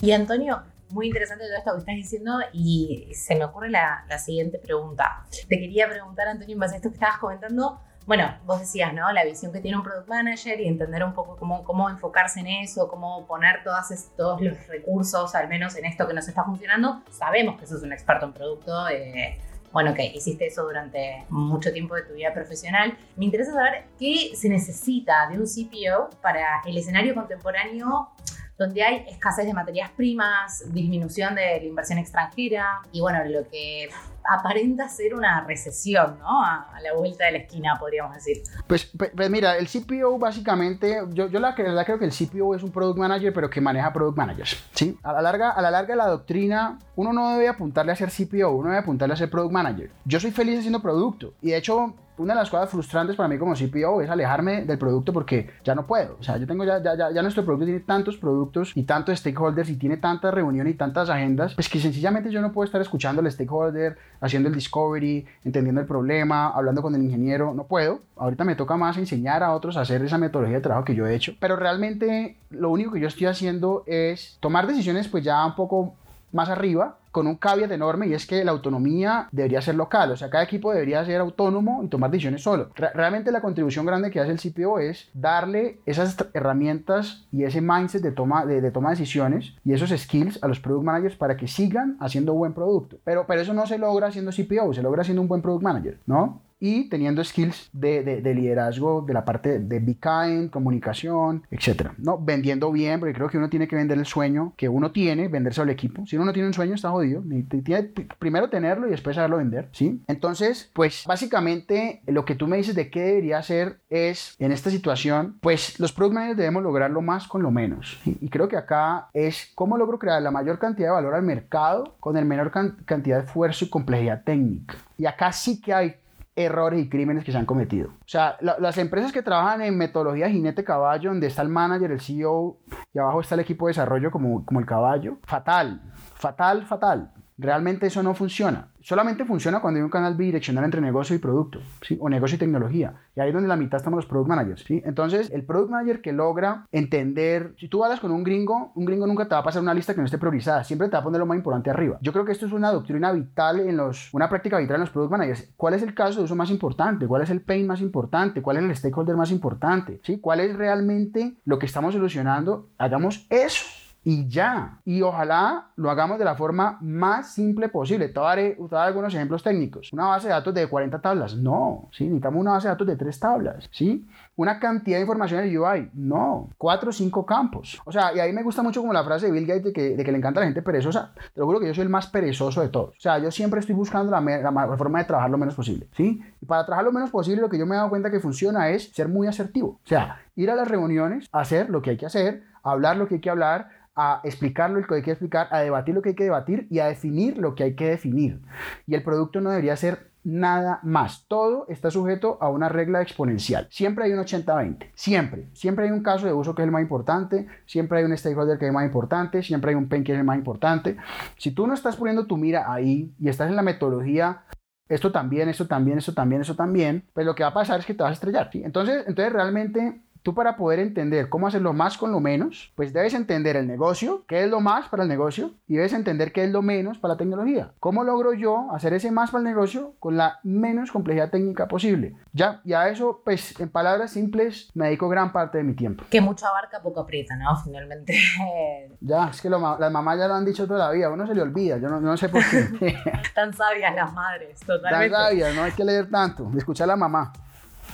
Y 0.01 0.11
Antonio, 0.11 0.61
muy 0.91 1.07
interesante 1.07 1.45
todo 1.45 1.57
esto 1.57 1.71
que 1.73 1.79
estás 1.79 1.95
diciendo 1.95 2.39
y 2.53 3.09
se 3.13 3.35
me 3.35 3.45
ocurre 3.45 3.69
la, 3.69 4.05
siguiente 4.17 4.59
pregunta. 4.59 5.25
Te 5.31 5.59
quería 5.59 5.89
preguntar, 5.89 6.27
Antonio, 6.27 6.53
en 6.53 6.59
base 6.59 6.75
a 6.75 6.77
esto 6.77 6.89
que 6.89 6.95
estabas 6.95 7.17
comentando, 7.17 7.81
bueno, 8.05 8.37
vos 8.45 8.59
decías, 8.59 8.93
¿no? 8.93 9.11
La 9.11 9.23
visión 9.23 9.51
que 9.51 9.59
tiene 9.59 9.77
un 9.77 9.83
product 9.83 10.07
manager 10.07 10.59
y 10.59 10.67
entender 10.67 11.03
un 11.03 11.13
poco 11.13 11.37
cómo, 11.37 11.63
cómo 11.63 11.89
enfocarse 11.89 12.39
en 12.39 12.47
eso, 12.47 12.87
cómo 12.87 13.25
poner 13.25 13.63
todas 13.63 14.11
todos 14.15 14.41
los 14.41 14.67
recursos, 14.67 15.33
al 15.35 15.47
menos 15.47 15.75
en 15.75 15.85
esto 15.85 16.07
que 16.07 16.13
nos 16.13 16.27
está 16.27 16.43
funcionando. 16.43 17.03
Sabemos 17.11 17.59
que 17.59 17.67
sos 17.67 17.83
un 17.83 17.93
experto 17.93 18.25
en 18.25 18.33
producto. 18.33 18.89
Eh, 18.89 19.39
bueno, 19.71 19.93
que 19.93 20.05
hiciste 20.05 20.47
eso 20.47 20.63
durante 20.63 21.25
mucho 21.29 21.71
tiempo 21.71 21.95
de 21.95 22.03
tu 22.03 22.13
vida 22.13 22.33
profesional. 22.33 22.97
Me 23.15 23.25
interesa 23.25 23.53
saber 23.53 23.85
qué 23.97 24.31
se 24.35 24.49
necesita 24.49 25.27
de 25.29 25.37
un 25.37 25.45
CPO 25.45 26.09
para 26.21 26.61
el 26.65 26.77
escenario 26.77 27.15
contemporáneo 27.15 28.09
donde 28.57 28.83
hay 28.83 29.05
escasez 29.09 29.45
de 29.47 29.53
materias 29.53 29.89
primas, 29.91 30.63
disminución 30.71 31.33
de 31.33 31.57
la 31.59 31.63
inversión 31.63 31.97
extranjera 31.97 32.81
y 32.91 33.01
bueno, 33.01 33.23
lo 33.25 33.47
que 33.49 33.89
aparenta 34.33 34.87
ser 34.89 35.13
una 35.13 35.41
recesión, 35.45 36.19
¿no? 36.19 36.43
A, 36.43 36.67
la 36.81 36.93
vuelta 36.93 37.25
de 37.25 37.33
la 37.33 37.37
esquina, 37.39 37.77
podríamos 37.79 38.15
decir. 38.15 38.41
Pues, 38.67 38.91
pues, 38.97 39.29
mira, 39.29 39.57
el 39.57 39.67
CPO 39.67 40.17
básicamente, 40.17 40.99
yo, 41.11 41.27
yo 41.27 41.39
la 41.39 41.53
verdad 41.55 41.85
creo 41.85 41.99
que 41.99 42.05
el 42.05 42.11
CPO 42.11 42.55
es 42.55 42.63
un 42.63 42.71
product 42.71 42.97
manager, 42.97 43.33
pero 43.33 43.49
que 43.49 43.61
maneja 43.61 43.93
product 43.93 44.17
managers, 44.17 44.63
¿sí? 44.73 44.97
A 45.03 45.13
la 45.13 45.21
larga, 45.21 45.51
a 45.51 45.61
la 45.61 45.69
larga 45.69 45.95
la 45.95 46.07
doctrina, 46.07 46.79
uno 46.95 47.13
no 47.13 47.33
debe 47.33 47.47
apuntarle 47.47 47.91
a 47.91 47.95
ser 47.95 48.09
CPO, 48.09 48.49
uno 48.51 48.69
debe 48.69 48.79
apuntarle 48.79 49.13
a 49.13 49.17
ser 49.17 49.29
product 49.29 49.53
manager. 49.53 49.91
Yo 50.05 50.19
soy 50.19 50.31
feliz 50.31 50.59
haciendo 50.59 50.81
producto 50.81 51.33
y 51.41 51.51
de 51.51 51.57
hecho 51.57 51.93
una 52.17 52.33
de 52.33 52.39
las 52.39 52.49
cosas 52.49 52.69
frustrantes 52.69 53.15
para 53.15 53.29
mí 53.29 53.37
como 53.37 53.53
CPO 53.55 54.01
es 54.01 54.09
alejarme 54.09 54.65
del 54.65 54.77
producto 54.77 55.13
porque 55.13 55.49
ya 55.63 55.75
no 55.75 55.85
puedo. 55.87 56.17
O 56.19 56.23
sea, 56.23 56.37
yo 56.37 56.47
tengo 56.47 56.63
ya, 56.63 56.81
ya, 56.81 57.11
ya, 57.11 57.21
nuestro 57.21 57.43
producto 57.43 57.65
tiene 57.65 57.79
tantos 57.81 58.17
productos 58.17 58.71
y 58.75 58.83
tantos 58.83 59.19
stakeholders 59.19 59.69
y 59.69 59.77
tiene 59.77 59.97
tantas 59.97 60.33
reuniones 60.33 60.73
y 60.73 60.77
tantas 60.77 61.09
agendas, 61.09 61.55
pues 61.55 61.69
que 61.69 61.79
sencillamente 61.79 62.31
yo 62.31 62.41
no 62.41 62.51
puedo 62.51 62.65
estar 62.65 62.81
escuchando 62.81 63.21
al 63.21 63.31
stakeholder, 63.31 63.97
haciendo 64.19 64.49
el 64.49 64.55
discovery, 64.55 65.25
entendiendo 65.43 65.81
el 65.81 65.87
problema, 65.87 66.49
hablando 66.49 66.81
con 66.81 66.95
el 66.95 67.03
ingeniero. 67.03 67.53
No 67.53 67.65
puedo. 67.65 68.01
Ahorita 68.15 68.43
me 68.43 68.55
toca 68.55 68.77
más 68.77 68.97
enseñar 68.97 69.43
a 69.43 69.53
otros 69.53 69.77
a 69.77 69.81
hacer 69.81 70.03
esa 70.03 70.17
metodología 70.17 70.57
de 70.57 70.63
trabajo 70.63 70.85
que 70.85 70.95
yo 70.95 71.07
he 71.07 71.15
hecho. 71.15 71.33
Pero 71.39 71.55
realmente 71.55 72.37
lo 72.49 72.69
único 72.69 72.91
que 72.91 72.99
yo 72.99 73.07
estoy 73.07 73.27
haciendo 73.27 73.83
es 73.87 74.37
tomar 74.39 74.67
decisiones 74.67 75.07
pues 75.07 75.23
ya 75.23 75.45
un 75.45 75.55
poco 75.55 75.95
más 76.31 76.49
arriba 76.49 76.97
con 77.11 77.27
un 77.27 77.35
caveat 77.35 77.71
enorme 77.71 78.07
y 78.07 78.13
es 78.13 78.25
que 78.25 78.43
la 78.43 78.51
autonomía 78.51 79.27
debería 79.31 79.61
ser 79.61 79.75
local, 79.75 80.11
o 80.11 80.17
sea, 80.17 80.29
cada 80.29 80.43
equipo 80.43 80.71
debería 80.71 81.03
ser 81.05 81.19
autónomo 81.19 81.83
y 81.83 81.87
tomar 81.87 82.09
decisiones 82.09 82.41
solo. 82.41 82.69
realmente 82.75 83.31
la 83.31 83.41
contribución 83.41 83.85
grande 83.85 84.09
que 84.11 84.19
hace 84.19 84.31
el 84.31 84.39
CPO 84.39 84.79
es 84.79 85.09
darle 85.13 85.79
esas 85.85 86.15
herramientas 86.33 87.27
y 87.31 87.43
ese 87.43 87.61
mindset 87.61 88.01
de 88.01 88.11
toma 88.11 88.45
de, 88.45 88.61
de 88.61 88.71
decisiones 88.71 89.55
y 89.63 89.73
esos 89.73 89.89
skills 89.89 90.41
a 90.41 90.47
los 90.47 90.59
product 90.59 90.85
managers 90.85 91.15
para 91.15 91.37
que 91.37 91.47
sigan 91.47 91.97
haciendo 91.99 92.33
buen 92.33 92.53
producto. 92.53 92.97
Pero, 93.03 93.25
pero 93.27 93.41
eso 93.41 93.53
no 93.53 93.67
se 93.67 93.77
logra 93.77 94.11
siendo 94.11 94.31
CPO, 94.31 94.73
se 94.73 94.81
logra 94.81 95.03
siendo 95.03 95.21
un 95.21 95.27
buen 95.27 95.41
product 95.41 95.63
manager, 95.63 95.99
¿no? 96.05 96.41
Y 96.61 96.87
teniendo 96.89 97.23
skills 97.23 97.69
de, 97.73 98.03
de, 98.03 98.35
liderazgo 98.35 99.01
de 99.01 99.13
la 99.13 99.25
parte 99.25 99.59
de 99.59 99.79
be 99.79 99.97
kind, 99.97 100.51
comunicación, 100.51 101.43
etcétera, 101.49 101.95
¿no? 101.97 102.19
Vendiendo 102.19 102.71
bien, 102.71 102.99
porque 102.99 103.15
creo 103.15 103.29
que 103.29 103.39
uno 103.39 103.49
tiene 103.49 103.67
que 103.67 103.75
vender 103.75 103.97
el 103.97 104.05
sueño 104.05 104.53
que 104.55 104.69
uno 104.69 104.91
tiene, 104.91 105.27
venderse 105.27 105.61
al 105.61 105.71
equipo. 105.71 106.05
Si 106.05 106.15
uno 106.15 106.25
no 106.25 106.33
tiene 106.33 106.47
un 106.47 106.53
sueño, 106.53 106.75
está 106.75 106.91
jodido. 106.91 107.23
Tiene 107.63 107.91
primero 108.19 108.49
tenerlo 108.49 108.87
y 108.87 108.91
después 108.91 109.15
saberlo 109.15 109.37
vender, 109.37 109.69
¿sí? 109.71 110.03
Entonces, 110.07 110.69
pues 110.73 111.03
básicamente 111.07 112.03
lo 112.05 112.25
que 112.25 112.35
tú 112.35 112.47
me 112.47 112.57
dices 112.57 112.75
de 112.75 112.91
qué 112.91 113.01
debería 113.01 113.39
hacer 113.39 113.79
es, 113.89 114.35
en 114.37 114.51
esta 114.51 114.69
situación, 114.69 115.37
pues 115.41 115.79
los 115.79 115.91
product 115.91 116.13
managers 116.13 116.37
debemos 116.37 116.61
lograrlo 116.61 117.01
más 117.01 117.27
con 117.27 117.41
lo 117.41 117.49
menos. 117.49 117.99
Y 118.05 118.29
creo 118.29 118.47
que 118.47 118.57
acá 118.57 119.07
es 119.13 119.51
cómo 119.55 119.77
logro 119.77 119.97
crear 119.97 120.21
la 120.21 120.29
mayor 120.29 120.59
cantidad 120.59 120.89
de 120.89 120.93
valor 120.93 121.15
al 121.15 121.23
mercado 121.23 121.95
con 121.99 122.17
el 122.17 122.25
menor 122.25 122.51
cantidad 122.85 123.17
de 123.17 123.25
esfuerzo 123.25 123.65
y 123.65 123.69
complejidad 123.69 124.23
técnica. 124.23 124.75
Y 124.97 125.07
acá 125.07 125.31
sí 125.31 125.59
que 125.59 125.73
hay 125.73 125.95
errores 126.35 126.79
y 126.79 126.89
crímenes 126.89 127.23
que 127.23 127.31
se 127.31 127.37
han 127.37 127.45
cometido. 127.45 127.89
O 127.89 128.07
sea, 128.07 128.37
las 128.39 128.77
empresas 128.77 129.11
que 129.11 129.21
trabajan 129.21 129.61
en 129.61 129.77
metodología 129.77 130.29
jinete 130.29 130.63
caballo, 130.63 131.09
donde 131.09 131.27
está 131.27 131.41
el 131.41 131.49
manager, 131.49 131.91
el 131.91 132.01
CEO 132.01 132.57
y 132.93 132.99
abajo 132.99 133.21
está 133.21 133.35
el 133.35 133.41
equipo 133.41 133.67
de 133.67 133.71
desarrollo 133.71 134.11
como, 134.11 134.45
como 134.45 134.59
el 134.59 134.65
caballo, 134.65 135.17
fatal, 135.23 135.81
fatal, 136.15 136.65
fatal. 136.65 137.11
Realmente 137.37 137.87
eso 137.87 138.03
no 138.03 138.13
funciona. 138.13 138.70
Solamente 138.83 139.25
funciona 139.25 139.61
cuando 139.61 139.77
hay 139.77 139.83
un 139.83 139.89
canal 139.89 140.15
bidireccional 140.15 140.65
entre 140.65 140.81
negocio 140.81 141.15
y 141.15 141.19
producto, 141.19 141.59
o 141.99 142.09
negocio 142.09 142.35
y 142.35 142.39
tecnología. 142.39 142.95
Y 143.15 143.19
ahí 143.19 143.29
es 143.29 143.33
donde 143.33 143.47
la 143.47 143.55
mitad 143.55 143.77
estamos 143.77 143.97
los 143.97 144.05
product 144.07 144.29
managers. 144.29 144.65
Entonces, 144.69 145.29
el 145.31 145.45
product 145.45 145.69
manager 145.69 146.01
que 146.01 146.13
logra 146.13 146.65
entender, 146.71 147.53
si 147.59 147.67
tú 147.67 147.83
hablas 147.83 147.99
con 147.99 148.11
un 148.11 148.23
gringo, 148.23 148.71
un 148.75 148.85
gringo 148.85 149.05
nunca 149.05 149.25
te 149.25 149.35
va 149.35 149.41
a 149.41 149.43
pasar 149.43 149.61
una 149.61 149.73
lista 149.73 149.93
que 149.93 149.99
no 149.99 150.05
esté 150.05 150.17
priorizada, 150.17 150.63
siempre 150.63 150.87
te 150.87 150.93
va 150.93 150.99
a 150.99 151.03
poner 151.03 151.19
lo 151.19 151.25
más 151.25 151.37
importante 151.37 151.69
arriba. 151.69 151.99
Yo 152.01 152.11
creo 152.11 152.25
que 152.25 152.31
esto 152.31 152.47
es 152.47 152.53
una 152.53 152.71
doctrina 152.71 153.11
vital 153.11 153.59
en 153.59 153.77
los, 153.77 154.11
una 154.13 154.29
práctica 154.29 154.57
vital 154.57 154.75
en 154.75 154.81
los 154.81 154.89
product 154.89 155.11
managers. 155.11 155.53
¿Cuál 155.55 155.75
es 155.75 155.83
el 155.83 155.93
caso 155.93 156.19
de 156.19 156.25
uso 156.25 156.35
más 156.35 156.49
importante? 156.49 157.05
¿Cuál 157.07 157.21
es 157.21 157.29
el 157.29 157.41
pain 157.41 157.67
más 157.67 157.81
importante? 157.81 158.41
¿Cuál 158.41 158.57
es 158.57 158.63
el 158.63 158.75
stakeholder 158.75 159.15
más 159.15 159.31
importante? 159.31 159.99
¿Sí? 160.03 160.19
¿Cuál 160.19 160.39
es 160.39 160.55
realmente 160.55 161.35
lo 161.45 161.59
que 161.59 161.67
estamos 161.67 161.93
solucionando? 161.93 162.69
Hagamos 162.77 163.27
eso 163.29 163.80
y 164.03 164.27
ya. 164.27 164.79
Y 164.83 165.01
ojalá 165.01 165.67
lo 165.75 165.91
hagamos 165.91 166.17
de 166.17 166.25
la 166.25 166.35
forma 166.35 166.77
más 166.81 167.33
simple 167.33 167.69
posible. 167.69 168.09
Te 168.09 168.19
daré, 168.19 168.55
te 168.55 168.75
daré 168.75 168.87
algunos 168.87 169.13
ejemplos 169.13 169.43
técnicos. 169.43 169.91
Una 169.93 170.07
base 170.07 170.27
de 170.27 170.33
datos 170.33 170.53
de 170.53 170.67
40 170.67 170.99
tablas. 170.99 171.35
No, 171.35 171.89
¿sí? 171.91 172.05
Necesitamos 172.05 172.41
una 172.41 172.51
base 172.51 172.67
de 172.67 172.73
datos 172.73 172.87
de 172.87 172.95
3 172.95 173.19
tablas. 173.19 173.69
¿sí? 173.71 174.07
Una 174.35 174.59
cantidad 174.59 174.97
de 174.97 175.01
información 175.01 175.41
en 175.41 175.49
el 175.49 175.57
UI. 175.57 175.91
No, 175.93 176.49
4 176.57 176.89
o 176.89 176.93
5 176.93 177.25
campos. 177.25 177.79
O 177.85 177.91
sea, 177.91 178.13
y 178.15 178.19
ahí 178.19 178.33
me 178.33 178.43
gusta 178.43 178.63
mucho 178.63 178.81
como 178.81 178.93
la 178.93 179.03
frase 179.03 179.27
de 179.27 179.31
Bill 179.31 179.45
Gates 179.45 179.65
de 179.65 179.73
que, 179.73 179.95
de 179.95 180.03
que 180.03 180.11
le 180.11 180.17
encanta 180.17 180.39
a 180.39 180.41
la 180.41 180.47
gente 180.47 180.61
perezosa. 180.61 181.13
Te 181.33 181.39
lo 181.39 181.45
juro 181.45 181.59
que 181.59 181.67
yo 181.67 181.73
soy 181.73 181.83
el 181.83 181.89
más 181.89 182.07
perezoso 182.07 182.61
de 182.61 182.69
todos. 182.69 182.89
O 182.97 183.01
sea, 183.01 183.19
yo 183.19 183.29
siempre 183.29 183.59
estoy 183.59 183.75
buscando 183.75 184.11
la, 184.11 184.19
la, 184.19 184.77
forma 184.77 184.99
de 184.99 185.05
trabajar 185.05 185.29
lo 185.29 185.37
menos 185.37 185.53
posible. 185.53 185.87
¿sí? 185.95 186.21
Y 186.41 186.45
para 186.45 186.65
trabajar 186.65 186.85
lo 186.85 186.91
menos 186.91 187.11
posible, 187.11 187.41
lo 187.41 187.49
que 187.49 187.57
yo 187.57 187.65
me 187.65 187.75
he 187.75 187.77
dado 187.77 187.89
cuenta 187.89 188.09
que 188.09 188.19
funciona 188.19 188.69
es 188.69 188.91
ser 188.93 189.07
muy 189.07 189.27
asertivo. 189.27 189.79
O 189.83 189.87
sea, 189.87 190.21
ir 190.35 190.49
a 190.49 190.55
las 190.55 190.67
reuniones, 190.67 191.27
hacer 191.31 191.69
lo 191.69 191.81
que 191.81 191.91
hay 191.91 191.97
que 191.97 192.05
hacer, 192.05 192.43
hablar 192.63 192.97
lo 192.97 193.07
que 193.07 193.15
hay 193.15 193.21
que 193.21 193.29
hablar, 193.29 193.69
a 193.95 194.21
explicar 194.23 194.69
lo 194.69 194.85
que 194.85 194.95
hay 194.95 195.01
que 195.01 195.11
explicar, 195.11 195.47
a 195.51 195.59
debatir 195.59 195.95
lo 195.95 196.01
que 196.01 196.09
hay 196.09 196.15
que 196.15 196.23
debatir 196.23 196.67
y 196.69 196.79
a 196.79 196.87
definir 196.87 197.37
lo 197.37 197.55
que 197.55 197.63
hay 197.63 197.75
que 197.75 197.89
definir. 197.89 198.41
Y 198.87 198.95
el 198.95 199.03
producto 199.03 199.41
no 199.41 199.49
debería 199.49 199.75
ser 199.75 200.11
nada 200.23 200.79
más. 200.83 201.25
Todo 201.27 201.65
está 201.67 201.89
sujeto 201.91 202.37
a 202.41 202.49
una 202.49 202.69
regla 202.69 203.01
exponencial. 203.01 203.67
Siempre 203.69 204.05
hay 204.05 204.13
un 204.13 204.19
80-20. 204.19 204.91
Siempre. 204.93 205.49
Siempre 205.53 205.85
hay 205.85 205.91
un 205.91 206.03
caso 206.03 206.27
de 206.27 206.33
uso 206.33 206.53
que 206.53 206.61
es 206.61 206.65
el 206.65 206.71
más 206.71 206.81
importante. 206.81 207.47
Siempre 207.65 207.99
hay 207.99 208.05
un 208.05 208.15
stakeholder 208.15 208.57
que 208.57 208.67
es 208.67 208.73
más 208.73 208.85
importante. 208.85 209.43
Siempre 209.43 209.71
hay 209.71 209.75
un 209.75 209.89
pen 209.89 210.03
que 210.03 210.13
es 210.13 210.19
el 210.19 210.23
más 210.23 210.37
importante. 210.37 210.97
Si 211.37 211.51
tú 211.51 211.67
no 211.67 211.73
estás 211.73 211.95
poniendo 211.95 212.27
tu 212.27 212.37
mira 212.37 212.71
ahí 212.71 213.13
y 213.19 213.29
estás 213.29 213.49
en 213.49 213.55
la 213.55 213.61
metodología 213.61 214.43
esto 214.91 215.09
también, 215.11 215.47
esto 215.47 215.67
también, 215.67 215.99
esto 215.99 216.13
también, 216.13 216.41
eso 216.41 216.55
también, 216.55 217.05
pues 217.13 217.25
lo 217.25 217.33
que 217.33 217.43
va 217.43 217.49
a 217.49 217.53
pasar 217.53 217.79
es 217.79 217.85
que 217.85 217.93
te 217.93 218.03
vas 218.03 218.09
a 218.09 218.13
estrellar. 218.13 218.49
Entonces, 218.53 219.05
entonces 219.07 219.31
realmente 219.31 220.01
tú 220.23 220.33
para 220.33 220.55
poder 220.55 220.79
entender 220.79 221.29
cómo 221.29 221.47
hacer 221.47 221.61
lo 221.61 221.73
más 221.73 221.97
con 221.97 222.11
lo 222.11 222.19
menos, 222.19 222.71
pues 222.75 222.93
debes 222.93 223.13
entender 223.13 223.55
el 223.55 223.67
negocio, 223.67 224.23
qué 224.27 224.43
es 224.43 224.49
lo 224.49 224.59
más 224.59 224.87
para 224.89 225.03
el 225.03 225.09
negocio, 225.09 225.51
y 225.67 225.75
debes 225.75 225.93
entender 225.93 226.31
qué 226.31 226.43
es 226.43 226.51
lo 226.51 226.61
menos 226.61 226.97
para 226.97 227.13
la 227.13 227.17
tecnología. 227.17 227.71
¿Cómo 227.79 228.03
logro 228.03 228.33
yo 228.33 228.71
hacer 228.73 228.93
ese 228.93 229.11
más 229.11 229.31
para 229.31 229.39
el 229.39 229.45
negocio 229.45 229.95
con 229.99 230.17
la 230.17 230.39
menos 230.43 230.91
complejidad 230.91 231.29
técnica 231.29 231.67
posible? 231.67 232.15
Ya, 232.33 232.61
y 232.63 232.73
a 232.73 232.89
eso, 232.89 233.21
pues 233.23 233.59
en 233.59 233.69
palabras 233.69 234.11
simples, 234.11 234.69
me 234.73 234.85
dedico 234.85 235.09
gran 235.09 235.31
parte 235.31 235.57
de 235.57 235.63
mi 235.63 235.73
tiempo. 235.73 236.05
Que 236.09 236.21
mucho 236.21 236.47
abarca, 236.47 236.81
poco 236.81 237.01
aprieta, 237.01 237.35
¿no? 237.35 237.55
Finalmente. 237.63 238.17
ya, 239.01 239.29
es 239.29 239.41
que 239.41 239.49
las 239.49 239.91
mamás 239.91 240.17
ya 240.17 240.27
lo 240.27 240.35
han 240.35 240.45
dicho 240.45 240.67
toda 240.67 240.87
la 240.87 240.91
vida, 240.91 241.09
uno 241.09 241.25
se 241.25 241.33
le 241.33 241.41
olvida, 241.41 241.77
yo 241.77 241.89
no, 241.89 241.99
no 241.99 242.17
sé 242.17 242.29
por 242.29 242.41
qué. 242.49 242.95
Tan 243.35 243.53
sabias 243.53 243.93
las 243.95 244.13
madres, 244.13 244.59
totalmente. 244.59 245.09
Tan 245.09 245.23
sabias, 245.23 245.55
no 245.55 245.63
hay 245.63 245.71
que 245.71 245.83
leer 245.83 246.09
tanto, 246.09 246.51
escuchar 246.57 246.85
a 246.85 246.87
la 246.87 246.95
mamá. 246.95 247.31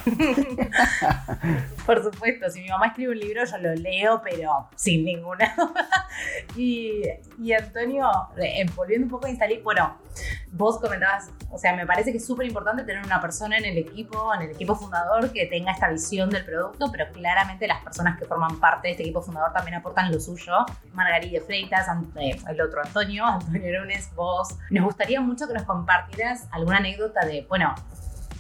Por 1.86 2.04
supuesto, 2.04 2.50
si 2.50 2.62
mi 2.62 2.70
mamá 2.70 2.88
escribe 2.88 3.12
un 3.12 3.20
libro, 3.20 3.43
yo 3.46 3.58
lo 3.58 3.76
leo, 3.76 4.22
pero 4.24 4.70
sin 4.76 5.06
ninguna 5.06 5.56
y, 6.56 7.04
y, 7.39 7.54
Antonio, 7.54 8.10
eh, 8.38 8.65
volviendo 8.76 9.06
un 9.06 9.12
poco 9.12 9.28
a 9.28 9.30
Instalir, 9.30 9.62
bueno, 9.63 9.98
vos 10.52 10.80
comentabas, 10.80 11.30
o 11.52 11.58
sea, 11.58 11.76
me 11.76 11.86
parece 11.86 12.12
que 12.12 12.17
es 12.17 12.26
súper 12.26 12.48
importante 12.48 12.84
tener 12.84 13.04
una 13.06 13.22
persona 13.22 13.58
en 13.58 13.65
el 13.65 13.78
equipo, 13.78 14.34
en 14.34 14.41
el 14.43 14.52
equipo 14.52 14.76
fundador, 14.76 15.32
que 15.32 15.46
tenga 15.46 15.72
esta 15.72 15.89
visión 15.89 16.30
del 16.30 16.46
producto, 16.46 16.91
pero 16.91 17.12
claramente 17.12 17.67
las 17.67 17.84
personas 17.84 18.17
que 18.17 18.26
forman 18.26 18.60
parte 18.60 18.88
de 18.88 18.91
este 18.93 19.04
equipo 19.04 19.22
fundador 19.22 19.54
también 19.54 19.76
aportan 19.76 20.12
lo 20.12 20.20
suyo. 20.20 20.65
Margarita 20.93 21.43
Freitas, 21.46 21.88
eh, 22.15 22.38
el 22.48 22.62
otro 22.62 22.82
Antonio, 22.84 23.26
Antonio 23.28 23.80
Lunes, 23.82 24.10
vos. 24.15 24.50
Nos 24.70 24.86
gustaría 24.86 25.22
mucho 25.22 25.48
que 25.48 25.54
nos 25.54 25.63
compartieras 25.63 26.48
alguna 26.52 26.78
anécdota 26.78 27.26
de, 27.26 27.46
bueno, 27.48 27.74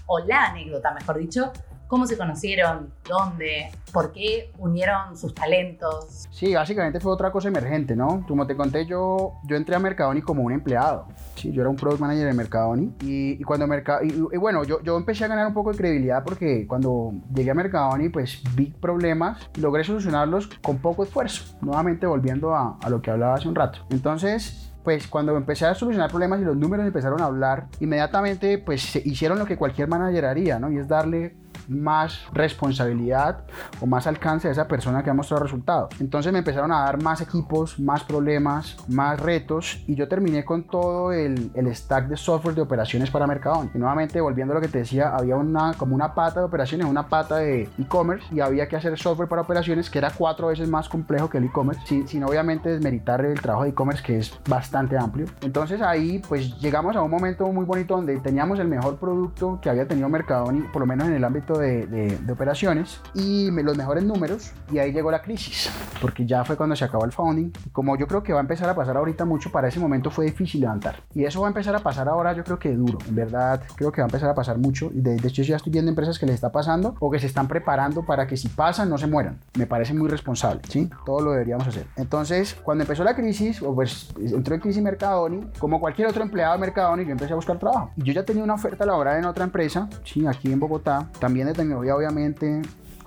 o 0.07 0.19
la 0.19 0.47
anécdota, 0.47 0.93
mejor 0.93 1.19
dicho, 1.19 1.51
cómo 1.87 2.05
se 2.05 2.17
conocieron, 2.17 2.91
dónde, 3.07 3.71
por 3.93 4.11
qué 4.11 4.51
unieron 4.57 5.17
sus 5.17 5.33
talentos. 5.33 6.27
Sí, 6.31 6.53
básicamente 6.53 6.99
fue 6.99 7.13
otra 7.13 7.31
cosa 7.31 7.47
emergente, 7.47 7.95
¿no? 7.95 8.25
Como 8.27 8.45
te 8.45 8.55
conté, 8.55 8.85
yo, 8.85 9.35
yo 9.45 9.55
entré 9.55 9.75
a 9.75 9.79
Mercadoni 9.79 10.21
como 10.21 10.43
un 10.43 10.51
empleado. 10.51 11.07
Sí, 11.35 11.51
yo 11.51 11.61
era 11.61 11.69
un 11.69 11.75
product 11.75 12.01
manager 12.01 12.27
de 12.27 12.33
Mercadoni 12.33 12.93
y, 13.01 13.41
y 13.41 13.43
cuando 13.43 13.67
Mercado 13.67 14.03
y, 14.03 14.37
bueno, 14.37 14.63
yo, 14.63 14.81
yo 14.83 14.97
empecé 14.97 15.25
a 15.25 15.27
ganar 15.27 15.47
un 15.47 15.53
poco 15.53 15.71
de 15.71 15.77
credibilidad 15.77 16.23
porque 16.23 16.67
cuando 16.67 17.13
llegué 17.33 17.51
a 17.51 17.53
Mercadoni, 17.53 18.09
pues 18.09 18.41
vi 18.55 18.67
problemas 18.67 19.49
y 19.55 19.61
logré 19.61 19.83
solucionarlos 19.83 20.49
con 20.61 20.79
poco 20.79 21.03
esfuerzo. 21.03 21.57
Nuevamente 21.61 22.05
volviendo 22.05 22.53
a, 22.53 22.77
a 22.81 22.89
lo 22.89 23.01
que 23.01 23.11
hablaba 23.11 23.35
hace 23.35 23.47
un 23.47 23.55
rato. 23.55 23.79
Entonces, 23.89 24.66
pues 24.87 25.05
cuando 25.09 25.35
empecé 25.35 25.65
a 25.65 25.75
solucionar 25.75 26.09
problemas 26.09 26.39
y 26.39 26.45
los 26.45 26.55
números 26.55 26.85
empezaron 26.85 27.19
a 27.19 27.25
hablar, 27.25 27.67
inmediatamente 27.81 28.57
pues 28.57 28.81
se 28.81 29.01
hicieron 29.03 29.37
lo 29.37 29.45
que 29.45 29.57
cualquier 29.57 29.89
manager 29.89 30.23
haría, 30.23 30.59
¿no? 30.59 30.71
Y 30.71 30.77
es 30.77 30.87
darle 30.87 31.35
más 31.67 32.21
responsabilidad 32.33 33.39
o 33.81 33.85
más 33.85 34.07
alcance 34.07 34.47
a 34.47 34.51
esa 34.51 34.67
persona 34.67 35.03
que 35.03 35.09
ha 35.09 35.13
mostrado 35.13 35.43
resultados. 35.43 35.89
Entonces 35.99 36.31
me 36.31 36.39
empezaron 36.39 36.71
a 36.71 36.81
dar 36.81 37.01
más 37.01 37.21
equipos, 37.21 37.79
más 37.79 38.03
problemas, 38.03 38.77
más 38.87 39.19
retos 39.19 39.83
y 39.87 39.95
yo 39.95 40.07
terminé 40.07 40.45
con 40.45 40.63
todo 40.63 41.11
el, 41.11 41.51
el 41.53 41.75
stack 41.75 42.07
de 42.07 42.17
software 42.17 42.55
de 42.55 42.61
operaciones 42.61 43.11
para 43.11 43.27
Mercadona. 43.27 43.69
Y 43.73 43.77
nuevamente 43.77 44.21
volviendo 44.21 44.53
a 44.53 44.55
lo 44.55 44.61
que 44.61 44.67
te 44.67 44.79
decía, 44.79 45.15
había 45.15 45.35
una 45.35 45.73
como 45.73 45.95
una 45.95 46.13
pata 46.13 46.39
de 46.39 46.45
operaciones, 46.45 46.87
una 46.87 47.07
pata 47.07 47.37
de 47.37 47.69
e-commerce 47.79 48.25
y 48.33 48.39
había 48.39 48.67
que 48.67 48.75
hacer 48.75 48.97
software 48.97 49.27
para 49.27 49.41
operaciones 49.41 49.89
que 49.89 49.97
era 49.97 50.11
cuatro 50.11 50.47
veces 50.47 50.69
más 50.69 50.89
complejo 50.89 51.29
que 51.29 51.37
el 51.37 51.45
e-commerce, 51.45 51.81
sin, 51.85 52.07
sin 52.07 52.23
obviamente 52.23 52.69
desmeritar 52.69 53.23
el 53.25 53.39
trabajo 53.41 53.63
de 53.63 53.69
e-commerce 53.69 54.03
que 54.03 54.17
es 54.17 54.37
bastante 54.47 54.97
amplio. 54.97 55.27
Entonces 55.41 55.81
ahí 55.81 56.19
pues 56.27 56.59
llegamos 56.59 56.95
a 56.95 57.01
un 57.01 57.11
momento 57.11 57.47
muy 57.51 57.65
bonito 57.65 57.95
donde 57.95 58.17
teníamos 58.19 58.59
el 58.59 58.67
mejor 58.67 58.97
producto 58.97 59.59
que 59.61 59.69
había 59.69 59.87
tenido 59.87 60.09
Mercadona, 60.09 60.69
por 60.71 60.81
lo 60.81 60.85
menos 60.85 61.07
en 61.07 61.13
el 61.13 61.23
ámbito 61.23 61.56
de, 61.59 62.17
operaciones 62.31 62.99
y 63.13 63.49
los 63.51 63.77
mejores 63.77 64.03
números 64.03 64.51
y 64.71 64.77
ahí 64.77 64.91
llegó 64.91 65.11
la 65.11 65.21
crisis 65.21 65.69
porque 66.01 66.25
ya 66.25 66.45
fue 66.45 66.55
cuando 66.55 66.75
se 66.75 66.85
acabó 66.85 67.05
el 67.05 67.11
founding 67.11 67.51
como 67.71 67.97
yo 67.97 68.07
creo 68.07 68.23
que 68.23 68.33
va 68.33 68.39
a 68.39 68.41
empezar 68.41 68.69
a 68.69 68.75
pasar 68.75 68.97
ahorita 68.97 69.25
mucho 69.25 69.51
para 69.51 69.67
ese 69.67 69.79
momento 69.79 70.11
fue 70.11 70.25
difícil 70.25 70.61
levantar. 70.61 71.01
Y 71.13 71.25
eso 71.25 71.41
va 71.41 71.47
a 71.47 71.49
empezar 71.49 71.75
a 71.75 71.79
pasar 71.79 72.07
ahora 72.07 72.33
yo 72.33 72.43
creo 72.43 72.59
que 72.59 72.73
duro 72.75 72.99
en 73.07 73.15
verdad 73.15 73.61
creo 73.75 73.91
que 73.91 74.01
va 74.01 74.05
a 74.05 74.09
empezar 74.09 74.29
a 74.29 74.35
pasar 74.35 74.57
mucho. 74.57 74.89
Y 74.93 75.01
de, 75.01 75.15
hecho 75.15 75.41
ya 75.43 75.57
estoy 75.57 75.71
viendo 75.71 75.89
empresas 75.89 76.19
que 76.19 76.25
les 76.25 76.35
está 76.35 76.51
pasando 76.51 76.95
o 76.99 77.11
que 77.11 77.19
se 77.19 77.27
están 77.27 77.47
preparando 77.47 78.05
para 78.05 78.27
que 78.27 78.37
si 78.37 78.47
pasan 78.47 78.89
no 78.89 78.97
se 78.97 79.07
mueran. 79.07 79.39
Me 79.57 79.65
parece 79.65 79.93
muy 79.93 80.09
responsable 80.09 80.61
¿sí? 80.69 80.89
todo 81.05 81.21
lo 81.21 81.31
deberíamos 81.31 81.67
hacer. 81.67 81.87
Entonces 81.95 82.55
cuando 82.63 82.83
empezó 82.83 83.03
la 83.03 83.15
crisis 83.15 83.61
o 83.61 83.73
pues 83.73 84.09
entró 84.17 84.55
en 84.55 84.61
crisis 84.61 84.81
Mercadoni 84.81 85.41
como 85.59 85.79
cualquier 85.79 86.07
otro 86.07 86.23
empleado 86.23 86.53
de 86.53 86.59
Mercadoni 86.59 87.05
yo 87.05 87.11
empecé 87.11 87.33
a 87.33 87.35
buscar 87.35 87.57
trabajo. 87.57 87.91
Y 87.95 88.03
yo 88.03 88.13
ya 88.13 88.23
tenía 88.23 88.43
una 88.43 88.53
oferta 88.53 88.85
laboral 88.85 89.17
en 89.17 89.25
otra 89.25 89.43
empresa 89.43 89.89
sí 90.03 90.25
aquí 90.25 90.51
en 90.51 90.59
Bogotá 90.59 91.09
también 91.19 91.46
de 91.47 91.53
tecnología, 91.55 91.95
obviamente, 91.95 92.61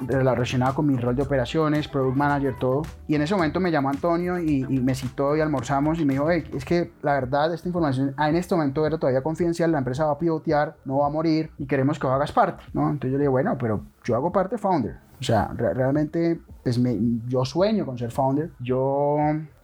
relacionada 0.07 0.75
con 0.75 0.87
mi 0.87 0.97
rol 0.97 1.15
de 1.15 1.23
operaciones, 1.23 1.89
product 1.89 2.17
manager, 2.17 2.55
todo. 2.59 2.83
Y 3.07 3.15
en 3.15 3.23
ese 3.23 3.35
momento 3.35 3.61
me 3.61 3.71
llamó 3.71 3.91
Antonio 3.91 4.39
y, 4.39 4.65
me 4.65 4.95
citó 4.95 5.37
y 5.37 5.41
almorzamos 5.41 5.99
y 6.01 6.05
me 6.05 6.15
dijo, 6.15 6.31
hey, 6.31 6.45
es 6.55 6.65
que 6.65 6.93
la 7.03 7.15
verdad 7.15 7.53
esta 7.53 7.69
información 7.69 8.15
en 8.19 8.37
este 8.37 8.55
momento 8.55 8.87
era 8.87 8.99
todavía 8.99 9.23
confidencial, 9.23 9.73
la 9.73 9.79
empresa 9.79 10.07
va 10.07 10.13
a 10.13 10.19
pivotear, 10.19 10.77
no 10.85 10.99
va 10.99 11.07
a 11.07 11.11
morir 11.11 11.51
y 11.59 11.67
queremos 11.67 11.99
que 11.99 12.07
hagas 12.07 12.33
parte, 12.33 12.63
¿no? 12.73 12.91
Entonces 12.91 13.13
yo 13.13 13.19
le 13.19 13.25
dije, 13.25 13.29
bueno, 13.29 13.57
pero 13.59 13.83
yo 14.05 14.17
hago 14.17 14.33
parte 14.33 14.57
founder. 14.59 15.10
O 15.21 15.23
sea, 15.23 15.51
realmente 15.55 16.41
pues 16.63 16.79
me, 16.79 16.97
yo 17.27 17.45
sueño 17.45 17.87
con 17.87 17.99
ser 17.99 18.11
founder. 18.11 18.51
Yo, 18.59 19.17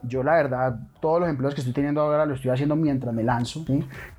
yo 0.03 0.23
la 0.23 0.33
verdad, 0.33 0.79
todos 0.99 1.19
los 1.19 1.29
empleos 1.29 1.53
que 1.53 1.61
estoy 1.61 1.73
teniendo 1.73 2.01
ahora 2.01 2.25
lo 2.25 2.33
estoy 2.35 2.51
haciendo 2.51 2.75
mientras 2.75 3.13
me 3.13 3.23
lanzo. 3.23 3.65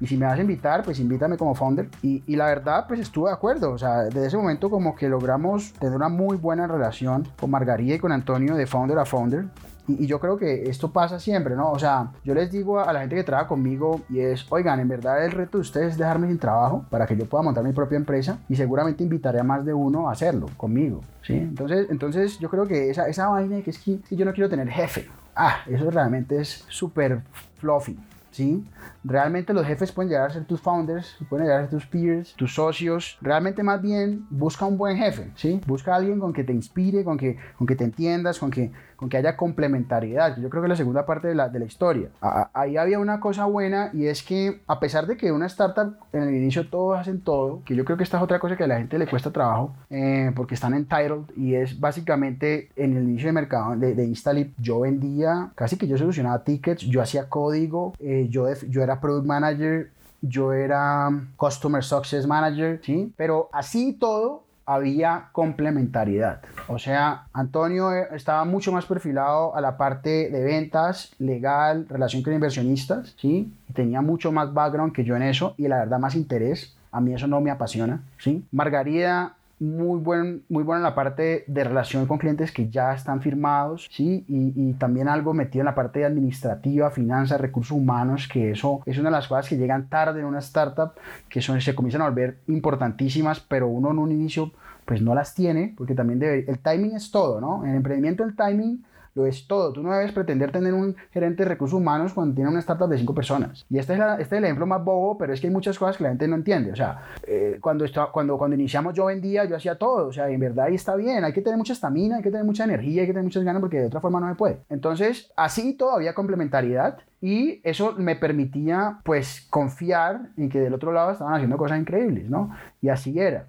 Y 0.01 0.07
si 0.07 0.17
me 0.17 0.27
vas 0.27 0.39
a 0.39 0.41
invitar, 0.41 0.83
pues 0.83 0.99
invítame 1.01 1.37
como 1.37 1.55
founder. 1.55 1.89
Y, 2.03 2.23
y, 2.27 2.37
la 2.37 2.47
verdad, 2.47 2.87
pues 2.87 3.01
estuve 3.01 3.31
de 3.31 3.35
acuerdo. 3.35 3.73
O 3.73 3.79
sea, 3.79 4.05
desde 4.05 4.27
ese 4.27 4.37
momento 4.37 4.71
como 4.71 4.95
que 4.95 5.09
logramos 5.09 5.73
tener 5.75 5.95
una 5.95 6.09
muy 6.09 6.37
buena 6.37 6.67
relación 6.67 7.27
con 7.39 7.51
Margarita 7.51 7.95
y 7.95 7.99
con 7.99 8.13
Antonio 8.13 8.55
de 8.55 8.67
founder 8.67 8.99
a 8.99 9.05
founder. 9.05 9.47
Y, 9.89 10.07
yo 10.07 10.21
creo 10.21 10.37
que 10.37 10.69
esto 10.69 10.93
pasa 10.93 11.19
siempre, 11.19 11.57
¿no? 11.57 11.73
O 11.73 11.79
sea, 11.79 12.13
yo 12.25 12.35
les 12.35 12.53
digo 12.53 12.79
a 12.79 12.93
la 12.93 13.01
gente 13.01 13.17
que 13.17 13.25
trabaja 13.25 13.49
conmigo 13.49 14.03
y 14.09 14.21
es, 14.21 14.47
oigan, 14.51 14.79
en 14.81 14.89
verdad 14.89 15.25
el 15.25 15.33
reto 15.33 15.59
de 15.59 15.63
ustedes 15.63 15.93
es 15.93 15.99
dejarme 15.99 16.29
sin 16.29 16.39
trabajo 16.39 16.85
para 16.91 17.07
que 17.07 17.17
yo 17.17 17.27
pueda 17.27 17.43
montar 17.43 17.65
mi 17.65 17.73
propia 17.73 17.97
empresa 17.97 18.39
y 18.49 18.57
seguramente 18.57 19.03
invitaré 19.03 19.41
a 19.41 19.45
más 19.45 19.65
de 19.65 19.75
uno 19.75 20.09
a 20.09 20.13
hacerlo 20.13 20.47
conmigo, 20.57 21.01
¿sí? 21.23 21.35
Entonces, 21.35 21.87
entonces 21.91 22.39
yo 22.39 22.49
creo 22.51 22.67
que 22.67 22.91
esa, 22.91 23.09
esa 23.09 23.29
vaina 23.29 23.61
que 23.63 23.71
es 23.71 23.79
que, 23.79 24.01
que 24.01 24.17
yo 24.17 24.25
no 24.25 24.33
quiero 24.33 24.49
tener 24.49 24.69
jefe, 24.69 25.09
ah, 25.35 25.57
eso 25.67 25.91
realmente 25.91 26.41
es 26.41 26.65
súper 26.69 27.23
fluffy. 27.59 27.99
¿sí? 28.31 28.65
Realmente 29.09 29.55
los 29.55 29.67
jefes 29.67 29.91
pueden 29.91 30.11
llegar 30.11 30.29
a 30.29 30.33
ser 30.33 30.45
tus 30.45 30.61
founders, 30.61 31.17
pueden 31.31 31.47
llegar 31.47 31.61
a 31.61 31.63
ser 31.63 31.71
tus 31.71 31.87
peers, 31.87 32.35
tus 32.35 32.55
socios. 32.55 33.17
Realmente 33.23 33.63
más 33.63 33.81
bien 33.81 34.27
busca 34.29 34.67
un 34.67 34.77
buen 34.77 34.99
jefe, 34.99 35.31
¿sí? 35.35 35.61
Busca 35.67 35.95
a 35.95 35.97
alguien 35.97 36.21
con 36.21 36.35
que 36.35 36.45
te 36.45 36.53
inspire, 36.53 37.05
con 37.05 37.17
que, 37.17 37.39
con 37.57 37.67
que 37.67 37.75
te 37.75 37.85
entiendas, 37.85 38.39
con 38.39 38.51
que, 38.51 38.71
con 38.97 39.09
que 39.09 39.17
haya 39.17 39.37
complementariedad. 39.37 40.37
Yo 40.39 40.51
creo 40.51 40.63
que 40.63 40.67
es 40.67 40.71
la 40.71 40.77
segunda 40.77 41.07
parte 41.07 41.29
de 41.29 41.35
la, 41.35 41.49
de 41.49 41.59
la 41.59 41.65
historia. 41.65 42.11
ahí 42.53 42.77
había 42.77 42.99
una 42.99 43.21
cosa 43.21 43.47
buena 43.47 43.91
y 43.95 44.07
es 44.07 44.23
que 44.23 44.61
a 44.67 44.79
pesar 44.81 45.07
de 45.07 45.17
que 45.17 45.33
una 45.33 45.47
startup 45.47 45.97
en 46.13 46.25
el 46.25 46.35
inicio 46.35 46.69
todos 46.69 46.99
hacen 46.99 47.21
todo, 47.23 47.63
que 47.65 47.75
yo 47.75 47.85
creo 47.85 47.97
que 47.97 48.05
esta 48.05 48.19
es 48.19 48.23
otra 48.23 48.39
cosa 48.39 48.57
que 48.57 48.65
a 48.65 48.67
la 48.67 48.79
gente 48.79 48.99
le 48.99 49.07
cuesta 49.07 49.33
trabajo 49.33 49.75
eh, 49.89 50.33
porque 50.35 50.55
están 50.55 50.75
entitled 50.75 51.31
y 51.37 51.55
es 51.55 51.79
básicamente 51.79 52.71
en 52.77 52.97
el 52.97 53.05
inicio 53.05 53.29
de 53.29 53.33
mercado 53.33 53.77
de, 53.77 53.95
de 53.95 54.05
Instalip 54.05 54.55
yo 54.59 54.81
vendía, 54.81 55.53
casi 55.55 55.77
que 55.77 55.87
yo 55.87 55.97
solucionaba 55.97 56.45
tickets, 56.45 56.83
yo 56.83 57.01
hacía 57.01 57.29
código, 57.29 57.95
eh, 58.01 58.27
yo, 58.29 58.53
yo 58.69 58.83
era 58.83 58.98
product 59.01 59.27
manager, 59.27 59.91
yo 60.21 60.53
era 60.53 61.11
Customer 61.37 61.83
Success 61.83 62.27
Manager, 62.27 62.81
¿sí? 62.83 63.13
Pero 63.17 63.49
así 63.53 63.93
todo, 63.95 64.45
había 64.69 65.31
complementariedad. 65.33 66.43
O 66.67 66.79
sea, 66.79 67.25
Antonio 67.33 67.91
eh, 67.95 68.07
estaba 68.13 68.45
mucho 68.45 68.71
más 68.71 68.85
perfilado 68.85 69.57
a 69.57 69.63
la 69.63 69.79
parte 69.79 70.29
de 70.29 70.45
ventas, 70.45 71.15
legal, 71.19 71.87
relación 71.89 72.23
con 72.23 72.35
inversionistas, 72.35 73.15
¿sí? 73.19 73.51
Tenía 73.73 74.03
mucho 74.03 74.31
más 74.31 74.53
background 74.53 74.93
que 74.93 75.05
yo 75.05 75.17
en 75.17 75.23
eso 75.23 75.55
y 75.57 75.69
la 75.69 75.79
verdad 75.79 75.99
más 75.99 76.15
interés. 76.15 76.77
A 76.93 77.01
mí 77.01 77.15
eso 77.15 77.27
no 77.27 77.41
me 77.41 77.51
apasiona, 77.51 78.03
¿sí? 78.19 78.45
Margarida 78.53 79.38
muy, 79.61 80.01
buen, 80.01 80.45
muy 80.49 80.63
buena 80.63 80.79
en 80.79 80.85
la 80.85 80.95
parte 80.95 81.45
de 81.47 81.65
relación 81.65 82.07
con 82.07 82.19
clientes 82.19 82.53
que 82.53 82.69
ya 82.69 82.95
están 82.95 83.21
firmados, 83.21 83.89
¿sí? 83.91 84.25
Y, 84.29 84.53
y, 84.55 84.75
también 84.75 85.09
algo 85.09 85.35
metido 85.35 85.63
en 85.63 85.67
la 85.67 85.75
parte 85.75 86.05
administrativa, 86.05 86.91
finanzas, 86.91 87.41
recursos 87.41 87.73
humanos, 87.73 88.29
que 88.33 88.53
eso 88.53 88.81
es 88.87 88.99
una 88.99 89.09
de 89.09 89.17
las 89.17 89.29
cosas 89.29 89.49
que 89.49 89.57
llegan 89.57 89.89
tarde 89.89 90.21
en 90.21 90.27
una 90.27 90.39
startup, 90.39 90.93
que 91.29 91.41
son, 91.41 91.61
se 91.61 91.75
comienzan 91.75 92.03
a 92.03 92.09
volver 92.09 92.39
importantísimas, 92.47 93.41
pero 93.41 93.69
uno 93.69 93.91
en 93.91 93.99
un 93.99 94.13
inicio 94.13 94.53
pues 94.85 95.03
no 95.03 95.15
las 95.15 95.35
tiene, 95.35 95.75
porque 95.77 95.95
también 95.95 96.19
debe, 96.19 96.45
el 96.49 96.61
timing 96.61 96.97
es 96.97 97.11
todo, 97.11 97.41
¿no? 97.41 97.63
En 97.65 97.71
el 97.71 97.77
emprendimiento 97.77 98.25
el 98.25 98.35
timing 98.35 98.85
lo 99.19 99.27
es 99.27 99.47
todo. 99.47 99.73
Tú 99.73 99.83
no 99.83 99.93
debes 99.93 100.13
pretender 100.13 100.53
tener 100.53 100.73
un 100.73 100.97
gerente 101.13 101.43
de 101.43 101.49
recursos 101.49 101.79
humanos 101.79 102.13
cuando 102.13 102.35
tiene 102.35 102.51
una 102.51 102.61
startup 102.61 102.89
de 102.89 102.99
cinco 102.99 103.15
personas. 103.15 103.67
Y 103.69 103.79
este 103.79 103.95
es, 103.95 104.01
este 104.21 104.37
es 104.37 104.39
el 104.39 104.45
ejemplo 104.45 104.67
más 104.67 104.85
bobo, 104.85 105.19
pero 105.19 105.33
es 105.33 105.41
que 105.41 105.49
hay 105.49 105.53
muchas 105.53 105.79
cosas 105.79 105.97
que 105.97 106.05
la 106.05 106.11
gente 106.11 106.29
no 106.29 106.37
entiende. 106.37 106.73
O 106.73 106.77
sea, 106.77 107.03
eh, 107.27 107.59
cuando, 107.61 107.85
cuando, 108.13 108.39
cuando 108.39 108.55
iniciamos 108.55 108.95
yo 108.95 109.07
vendía, 109.07 109.45
yo 109.45 109.57
hacía 109.57 109.77
todo. 109.77 110.07
O 110.07 110.13
sea, 110.13 110.29
en 110.29 110.41
verdad 110.41 110.67
ahí 110.67 110.77
está 110.77 110.95
bien. 110.95 111.25
Hay 111.25 111.33
que 111.33 111.43
tener 111.43 111.59
mucha 111.59 111.73
estamina, 111.73 112.17
hay 112.17 112.23
que 112.23 112.31
tener 112.31 112.47
mucha 112.47 112.65
energía, 112.65 113.03
hay 113.03 113.07
que 113.07 113.13
tener 113.13 113.25
muchas 113.25 113.45
ganas 113.45 113.61
porque 113.61 113.81
de 113.81 113.87
otra 113.87 114.01
forma 114.01 114.21
no 114.21 114.29
se 114.29 114.37
puede. 114.37 114.61
Entonces, 114.71 115.33
así 115.37 115.75
todavía 115.75 116.15
complementariedad 116.15 116.99
y 117.21 117.61
eso 117.65 117.95
me 117.99 118.15
permitía 118.15 119.01
pues 119.05 119.47
confiar 119.51 120.31
en 120.37 120.49
que 120.49 120.61
del 120.61 120.75
otro 120.75 120.93
lado 120.93 121.11
estaban 121.11 121.35
haciendo 121.35 121.57
cosas 121.57 121.81
increíbles, 121.81 122.31
¿no? 122.31 122.55
Y 122.81 122.89
así 122.89 123.19
era. 123.19 123.47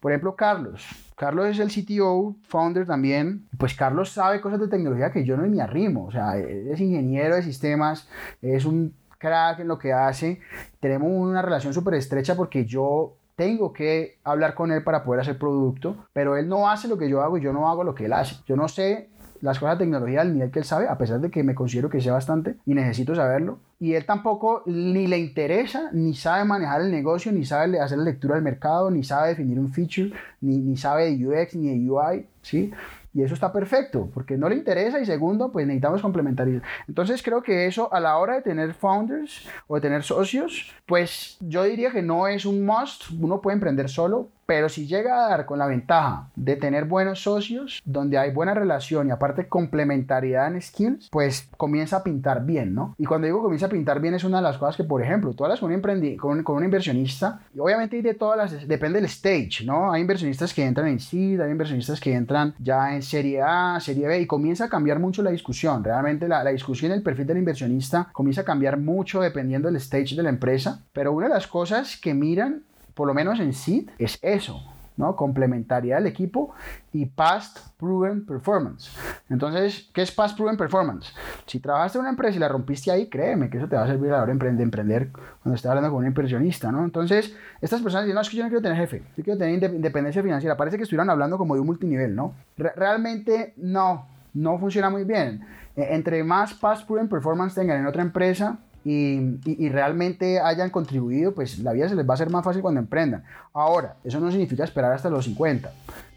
Por 0.00 0.10
ejemplo, 0.10 0.34
Carlos. 0.34 0.86
Carlos 1.16 1.46
es 1.46 1.58
el 1.60 1.68
CTO, 1.68 2.34
founder 2.48 2.84
también. 2.84 3.46
Pues 3.58 3.74
Carlos 3.74 4.10
sabe 4.10 4.40
cosas 4.40 4.58
de 4.58 4.68
tecnología 4.68 5.12
que 5.12 5.24
yo 5.24 5.36
no 5.36 5.46
me 5.46 5.62
arrimo. 5.62 6.06
O 6.06 6.10
sea, 6.10 6.36
es 6.36 6.80
ingeniero 6.80 7.36
de 7.36 7.42
sistemas, 7.42 8.08
es 8.40 8.64
un 8.64 8.92
crack 9.18 9.60
en 9.60 9.68
lo 9.68 9.78
que 9.78 9.92
hace. 9.92 10.40
Tenemos 10.80 11.08
una 11.12 11.42
relación 11.42 11.72
súper 11.72 11.94
estrecha 11.94 12.34
porque 12.34 12.64
yo 12.64 13.14
tengo 13.36 13.72
que 13.72 14.18
hablar 14.24 14.54
con 14.54 14.72
él 14.72 14.82
para 14.82 15.04
poder 15.04 15.20
hacer 15.20 15.38
producto, 15.38 16.06
pero 16.12 16.36
él 16.36 16.48
no 16.48 16.68
hace 16.68 16.88
lo 16.88 16.98
que 16.98 17.08
yo 17.08 17.22
hago 17.22 17.38
y 17.38 17.40
yo 17.40 17.52
no 17.52 17.70
hago 17.70 17.84
lo 17.84 17.94
que 17.94 18.06
él 18.06 18.12
hace. 18.12 18.36
Yo 18.46 18.56
no 18.56 18.68
sé 18.68 19.08
las 19.42 19.58
cosas 19.58 19.78
de 19.78 19.84
tecnología 19.84 20.22
al 20.22 20.32
nivel 20.32 20.50
que 20.50 20.60
él 20.60 20.64
sabe, 20.64 20.88
a 20.88 20.96
pesar 20.96 21.20
de 21.20 21.30
que 21.30 21.42
me 21.42 21.54
considero 21.54 21.90
que 21.90 22.00
sé 22.00 22.10
bastante 22.10 22.56
y 22.64 22.74
necesito 22.74 23.14
saberlo. 23.14 23.58
Y 23.80 23.94
él 23.94 24.06
tampoco 24.06 24.62
ni 24.66 25.08
le 25.08 25.18
interesa, 25.18 25.90
ni 25.92 26.14
sabe 26.14 26.44
manejar 26.44 26.80
el 26.80 26.90
negocio, 26.90 27.32
ni 27.32 27.44
sabe 27.44 27.78
hacer 27.80 27.98
la 27.98 28.04
lectura 28.04 28.36
del 28.36 28.44
mercado, 28.44 28.90
ni 28.90 29.02
sabe 29.02 29.30
definir 29.30 29.58
un 29.58 29.72
feature, 29.72 30.12
ni, 30.40 30.58
ni 30.58 30.76
sabe 30.76 31.10
de 31.10 31.26
UX 31.26 31.56
ni 31.56 31.76
de 31.76 31.90
UI, 31.90 32.26
¿sí? 32.40 32.72
Y 33.14 33.22
eso 33.22 33.34
está 33.34 33.52
perfecto, 33.52 34.08
porque 34.14 34.38
no 34.38 34.48
le 34.48 34.56
interesa 34.56 34.98
y 34.98 35.04
segundo, 35.04 35.52
pues 35.52 35.66
necesitamos 35.66 36.00
complementariedad. 36.00 36.62
Entonces 36.88 37.22
creo 37.22 37.42
que 37.42 37.66
eso 37.66 37.92
a 37.92 38.00
la 38.00 38.16
hora 38.16 38.36
de 38.36 38.42
tener 38.42 38.72
founders 38.72 39.46
o 39.66 39.74
de 39.74 39.82
tener 39.82 40.02
socios, 40.02 40.72
pues 40.86 41.36
yo 41.40 41.64
diría 41.64 41.90
que 41.90 42.00
no 42.00 42.26
es 42.26 42.46
un 42.46 42.64
must, 42.64 43.10
uno 43.20 43.42
puede 43.42 43.56
emprender 43.56 43.90
solo, 43.90 44.28
pero 44.46 44.68
si 44.68 44.86
llega 44.86 45.24
a 45.24 45.28
dar 45.28 45.46
con 45.46 45.58
la 45.58 45.66
ventaja 45.66 46.28
de 46.36 46.56
tener 46.56 46.84
buenos 46.84 47.22
socios, 47.22 47.80
donde 47.84 48.18
hay 48.18 48.32
buena 48.32 48.54
relación 48.54 49.08
y 49.08 49.10
aparte 49.10 49.48
complementariedad 49.48 50.52
en 50.52 50.60
skills, 50.60 51.08
pues 51.10 51.48
comienza 51.56 51.98
a 51.98 52.02
pintar 52.02 52.44
bien, 52.44 52.74
¿no? 52.74 52.94
Y 52.98 53.04
cuando 53.04 53.26
digo 53.26 53.42
comienza 53.42 53.66
a 53.66 53.70
pintar 53.70 54.00
bien 54.00 54.14
es 54.14 54.24
una 54.24 54.38
de 54.38 54.42
las 54.44 54.58
cosas 54.58 54.76
que, 54.76 54.84
por 54.84 55.02
ejemplo, 55.02 55.32
tú 55.32 55.44
hablas 55.44 55.60
con 55.60 55.72
un, 55.72 55.80
con, 56.16 56.42
con 56.42 56.56
un 56.56 56.64
inversionista 56.64 57.40
y 57.54 57.58
obviamente 57.58 58.00
de 58.02 58.14
todas 58.14 58.36
las, 58.36 58.68
depende 58.68 58.98
del 58.98 59.06
stage, 59.06 59.64
¿no? 59.64 59.92
Hay 59.92 60.00
inversionistas 60.00 60.52
que 60.52 60.64
entran 60.64 60.88
en 60.88 61.00
seed, 61.00 61.40
hay 61.40 61.50
inversionistas 61.50 62.00
que 62.00 62.14
entran 62.14 62.54
ya 62.58 62.94
en 62.94 63.02
serie 63.02 63.42
A, 63.42 63.78
serie 63.80 64.06
B 64.06 64.20
y 64.20 64.26
comienza 64.26 64.64
a 64.64 64.68
cambiar 64.68 64.98
mucho 64.98 65.22
la 65.22 65.30
discusión. 65.30 65.84
Realmente 65.84 66.28
la, 66.28 66.42
la 66.42 66.50
discusión, 66.50 66.92
el 66.92 67.02
perfil 67.02 67.26
del 67.26 67.38
inversionista 67.38 68.08
comienza 68.12 68.42
a 68.42 68.44
cambiar 68.44 68.78
mucho 68.78 69.20
dependiendo 69.20 69.68
del 69.68 69.76
stage 69.76 70.14
de 70.14 70.22
la 70.22 70.28
empresa, 70.28 70.82
pero 70.92 71.12
una 71.12 71.28
de 71.28 71.34
las 71.34 71.46
cosas 71.46 71.96
que 71.96 72.14
miran 72.14 72.62
por 72.94 73.06
lo 73.06 73.14
menos 73.14 73.40
en 73.40 73.52
SID, 73.52 73.90
es 73.98 74.18
eso, 74.22 74.62
¿no? 74.96 75.16
Complementariedad 75.16 75.98
del 75.98 76.06
equipo 76.06 76.54
y 76.92 77.06
Past 77.06 77.58
Proven 77.78 78.26
Performance. 78.26 78.90
Entonces, 79.30 79.90
¿qué 79.94 80.02
es 80.02 80.12
Past 80.12 80.36
Proven 80.36 80.56
Performance? 80.56 81.14
Si 81.46 81.60
trabajaste 81.60 81.98
en 81.98 82.02
una 82.02 82.10
empresa 82.10 82.36
y 82.36 82.40
la 82.40 82.48
rompiste 82.48 82.90
ahí, 82.90 83.08
créeme 83.08 83.48
que 83.48 83.58
eso 83.58 83.68
te 83.68 83.76
va 83.76 83.84
a 83.84 83.86
servir 83.86 84.10
a 84.10 84.18
la 84.18 84.22
hora 84.22 84.34
de 84.34 84.62
emprender 84.62 85.10
cuando 85.42 85.54
estés 85.54 85.66
hablando 85.66 85.90
con 85.90 86.00
un 86.00 86.06
inversionista, 86.06 86.70
¿no? 86.70 86.84
Entonces, 86.84 87.34
estas 87.60 87.80
personas 87.80 88.04
dicen, 88.04 88.14
no, 88.14 88.20
es 88.20 88.30
que 88.30 88.36
yo 88.36 88.42
no 88.42 88.48
quiero 88.48 88.62
tener 88.62 88.76
jefe, 88.76 89.02
yo 89.16 89.24
quiero 89.24 89.38
tener 89.38 89.54
independencia 89.72 90.22
financiera. 90.22 90.56
Parece 90.56 90.76
que 90.76 90.82
estuvieran 90.82 91.10
hablando 91.10 91.38
como 91.38 91.54
de 91.54 91.60
un 91.60 91.66
multinivel, 91.66 92.14
¿no? 92.14 92.34
realmente 92.56 93.54
no, 93.56 94.06
no 94.34 94.58
funciona 94.58 94.90
muy 94.90 95.04
bien. 95.04 95.44
E, 95.76 95.94
entre 95.94 96.22
más 96.22 96.54
Past 96.54 96.86
Proven 96.86 97.08
Performance 97.08 97.54
tengan 97.54 97.80
en 97.80 97.86
otra 97.86 98.02
empresa, 98.02 98.58
y, 98.84 99.68
realmente 99.68 100.40
hayan 100.40 100.70
contribuido, 100.70 101.34
pues 101.34 101.58
la 101.58 101.72
vida 101.72 101.88
se 101.88 101.94
les 101.94 102.06
va 102.06 102.12
a 102.12 102.14
hacer 102.14 102.30
más 102.30 102.44
fácil 102.44 102.62
cuando 102.62 102.80
emprendan. 102.80 103.24
Ahora, 103.52 103.96
eso 104.04 104.20
no 104.20 104.30
significa 104.30 104.64
esperar 104.64 104.92
hasta 104.92 105.08
los 105.10 105.24
50. 105.24 105.70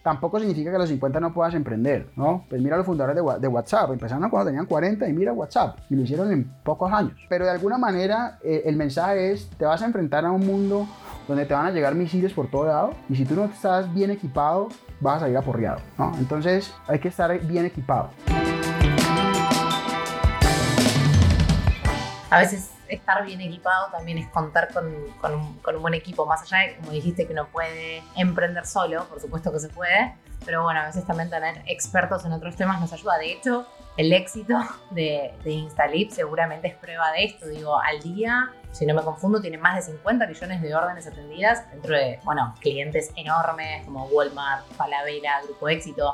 Tampoco 0.04 0.40
significa 0.40 0.70
que 0.70 0.76
a 0.76 0.80
los 0.80 0.90
50 0.90 1.20
no 1.20 1.34
puedas 1.34 1.56
emprender, 1.56 2.10
¿no? 2.16 2.46
Pues 2.48 2.62
mira 2.62 2.78
los 2.78 2.86
fundadores 2.86 3.16
de, 3.42 3.48
WhatsApp, 3.48 3.92
empezaron 3.92 4.30
cuando 4.30 4.48
tenían 4.50 4.68
40 4.68 5.08
y 5.08 5.14
mira 5.14 5.34
WhatsApp, 5.34 5.80
y 5.90 5.96
lo 5.96 6.04
hicieron 6.04 6.32
en 6.32 6.52
pocos 6.64 6.92
años. 6.92 7.20
Pero 7.28 7.46
de 7.46 7.52
alguna 7.52 7.78
manera 7.78 8.38
eh, 8.44 8.64
el 8.66 8.76
mensaje 8.76 9.32
es, 9.32 9.50
te 9.58 9.66
vas 9.66 9.82
a 9.82 9.86
enfrentar 9.86 10.26
a 10.26 10.32
un 10.32 10.46
mundo 10.46 10.88
donde 11.28 11.46
te 11.46 11.56
van 11.56 11.66
a 11.66 11.72
llegar 11.72 11.96
misiles 11.96 12.34
por 12.34 12.52
todo 12.52 12.68
lado, 12.68 12.94
y 13.10 13.16
si 13.16 13.26
tú 13.26 13.36
no 13.36 13.46
estás 13.46 13.92
bien 13.96 14.12
equipado, 14.12 14.70
vas 15.02 15.18
a 15.18 15.20
salir 15.22 15.38
aporreado, 15.38 15.80
¿no? 15.98 16.12
Entonces 16.20 16.72
hay 16.88 17.00
que 17.00 17.08
estar 17.08 17.40
bien 17.40 17.66
equipado. 17.66 18.12
A 22.30 22.40
veces 22.40 22.72
estar 22.88 23.26
bien 23.26 23.42
equipado 23.42 23.92
también 23.92 24.18
es 24.18 24.28
contar 24.30 24.72
con, 24.74 24.86
un, 24.88 25.82
buen 25.82 25.94
equipo, 25.94 26.26
más 26.26 26.42
allá 26.44 26.68
de, 26.68 26.76
como 26.78 26.92
dijiste, 26.92 27.26
que 27.26 27.34
uno 27.34 27.48
puede 27.48 28.04
emprender 28.16 28.66
solo, 28.66 29.06
por 29.06 29.20
supuesto 29.20 29.52
que 29.52 29.60
se 29.60 29.70
puede, 29.70 30.16
pero 30.46 30.64
bueno, 30.64 30.82
a 30.82 30.86
veces 30.86 31.06
también 31.06 31.30
tener 31.30 31.62
expertos 31.66 32.26
en 32.26 32.32
otros 32.34 32.56
temas 32.56 32.80
nos 32.80 32.94
ayuda. 32.94 33.18
De 33.18 33.32
hecho, 33.32 33.68
el 33.98 34.14
éxito 34.14 34.60
de, 34.92 35.34
de 35.44 35.52
Instalip 35.52 36.12
seguramente 36.12 36.68
es 36.68 36.76
prueba 36.76 37.12
de 37.12 37.26
esto. 37.26 37.48
Digo, 37.48 37.80
al 37.80 38.02
día, 38.02 38.52
si 38.72 38.86
no 38.86 38.94
me 38.94 39.02
confundo, 39.02 39.42
tiene 39.42 39.58
más 39.58 39.76
de 39.76 39.94
50 39.94 40.28
millones 40.28 40.62
de 40.62 40.76
órdenes 40.76 41.08
atendidas 41.08 41.70
dentro 41.72 41.96
de, 41.96 42.20
bueno, 42.24 42.54
clientes 42.60 43.12
enormes 43.16 43.86
como 43.86 44.06
Walmart, 44.08 44.68
Falabella, 44.74 45.42
Grupo 45.44 45.70
Éxito. 45.70 46.12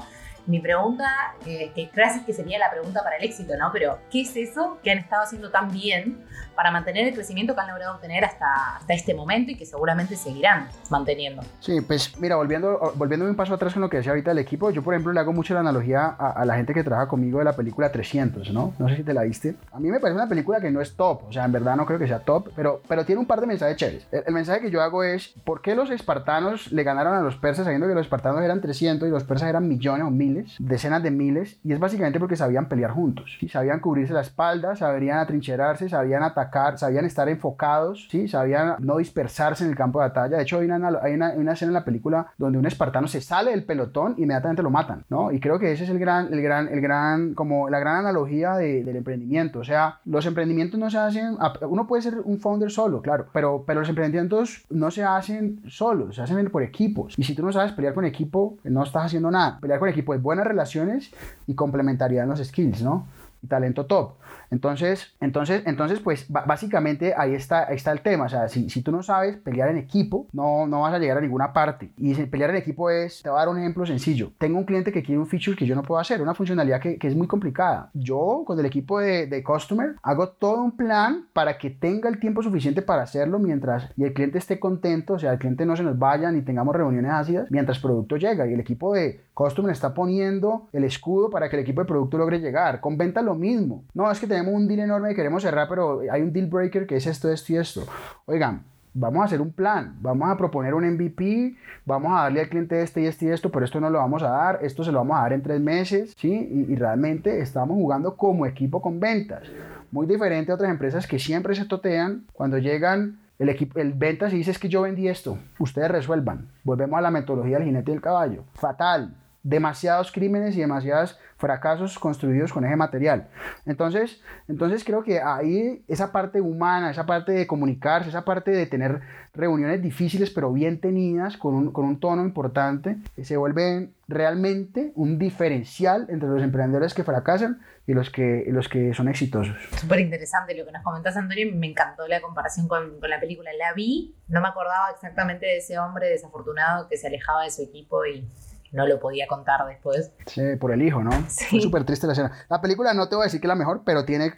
Mi 0.48 0.60
pregunta, 0.60 1.06
eh, 1.46 1.72
casi 1.94 2.22
que 2.24 2.34
sería 2.34 2.58
la 2.60 2.72
pregunta 2.72 3.02
para 3.04 3.18
el 3.18 3.24
éxito, 3.24 3.54
¿no? 3.58 3.70
Pero, 3.72 3.98
¿qué 4.10 4.22
es 4.22 4.36
eso 4.36 4.80
que 4.84 4.92
han 4.92 4.98
estado 4.98 5.24
haciendo 5.24 5.52
tan 5.52 5.72
bien 5.72 6.24
para 6.56 6.72
mantener 6.72 7.08
el 7.08 7.14
crecimiento 7.14 7.56
que 7.56 7.62
han 7.62 7.70
logrado 7.70 7.98
tener 8.00 8.26
hasta, 8.26 8.78
hasta 8.78 8.94
este 8.94 9.14
momento 9.14 9.52
y 9.52 9.56
que 9.56 9.66
seguramente 9.66 10.16
seguirán 10.16 10.68
manteniendo? 10.90 11.42
Sí, 11.60 11.82
pues 11.82 12.18
mira, 12.20 12.36
volviendo, 12.36 12.94
volviendo 12.96 13.26
un 13.26 13.36
paso 13.36 13.54
atrás 13.54 13.74
con 13.74 13.82
lo 13.82 13.90
que 13.90 13.98
decía 13.98 14.12
ahorita 14.12 14.32
el 14.32 14.40
equipo, 14.40 14.72
yo 14.72 14.84
por 14.84 14.94
ejemplo 14.94 15.14
le 15.14 15.20
hago 15.20 15.34
mucho 15.34 15.54
la 15.54 15.62
analogía 15.62 16.06
a, 16.08 16.46
la 16.46 16.56
gente 16.56 16.74
que 16.74 16.84
trabaja 16.84 17.08
conmigo 17.08 17.40
de 17.40 17.46
la 17.46 17.56
película 17.56 17.92
300, 17.92 18.52
¿no? 18.52 18.74
No 18.78 18.90
sé 18.90 18.98
si 18.98 19.04
te 19.04 19.14
la 19.14 19.24
viste. 19.24 19.56
A 19.72 19.80
mí 19.80 19.90
me 19.90 20.00
parece 20.00 20.16
una 20.16 20.28
película 20.28 20.60
que 20.60 20.72
no 20.72 20.82
es 20.82 20.96
top, 20.96 21.24
o 21.28 21.32
sea, 21.32 21.46
en 21.46 21.52
verdad 21.52 21.76
no 21.76 21.86
creo 21.86 22.00
que 22.00 22.08
sea 22.08 22.20
top, 22.20 22.50
pero, 22.56 22.82
pero 22.88 23.06
tiene 23.06 23.20
un 23.20 23.28
par 23.28 23.42
de 23.42 23.48
mensajes 23.48 23.78
chéveres. 23.78 24.08
El, 24.12 24.24
el 24.28 24.34
mensaje 24.34 24.62
que 24.62 24.72
yo 24.72 24.82
hago 24.82 25.04
es, 25.04 25.34
¿por 25.44 25.62
qué 25.62 25.76
los 25.76 25.90
espartanos 25.90 26.72
le 26.72 26.84
ganaron 26.84 27.14
a 27.14 27.22
los 27.22 27.38
persas 27.38 27.66
sabiendo 27.66 27.88
que 27.88 27.94
los 27.94 28.06
espartanos 28.06 28.42
eran 28.44 28.62
300 28.62 29.08
y 29.08 29.12
los 29.12 29.24
persas 29.24 29.50
eran 29.50 29.68
millones 29.68 30.06
o 30.06 30.12
decenas 30.60 31.04
de 31.04 31.12
miles, 31.12 31.60
y 31.64 31.74
es 31.74 31.80
básicamente 31.80 32.20
porque 32.20 32.36
sabían 32.36 32.68
pelear 32.68 32.92
juntos, 32.92 33.38
¿sí? 33.40 33.48
sabían 33.48 33.80
cubrirse 33.80 34.14
la 34.14 34.22
espalda, 34.22 34.76
sabían 34.76 35.20
atrincherarse, 35.20 35.90
sabían 35.90 36.24
atacar, 36.24 36.78
sabían 36.78 37.06
estar 37.06 37.30
enfocados, 37.30 38.08
¿sí? 38.10 38.28
sabían 38.28 38.76
no 38.80 38.98
dispersarse 38.98 39.64
en 39.64 39.70
el 39.70 39.76
campo 39.76 40.00
de 40.00 40.08
batalla. 40.08 40.38
De 40.38 40.44
hecho, 40.44 40.60
hay 40.60 40.66
una, 40.66 41.00
hay 41.02 41.14
una, 41.14 41.54
escena 41.54 41.70
en 41.70 41.74
la 41.74 41.86
película 41.86 42.28
donde 42.38 42.58
un 42.58 42.66
espartano 42.66 43.08
se 43.08 43.22
sale 43.22 43.52
del 43.52 43.64
pelotón 43.64 44.16
y 44.18 44.24
inmediatamente 44.24 44.64
lo 44.64 44.70
matan, 44.70 45.04
¿no? 45.10 45.32
Y 45.32 45.40
creo 45.40 45.60
que 45.60 45.72
ese 45.72 45.84
es 45.84 45.90
el 45.90 46.00
gran, 46.00 46.34
el 46.34 46.42
gran, 46.42 46.68
el 46.68 46.82
gran, 46.82 47.34
como 47.34 47.70
la 47.70 47.80
gran 47.80 47.98
analogía 47.98 48.56
del 48.56 48.96
emprendimiento. 48.96 49.60
O 49.60 49.64
sea, 49.64 50.00
los 50.06 50.26
emprendimientos 50.26 50.80
no 50.80 50.90
se 50.90 50.98
hacen, 50.98 51.38
uno 51.62 51.88
puede 51.88 52.02
ser 52.02 52.20
un 52.24 52.40
founder 52.40 52.72
solo, 52.72 53.02
claro, 53.02 53.28
pero, 53.34 53.64
pero 53.66 53.82
los 53.82 53.90
emprendimientos 53.90 54.66
no 54.70 54.92
se 54.92 55.04
hacen 55.04 55.62
solos, 55.68 56.16
se 56.16 56.22
hacen 56.22 56.50
por 56.50 56.64
equipos. 56.64 57.14
Y 57.18 57.24
si 57.24 57.36
tú 57.36 57.44
no 57.44 57.52
sabes 57.52 57.74
pelear 57.74 57.94
con 57.94 58.06
equipo, 58.06 58.58
no 58.64 58.84
estás 58.84 59.06
haciendo 59.06 59.30
nada. 59.32 59.60
Pelear 59.60 59.80
con 59.80 59.90
equipo 59.90 60.14
es 60.14 60.21
buenas 60.22 60.46
relaciones 60.46 61.12
y 61.48 61.56
complementariedad 61.56 62.24
en 62.24 62.30
los 62.32 62.40
skills, 62.46 62.82
¿no? 62.82 63.08
Talento 63.48 63.86
top. 63.86 64.16
Entonces, 64.50 65.16
entonces, 65.20 65.64
entonces 65.66 66.00
pues 66.00 66.26
básicamente 66.30 67.14
ahí 67.18 67.34
está, 67.34 67.64
está 67.66 67.92
el 67.92 68.02
tema. 68.02 68.26
O 68.26 68.30
sea, 68.30 68.48
si, 68.50 68.70
si 68.70 68.82
tú 68.82 68.92
no 68.92 69.04
sabes 69.04 69.38
pelear 69.38 69.70
en 69.70 69.78
equipo, 69.78 70.28
no, 70.34 70.68
no 70.68 70.82
vas 70.82 70.94
a 70.94 71.00
llegar 71.00 71.18
a 71.18 71.22
ninguna 71.22 71.54
parte. 71.54 71.92
Y 71.98 72.14
pelear 72.26 72.50
en 72.52 72.58
equipo 72.58 72.90
es, 72.90 73.22
te 73.22 73.30
voy 73.30 73.38
a 73.38 73.42
dar 73.42 73.50
un 73.50 73.58
ejemplo 73.58 73.86
sencillo. 73.86 74.32
Tengo 74.38 74.58
un 74.58 74.66
cliente 74.66 74.92
que 74.92 75.04
quiere 75.04 75.20
un 75.20 75.28
feature 75.28 75.58
que 75.58 75.66
yo 75.66 75.76
no 75.76 75.84
puedo 75.84 76.00
hacer, 76.00 76.22
una 76.22 76.34
funcionalidad 76.34 76.82
que, 76.82 76.98
que 76.98 77.08
es 77.08 77.16
muy 77.16 77.28
complicada. 77.28 77.90
Yo 77.94 78.44
con 78.46 78.60
el 78.60 78.66
equipo 78.66 79.00
de, 79.00 79.28
de 79.28 79.44
customer 79.44 79.96
hago 80.02 80.30
todo 80.30 80.62
un 80.62 80.76
plan 80.76 81.28
para 81.34 81.58
que 81.58 81.70
tenga 81.70 82.10
el 82.10 82.20
tiempo 82.20 82.44
suficiente 82.44 82.82
para 82.82 83.04
hacerlo 83.04 83.40
mientras 83.40 83.90
y 83.98 84.04
el 84.04 84.14
cliente 84.14 84.38
esté 84.38 84.60
contento, 84.60 85.14
o 85.14 85.20
sea, 85.20 85.34
el 85.34 85.40
cliente 85.40 85.66
no 85.66 85.76
se 85.76 85.84
nos 85.84 85.98
vaya 85.98 86.32
ni 86.32 86.42
tengamos 86.42 86.76
reuniones 86.76 87.12
ácidas 87.12 87.48
mientras 87.50 87.80
producto 87.80 88.18
llega 88.18 88.48
y 88.48 88.54
el 88.54 88.60
equipo 88.60 88.94
de 88.94 89.24
customer 89.34 89.72
está 89.72 89.94
poniendo 89.94 90.68
el 90.74 90.84
escudo 90.84 91.30
para 91.30 91.50
que 91.50 91.56
el 91.56 91.64
equipo 91.64 91.82
de 91.82 91.88
producto 91.88 92.18
logre 92.18 92.40
llegar. 92.40 92.82
Con 92.82 92.98
venta 92.98 93.22
lo 93.22 93.31
mismo. 93.36 93.84
No, 93.94 94.10
es 94.12 94.20
que 94.20 94.28
tenemos 94.28 94.54
un 94.54 94.68
deal 94.68 94.82
enorme 94.82 95.12
y 95.12 95.16
queremos 95.16 95.44
cerrar, 95.44 95.68
pero 95.70 96.02
hay 96.12 96.22
un 96.22 96.34
deal 96.34 96.48
breaker 96.48 96.86
que 96.86 96.98
es 96.98 97.08
esto, 97.08 97.30
esto 97.32 97.54
y 97.54 97.58
esto. 97.58 97.84
Oigan, 98.26 98.64
vamos 98.94 99.22
a 99.22 99.26
hacer 99.26 99.42
un 99.42 99.52
plan, 99.52 99.96
vamos 100.02 100.30
a 100.30 100.38
proponer 100.38 100.74
un 100.74 100.86
MVP, 100.86 101.56
vamos 101.86 102.12
a 102.12 102.24
darle 102.24 102.42
al 102.42 102.50
cliente 102.50 102.82
este 102.82 103.02
y 103.02 103.06
este 103.06 103.26
y 103.26 103.30
esto, 103.30 103.52
pero 103.52 103.66
esto 103.66 103.80
no 103.80 103.90
lo 103.90 104.00
vamos 104.00 104.24
a 104.24 104.30
dar, 104.30 104.60
esto 104.62 104.84
se 104.84 104.92
lo 104.92 105.00
vamos 105.00 105.18
a 105.18 105.22
dar 105.22 105.34
en 105.34 105.42
tres 105.42 105.62
meses, 105.62 106.14
¿sí? 106.18 106.32
Y, 106.70 106.76
realmente 106.76 107.40
estamos 107.42 107.76
jugando 107.76 108.18
como 108.18 108.46
equipo 108.46 108.82
con 108.82 109.00
ventas. 109.00 109.44
Muy 109.92 110.08
diferente 110.08 110.52
a 110.52 110.56
otras 110.56 110.72
empresas 110.72 111.06
que 111.08 111.20
siempre 111.20 111.56
se 111.56 111.66
totean 111.66 112.26
cuando 112.34 112.58
llegan 112.58 113.20
el 113.40 113.50
equipo, 113.50 113.80
el 113.80 113.94
ventas 113.94 114.34
y 114.34 114.38
dice 114.38 114.52
es 114.52 114.60
que 114.60 114.70
yo 114.70 114.82
vendí 114.82 115.08
esto, 115.08 115.38
ustedes 115.60 115.90
resuelvan. 115.90 116.48
Volvemos 116.64 116.98
a 116.98 117.02
la 117.02 117.12
metodología 117.12 117.58
del 117.58 117.66
jinete 117.66 117.92
del 117.92 118.02
caballo. 118.02 118.44
Fatal. 118.54 119.16
Demasiados 119.44 120.12
crímenes 120.12 120.56
y 120.56 120.60
demasiados 120.60 121.20
fracasos 121.42 121.98
construidos 122.00 122.54
con 122.54 122.64
ese 122.64 122.76
material. 122.76 123.28
Entonces, 123.66 124.22
entonces 124.48 124.84
creo 124.86 125.04
que 125.04 125.20
ahí 125.20 125.84
esa 125.88 126.12
parte 126.12 126.40
humana, 126.40 126.92
esa 126.92 127.06
parte 127.06 127.32
de 127.32 127.48
comunicarse, 127.48 128.10
esa 128.10 128.24
parte 128.24 128.52
de 128.52 128.68
tener 128.68 129.02
reuniones 129.34 129.82
difíciles 129.82 130.30
pero 130.30 130.54
bien 130.54 130.80
tenidas, 130.80 131.38
con 131.38 131.56
un, 131.56 131.72
con 131.72 131.86
un 131.86 132.00
tono 132.00 132.24
importante, 132.24 132.98
se 133.22 133.36
vuelven 133.38 133.94
realmente 134.08 134.92
un 134.96 135.18
diferencial 135.18 136.06
entre 136.10 136.30
los 136.30 136.44
emprendedores 136.44 136.94
que 136.94 137.04
fracasan 137.04 137.62
y 137.88 137.94
los 137.94 138.10
que, 138.10 138.46
los 138.50 138.70
que 138.70 138.94
son 138.94 139.10
exitosos. 139.10 139.58
Súper 139.78 140.02
interesante 140.02 140.56
lo 140.56 140.66
que 140.66 140.72
nos 140.72 140.84
comentas, 140.84 141.18
Antonio. 141.18 141.48
Me 141.56 141.68
encantó 141.68 142.08
la 142.08 142.22
comparación 142.22 142.68
con, 142.68 143.00
con, 143.00 143.10
la 143.10 143.20
película. 143.20 143.52
La 143.54 143.74
vi, 143.74 144.16
no 144.28 144.42
me 144.42 144.48
acordaba 144.48 144.92
exactamente 144.92 145.46
de 145.48 145.58
ese 145.58 145.80
hombre 145.80 146.08
desafortunado 146.08 146.88
que 146.88 146.98
se 146.98 147.08
alejaba 147.08 147.44
de 147.44 147.52
su 147.52 147.64
equipo 147.64 148.06
y 148.06 148.28
no 148.72 148.88
lo 148.88 149.00
podía 149.00 149.28
contar 149.28 149.66
después. 149.66 150.12
Sí, 150.26 150.56
por 150.60 150.72
el 150.72 150.82
hijo, 150.82 151.04
¿no? 151.04 151.12
Sí. 151.30 151.46
Fue 151.46 151.62
súper 151.62 151.84
triste 151.84 152.08
la 152.08 152.14
escena. 152.14 152.32
La 152.50 152.62
película 152.62 152.94
no 152.94 153.08
te 153.10 153.16
voy 153.16 153.24
a 153.24 153.26
decir 153.26 153.42
que 153.42 153.48
es 153.48 153.50
la 153.50 153.56
mejor, 153.56 153.84
pero 153.86 154.06
tiene, 154.06 154.34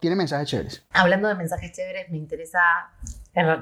tiene 0.00 0.16
mensajes 0.16 0.48
chéveres. 0.48 0.86
Hablando 0.92 1.28
de 1.28 1.34
mensajes 1.34 1.72
chéveres, 1.72 2.10
me 2.10 2.18
interesa, 2.18 2.60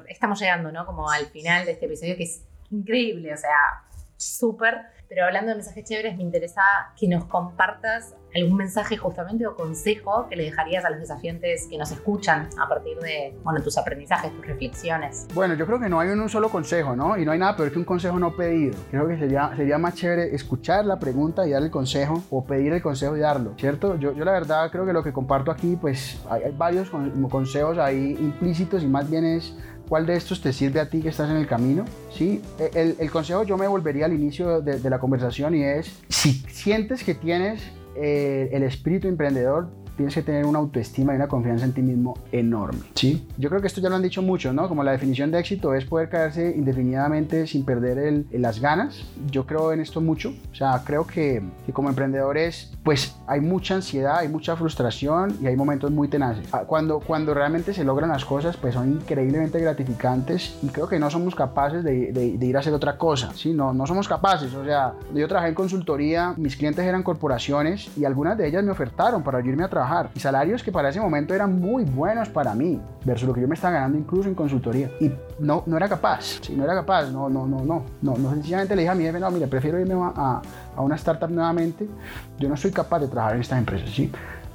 estamos 0.09 0.41
llegando, 0.41 0.73
¿no? 0.73 0.87
Como 0.87 1.11
al 1.11 1.27
final 1.27 1.65
de 1.65 1.73
este 1.73 1.87
episodio 1.87 2.17
que 2.17 2.25
es 2.25 2.43
increíble, 2.71 3.33
o 3.33 3.37
sea, 3.37 3.85
súper 4.17 4.77
pero 5.09 5.25
hablando 5.25 5.51
de 5.51 5.57
mensajes 5.57 5.85
chéveres, 5.85 6.17
me 6.17 6.23
interesa 6.23 6.63
que 6.99 7.09
nos 7.09 7.25
compartas 7.25 8.15
algún 8.35 8.57
mensaje 8.57 8.97
justamente 8.97 9.47
o 9.47 9.55
consejo 9.55 10.27
que 10.29 10.37
le 10.37 10.45
dejarías 10.45 10.85
a 10.85 10.91
los 10.91 11.01
desafiantes 11.01 11.69
que 11.71 11.79
nos 11.79 11.91
escuchan 11.91 12.49
a 12.59 12.69
partir 12.69 12.99
de 12.99 13.35
bueno, 13.43 13.63
tus 13.63 13.79
aprendizajes, 13.79 14.33
tus 14.33 14.47
reflexiones. 14.47 15.27
Bueno, 15.35 15.55
yo 15.55 15.65
creo 15.67 15.81
que 15.81 15.89
no 15.89 16.01
hay 16.01 16.11
un 16.11 16.29
solo 16.29 16.49
consejo, 16.51 16.95
¿no? 16.95 17.17
Y 17.17 17.25
no 17.25 17.33
hay 17.33 17.39
nada 17.39 17.57
peor 17.57 17.73
que 17.73 17.79
un 17.79 17.85
consejo 17.85 18.19
no 18.19 18.37
pedido. 18.37 18.77
Creo 18.91 19.09
que 19.09 19.17
sería, 19.17 19.53
sería 19.57 19.79
más 19.79 19.95
chévere 19.95 20.35
escuchar 20.35 20.85
la 20.85 20.99
pregunta 20.99 21.47
y 21.47 21.51
dar 21.53 21.63
el 21.63 21.71
consejo 21.71 22.23
o 22.31 22.45
pedir 22.45 22.73
el 22.73 22.83
consejo 22.83 23.17
y 23.17 23.21
darlo, 23.21 23.55
¿cierto? 23.57 23.97
Yo, 23.99 24.13
yo 24.13 24.25
la 24.25 24.33
verdad 24.33 24.71
creo 24.71 24.85
que 24.85 24.93
lo 24.93 25.03
que 25.03 25.13
comparto 25.13 25.51
aquí, 25.51 25.77
pues 25.77 26.21
hay, 26.29 26.43
hay 26.43 26.53
varios 26.53 26.91
consejos 27.31 27.79
ahí 27.79 28.17
implícitos 28.19 28.83
y 28.83 28.87
más 28.87 29.09
bien 29.09 29.25
es 29.25 29.57
¿Cuál 29.89 30.07
de 30.07 30.17
estos 30.17 30.41
te 30.41 30.53
sirve 30.53 30.81
a 30.81 30.91
ti 30.91 31.01
que 31.01 31.11
estás 31.11 31.31
en 31.31 31.37
el 31.37 31.47
camino? 31.47 31.85
¿Sí? 32.13 32.43
El, 32.75 32.97
el 32.99 33.11
consejo 33.11 33.45
yo 33.45 33.57
me 33.57 33.69
volvería 33.69 34.07
al 34.07 34.13
inicio 34.13 34.61
de, 34.61 34.81
de, 34.81 34.91
la 34.91 34.99
conversación 34.99 35.55
y 35.55 35.63
es, 35.63 36.03
si 36.09 36.33
sientes 36.49 37.05
que 37.05 37.15
tienes 37.15 37.63
eh, 37.95 38.51
el 38.53 38.63
espíritu 38.65 39.09
emprendedor, 39.09 39.71
tienes 39.97 40.15
que 40.15 40.23
tener 40.23 40.45
una 40.45 40.59
autoestima 40.59 41.13
y 41.13 41.17
una 41.17 41.29
confianza 41.29 41.65
en 41.65 41.73
ti 41.73 41.83
mismo 41.83 42.19
enorme. 42.33 42.81
¿sí? 42.95 43.27
Yo 43.39 43.49
creo 43.49 43.61
que 43.61 43.67
esto 43.67 43.81
ya 43.81 43.89
lo 43.89 43.97
han 43.97 44.03
dicho 44.03 44.23
muchos, 44.23 44.55
¿no? 44.55 44.69
Como 44.69 44.85
la 44.85 44.93
definición 44.93 45.31
de 45.31 45.39
éxito 45.39 45.75
es 45.75 45.85
poder 45.85 46.09
caerse 46.09 46.55
indefinidamente 46.57 47.47
sin 47.47 47.65
perder 47.65 47.99
el, 47.99 48.27
las 48.33 48.61
ganas. 48.61 49.05
Yo 49.31 49.47
creo 49.47 49.73
en 49.73 49.81
esto 49.81 50.01
mucho. 50.01 50.35
O 50.53 50.55
sea, 50.55 50.83
creo 50.85 51.07
que, 51.07 51.43
que, 51.65 51.73
como 51.73 51.89
emprendedores, 51.89 52.73
pues 52.83 53.17
hay 53.27 53.41
mucha 53.41 53.77
ansiedad, 53.77 54.19
hay 54.19 54.29
mucha 54.29 54.57
frustración 54.57 55.37
y 55.41 55.47
hay 55.47 55.57
momentos 55.57 55.91
muy 55.91 56.09
tenaces. 56.09 56.47
Ah, 56.53 56.65
cuando, 56.67 57.01
cuando 57.01 57.35
realmente 57.35 57.73
se 57.73 57.85
logran 57.85 58.11
las 58.11 58.25
cosas, 58.25 58.57
pues 58.57 58.75
son 58.75 58.93
increíblemente 58.93 59.59
gratificantes 59.61 60.59
y 60.63 60.69
creo 60.69 60.89
que 60.89 60.99
no 60.99 61.11
somos 61.11 61.35
capaces 61.35 61.83
de, 61.83 62.13
de, 62.13 62.37
de 62.39 62.47
ir 62.47 62.57
a 62.57 62.61
hacer 62.61 62.75
otra 62.75 62.99
cosa. 62.99 63.33
¿sí? 63.35 63.53
No, 63.53 63.73
no 63.73 63.87
somos 63.87 64.09
capaces. 64.09 64.53
O 64.55 64.65
sea, 64.65 64.95
yo 65.15 65.27
trabajé 65.29 65.49
en 65.49 65.55
consultoría, 65.55 66.35
mis 66.37 66.57
clientes 66.57 66.85
eran 66.85 67.03
corporaciones 67.03 67.91
y 67.97 68.05
algunas 68.05 68.37
de 68.37 68.49
ellas 68.49 68.63
me 68.65 68.71
ofertaron 68.71 69.23
para 69.23 69.41
irme 69.41 69.65
a 69.65 69.69
trabajar 69.69 69.86
y 70.15 70.21
salarios 70.21 70.63
que 70.63 70.73
para 70.73 70.89
ese 70.89 71.01
momento 71.01 71.35
eran 71.35 71.61
muy 71.61 71.85
buenos 71.85 72.29
para 72.29 72.55
mí, 72.55 72.81
versus 73.05 73.29
lo 73.29 73.35
que 73.35 73.41
yo 73.41 73.49
me 73.49 73.55
estaba 73.55 73.75
ganando 73.75 73.99
incluso 73.99 74.29
en 74.29 74.35
consultoría. 74.35 74.91
Y 75.01 75.11
no, 75.39 75.63
no 75.67 75.77
era 75.77 75.89
capaz, 75.89 76.41
sí, 76.43 76.55
no 76.57 76.65
era 76.65 76.75
capaz, 76.75 77.11
no, 77.11 77.29
no, 77.29 77.47
no, 77.47 77.65
no, 77.65 77.85
no, 78.03 78.17
no 78.17 78.31
sencillamente 78.31 78.75
le 78.75 78.83
dije 78.83 78.93
a 78.93 78.95
mi 78.95 79.05
jefe, 79.05 79.21
no, 79.21 79.31
mire, 79.31 79.47
prefiero 79.47 79.79
irme 79.79 79.95
a, 79.95 80.43
a, 80.77 80.81
una 80.81 80.97
startup 80.97 81.31
nuevamente, 81.31 81.89
yo 82.39 82.49
no 82.49 82.57
soy 82.57 82.71
capaz 82.71 83.01
de 83.01 83.09
trabajar 83.09 83.37
en 83.37 83.41
estas 83.43 83.59
empresas, 83.59 83.91
¿sí? 83.91 84.11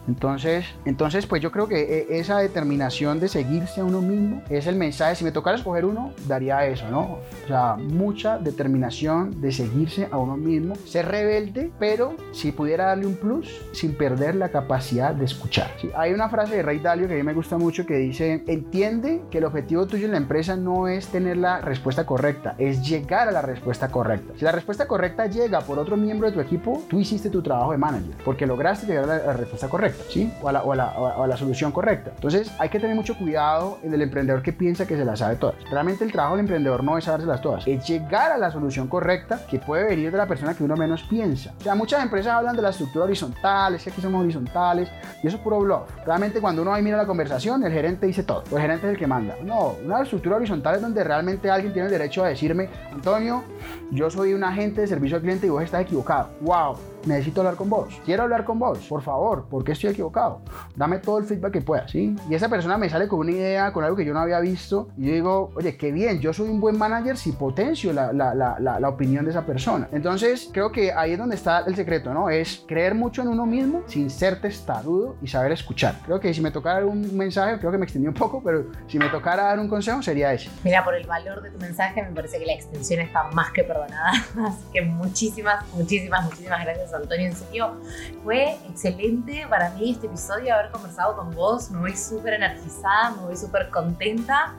Entonces, 0.07 0.65
entonces, 0.85 1.25
pues 1.25 1.41
yo 1.41 1.51
creo 1.51 1.67
que 1.67 2.07
e, 2.09 2.19
esa 2.19 2.39
determinación 2.39 3.19
de 3.19 3.27
seguirse 3.27 3.81
a 3.81 3.85
uno 3.85 4.01
mismo 4.01 4.41
es 4.49 4.67
el 4.67 4.75
mensaje. 4.75 5.15
Si 5.15 5.23
me 5.23 5.31
tocara 5.31 5.57
escoger 5.57 5.85
uno, 5.85 6.13
daría 6.27 6.65
eso, 6.65 6.89
¿no? 6.89 7.19
O 7.43 7.47
sea, 7.47 7.75
mucha 7.75 8.37
determinación 8.37 9.41
de 9.41 9.51
seguirse 9.51 10.07
a 10.11 10.17
uno 10.17 10.37
mismo, 10.37 10.75
ser 10.85 11.07
rebelde, 11.07 11.71
pero 11.79 12.15
si 12.31 12.51
pudiera 12.51 12.85
darle 12.85 13.05
un 13.05 13.15
plus 13.15 13.61
sin 13.73 13.95
perder 13.95 14.35
la 14.35 14.49
capacidad 14.49 15.13
de 15.13 15.25
escuchar. 15.25 15.71
Hay 15.95 16.13
una 16.13 16.29
frase 16.29 16.55
de 16.55 16.63
Ray 16.63 16.79
Dalio 16.79 17.07
que 17.07 17.13
a 17.13 17.17
mí 17.17 17.23
me 17.23 17.33
gusta 17.33 17.57
mucho 17.57 17.85
que 17.85 17.95
dice, 17.95 18.43
entiende 18.47 19.21
que 19.29 19.37
el 19.37 19.45
objetivo 19.45 19.85
tuyo 19.87 20.05
en 20.05 20.11
la 20.11 20.17
empresa 20.17 20.55
no 20.55 20.87
es 20.87 21.07
tener 21.07 21.37
la 21.37 21.61
respuesta 21.61 22.05
correcta, 22.05 22.55
es 22.57 22.87
llegar 22.87 23.27
a 23.27 23.31
la 23.31 23.41
respuesta 23.41 23.89
correcta. 23.89 24.33
Si 24.37 24.45
la 24.45 24.51
respuesta 24.51 24.87
correcta 24.87 25.27
llega 25.27 25.61
por 25.61 25.79
otro 25.79 25.97
miembro 25.97 26.27
de 26.27 26.33
tu 26.33 26.39
equipo, 26.39 26.83
tú 26.89 26.99
hiciste 26.99 27.29
tu 27.29 27.41
trabajo 27.41 27.71
de 27.71 27.77
manager, 27.77 28.15
porque 28.23 28.45
lograste 28.45 28.87
llegar 28.87 29.09
a 29.09 29.17
la 29.17 29.33
respuesta 29.33 29.67
correcta. 29.69 29.90
¿Sí? 30.09 30.31
O 30.41 30.49
a, 30.49 31.27
la, 31.27 31.37
solución 31.37 31.71
correcta. 31.71 32.11
Entonces 32.13 32.51
hay 32.59 32.69
que 32.69 32.79
tener 32.79 32.95
mucho 32.95 33.17
cuidado 33.17 33.79
en 33.83 33.93
el 33.93 34.01
emprendedor 34.01 34.41
que 34.41 34.53
piensa 34.53 34.85
que 34.85 34.97
se 34.97 35.05
las 35.05 35.19
sabe 35.19 35.35
todas. 35.35 35.55
Realmente 35.69 36.03
el 36.03 36.11
trabajo 36.11 36.35
del 36.35 36.41
emprendedor 36.41 36.83
no 36.83 36.97
es 36.97 37.05
sabérselas 37.05 37.41
todas, 37.41 37.67
es 37.67 37.87
llegar 37.87 38.31
a 38.31 38.37
la 38.37 38.51
solución 38.51 38.87
correcta 38.87 39.41
que 39.49 39.59
puede 39.59 39.85
venir 39.85 40.11
de 40.11 40.17
la 40.17 40.27
persona 40.27 40.53
que 40.53 40.63
uno 40.63 40.75
menos 40.75 41.03
piensa. 41.03 41.53
O 41.59 41.63
sea, 41.63 41.75
muchas 41.75 42.03
empresas 42.03 42.33
hablan 42.33 42.55
de 42.55 42.61
la 42.61 42.69
estructura 42.69 43.05
horizontal, 43.05 43.75
es 43.75 43.83
que 43.83 43.89
aquí 43.89 44.01
somos 44.01 44.21
horizontales, 44.21 44.89
y 45.23 45.27
eso 45.27 45.37
es 45.37 45.43
puro 45.43 45.59
bluff. 45.59 45.89
Realmente 46.05 46.41
cuando 46.41 46.61
uno 46.61 46.73
ahí 46.73 46.81
mira 46.81 46.97
la 46.97 47.05
conversación, 47.05 47.63
el 47.63 47.71
gerente 47.71 48.05
dice 48.05 48.23
todo, 48.23 48.43
o 48.51 48.55
el 48.55 48.61
gerente 48.61 48.87
es 48.87 48.93
el 48.93 48.99
que 48.99 49.07
manda. 49.07 49.35
No, 49.43 49.75
una 49.83 50.01
estructura 50.01 50.35
horizontal 50.35 50.75
es 50.75 50.81
donde 50.81 51.03
realmente 51.03 51.49
alguien 51.49 51.73
tiene 51.73 51.87
el 51.87 51.91
derecho 51.91 52.23
a 52.23 52.27
decirme, 52.27 52.69
Antonio, 52.91 53.43
yo 53.91 54.09
soy 54.09 54.33
un 54.33 54.43
agente 54.43 54.81
de 54.81 54.87
servicio 54.87 55.17
al 55.17 55.23
cliente 55.23 55.47
y 55.47 55.49
vos 55.49 55.63
estás 55.63 55.81
equivocado. 55.81 56.29
¡Wow! 56.41 56.77
Necesito 57.05 57.41
hablar 57.41 57.55
con 57.55 57.69
vos, 57.69 58.01
quiero 58.05 58.23
hablar 58.23 58.45
con 58.45 58.59
vos, 58.59 58.79
por 58.87 59.01
favor, 59.01 59.45
porque 59.49 59.73
estoy 59.73 59.91
equivocado. 59.91 60.41
Dame 60.75 60.99
todo 60.99 61.19
el 61.19 61.25
feedback 61.25 61.53
que 61.53 61.61
puedas, 61.61 61.91
¿sí? 61.91 62.15
Y 62.29 62.35
esa 62.35 62.49
persona 62.49 62.77
me 62.77 62.89
sale 62.89 63.07
con 63.07 63.19
una 63.19 63.31
idea, 63.31 63.73
con 63.73 63.83
algo 63.83 63.95
que 63.95 64.05
yo 64.05 64.13
no 64.13 64.19
había 64.19 64.39
visto, 64.39 64.89
y 64.97 65.07
yo 65.07 65.13
digo, 65.13 65.51
oye, 65.55 65.77
qué 65.77 65.91
bien, 65.91 66.19
yo 66.19 66.33
soy 66.33 66.49
un 66.49 66.59
buen 66.59 66.77
manager 66.77 67.17
si 67.17 67.31
potencio 67.31 67.93
la, 67.93 68.13
la, 68.13 68.33
la, 68.33 68.79
la, 68.79 68.89
opinión 68.89 69.25
de 69.25 69.31
esa 69.31 69.45
persona. 69.45 69.87
Entonces, 69.91 70.49
creo 70.51 70.71
que 70.71 70.91
ahí 70.91 71.13
es 71.13 71.17
donde 71.17 71.35
está 71.35 71.59
el 71.59 71.75
secreto, 71.75 72.13
¿no? 72.13 72.29
Es 72.29 72.63
creer 72.67 72.95
mucho 72.95 73.21
en 73.21 73.29
uno 73.29 73.45
mismo 73.45 73.83
sin 73.87 74.09
ser 74.09 74.41
testarudo 74.41 75.15
y 75.21 75.27
saber 75.27 75.51
escuchar. 75.51 75.95
Creo 76.05 76.19
que 76.19 76.33
si 76.33 76.41
me 76.41 76.51
tocara 76.51 76.85
un 76.85 77.15
mensaje, 77.15 77.57
creo 77.59 77.71
que 77.71 77.77
me 77.77 77.85
extendí 77.85 78.07
un 78.07 78.13
poco, 78.13 78.41
pero 78.43 78.65
si 78.87 78.99
me 78.99 79.09
tocara 79.09 79.43
dar 79.43 79.59
un 79.59 79.67
consejo, 79.67 80.01
sería 80.01 80.33
ese. 80.33 80.49
Mira, 80.63 80.83
por 80.83 80.95
el 80.95 81.07
valor 81.07 81.41
de 81.41 81.51
tu 81.51 81.57
mensaje, 81.59 82.01
me 82.03 82.11
parece 82.11 82.39
que 82.39 82.45
la 82.45 82.53
extensión 82.53 82.99
está 82.99 83.23
más 83.31 83.51
que 83.51 83.63
perdonada. 83.63 84.11
Así 84.45 84.63
que 84.73 84.81
muchísimas, 84.81 85.65
muchísimas, 85.73 86.25
muchísimas 86.25 86.59
Antonio. 86.97 87.27
En 87.27 87.35
serio, 87.35 87.81
fue 88.23 88.57
excelente 88.69 89.45
para 89.49 89.69
mí 89.71 89.91
este 89.91 90.07
episodio, 90.07 90.53
haber 90.53 90.71
conversado 90.71 91.15
con 91.15 91.31
vos. 91.31 91.69
Me 91.71 91.79
voy 91.79 91.95
súper 91.95 92.33
energizada, 92.33 93.11
me 93.11 93.23
voy 93.23 93.37
súper 93.37 93.69
contenta 93.69 94.55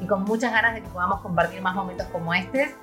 y 0.00 0.06
con 0.06 0.24
muchas 0.24 0.52
ganas 0.52 0.74
de 0.74 0.82
que 0.82 0.88
podamos 0.88 1.20
compartir 1.20 1.60
más 1.60 1.74
momentos 1.74 2.06
como 2.08 2.32
este. 2.34 2.74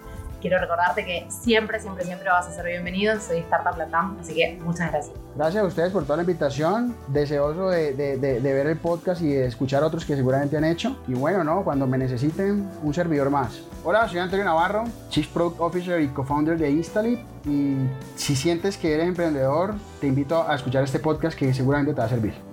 Quiero 0.44 0.60
recordarte 0.60 1.06
que 1.06 1.26
siempre, 1.30 1.80
siempre, 1.80 2.04
siempre 2.04 2.30
vas 2.30 2.46
a 2.46 2.52
ser 2.52 2.66
bienvenido. 2.66 3.18
Soy 3.18 3.38
Startup 3.39 3.78
Latam, 3.78 4.18
así 4.20 4.36
que 4.36 4.60
muchas 4.62 4.91
gracias. 4.91 5.16
Gracias 5.38 5.64
a 5.64 5.66
ustedes 5.66 5.94
por 5.94 6.04
toda 6.04 6.18
la 6.18 6.24
invitación. 6.24 6.94
Deseoso 7.08 7.70
de, 7.70 7.94
de, 7.94 8.18
de, 8.18 8.41
de 8.41 8.54
ver 8.54 8.68
el 8.68 8.78
podcast 8.78 9.22
y 9.22 9.30
de 9.30 9.46
escuchar 9.46 9.84
otros 9.84 10.04
que 10.04 10.18
seguramente 10.18 10.58
han 10.58 10.66
hecho. 10.66 10.98
Y 11.08 11.14
bueno, 11.14 11.46
¿no? 11.46 11.64
Cuando 11.64 11.88
me 11.88 11.98
necesiten, 11.98 12.70
un 12.84 12.94
servidor 12.94 13.30
más. 13.30 13.62
Hola, 13.86 14.08
soy 14.10 14.20
Antonio 14.20 14.44
Navarro, 14.44 14.84
Chief 15.10 15.28
Product 15.30 15.62
Officer 15.62 16.02
y 16.02 16.10
Co-Founder 16.10 16.58
de 16.58 16.70
Instalip. 16.72 17.22
Y 17.46 17.78
si 18.18 18.36
sientes 18.36 18.76
que 18.76 18.94
eres 18.94 19.08
emprendedor, 19.08 19.76
te 20.02 20.08
invito 20.08 20.46
a 20.46 20.56
escuchar 20.56 20.84
este 20.84 21.00
podcast 21.00 21.38
que 21.38 21.54
seguramente 21.54 21.94
te 21.94 22.00
va 22.00 22.06
a 22.06 22.10
servir. 22.10 22.53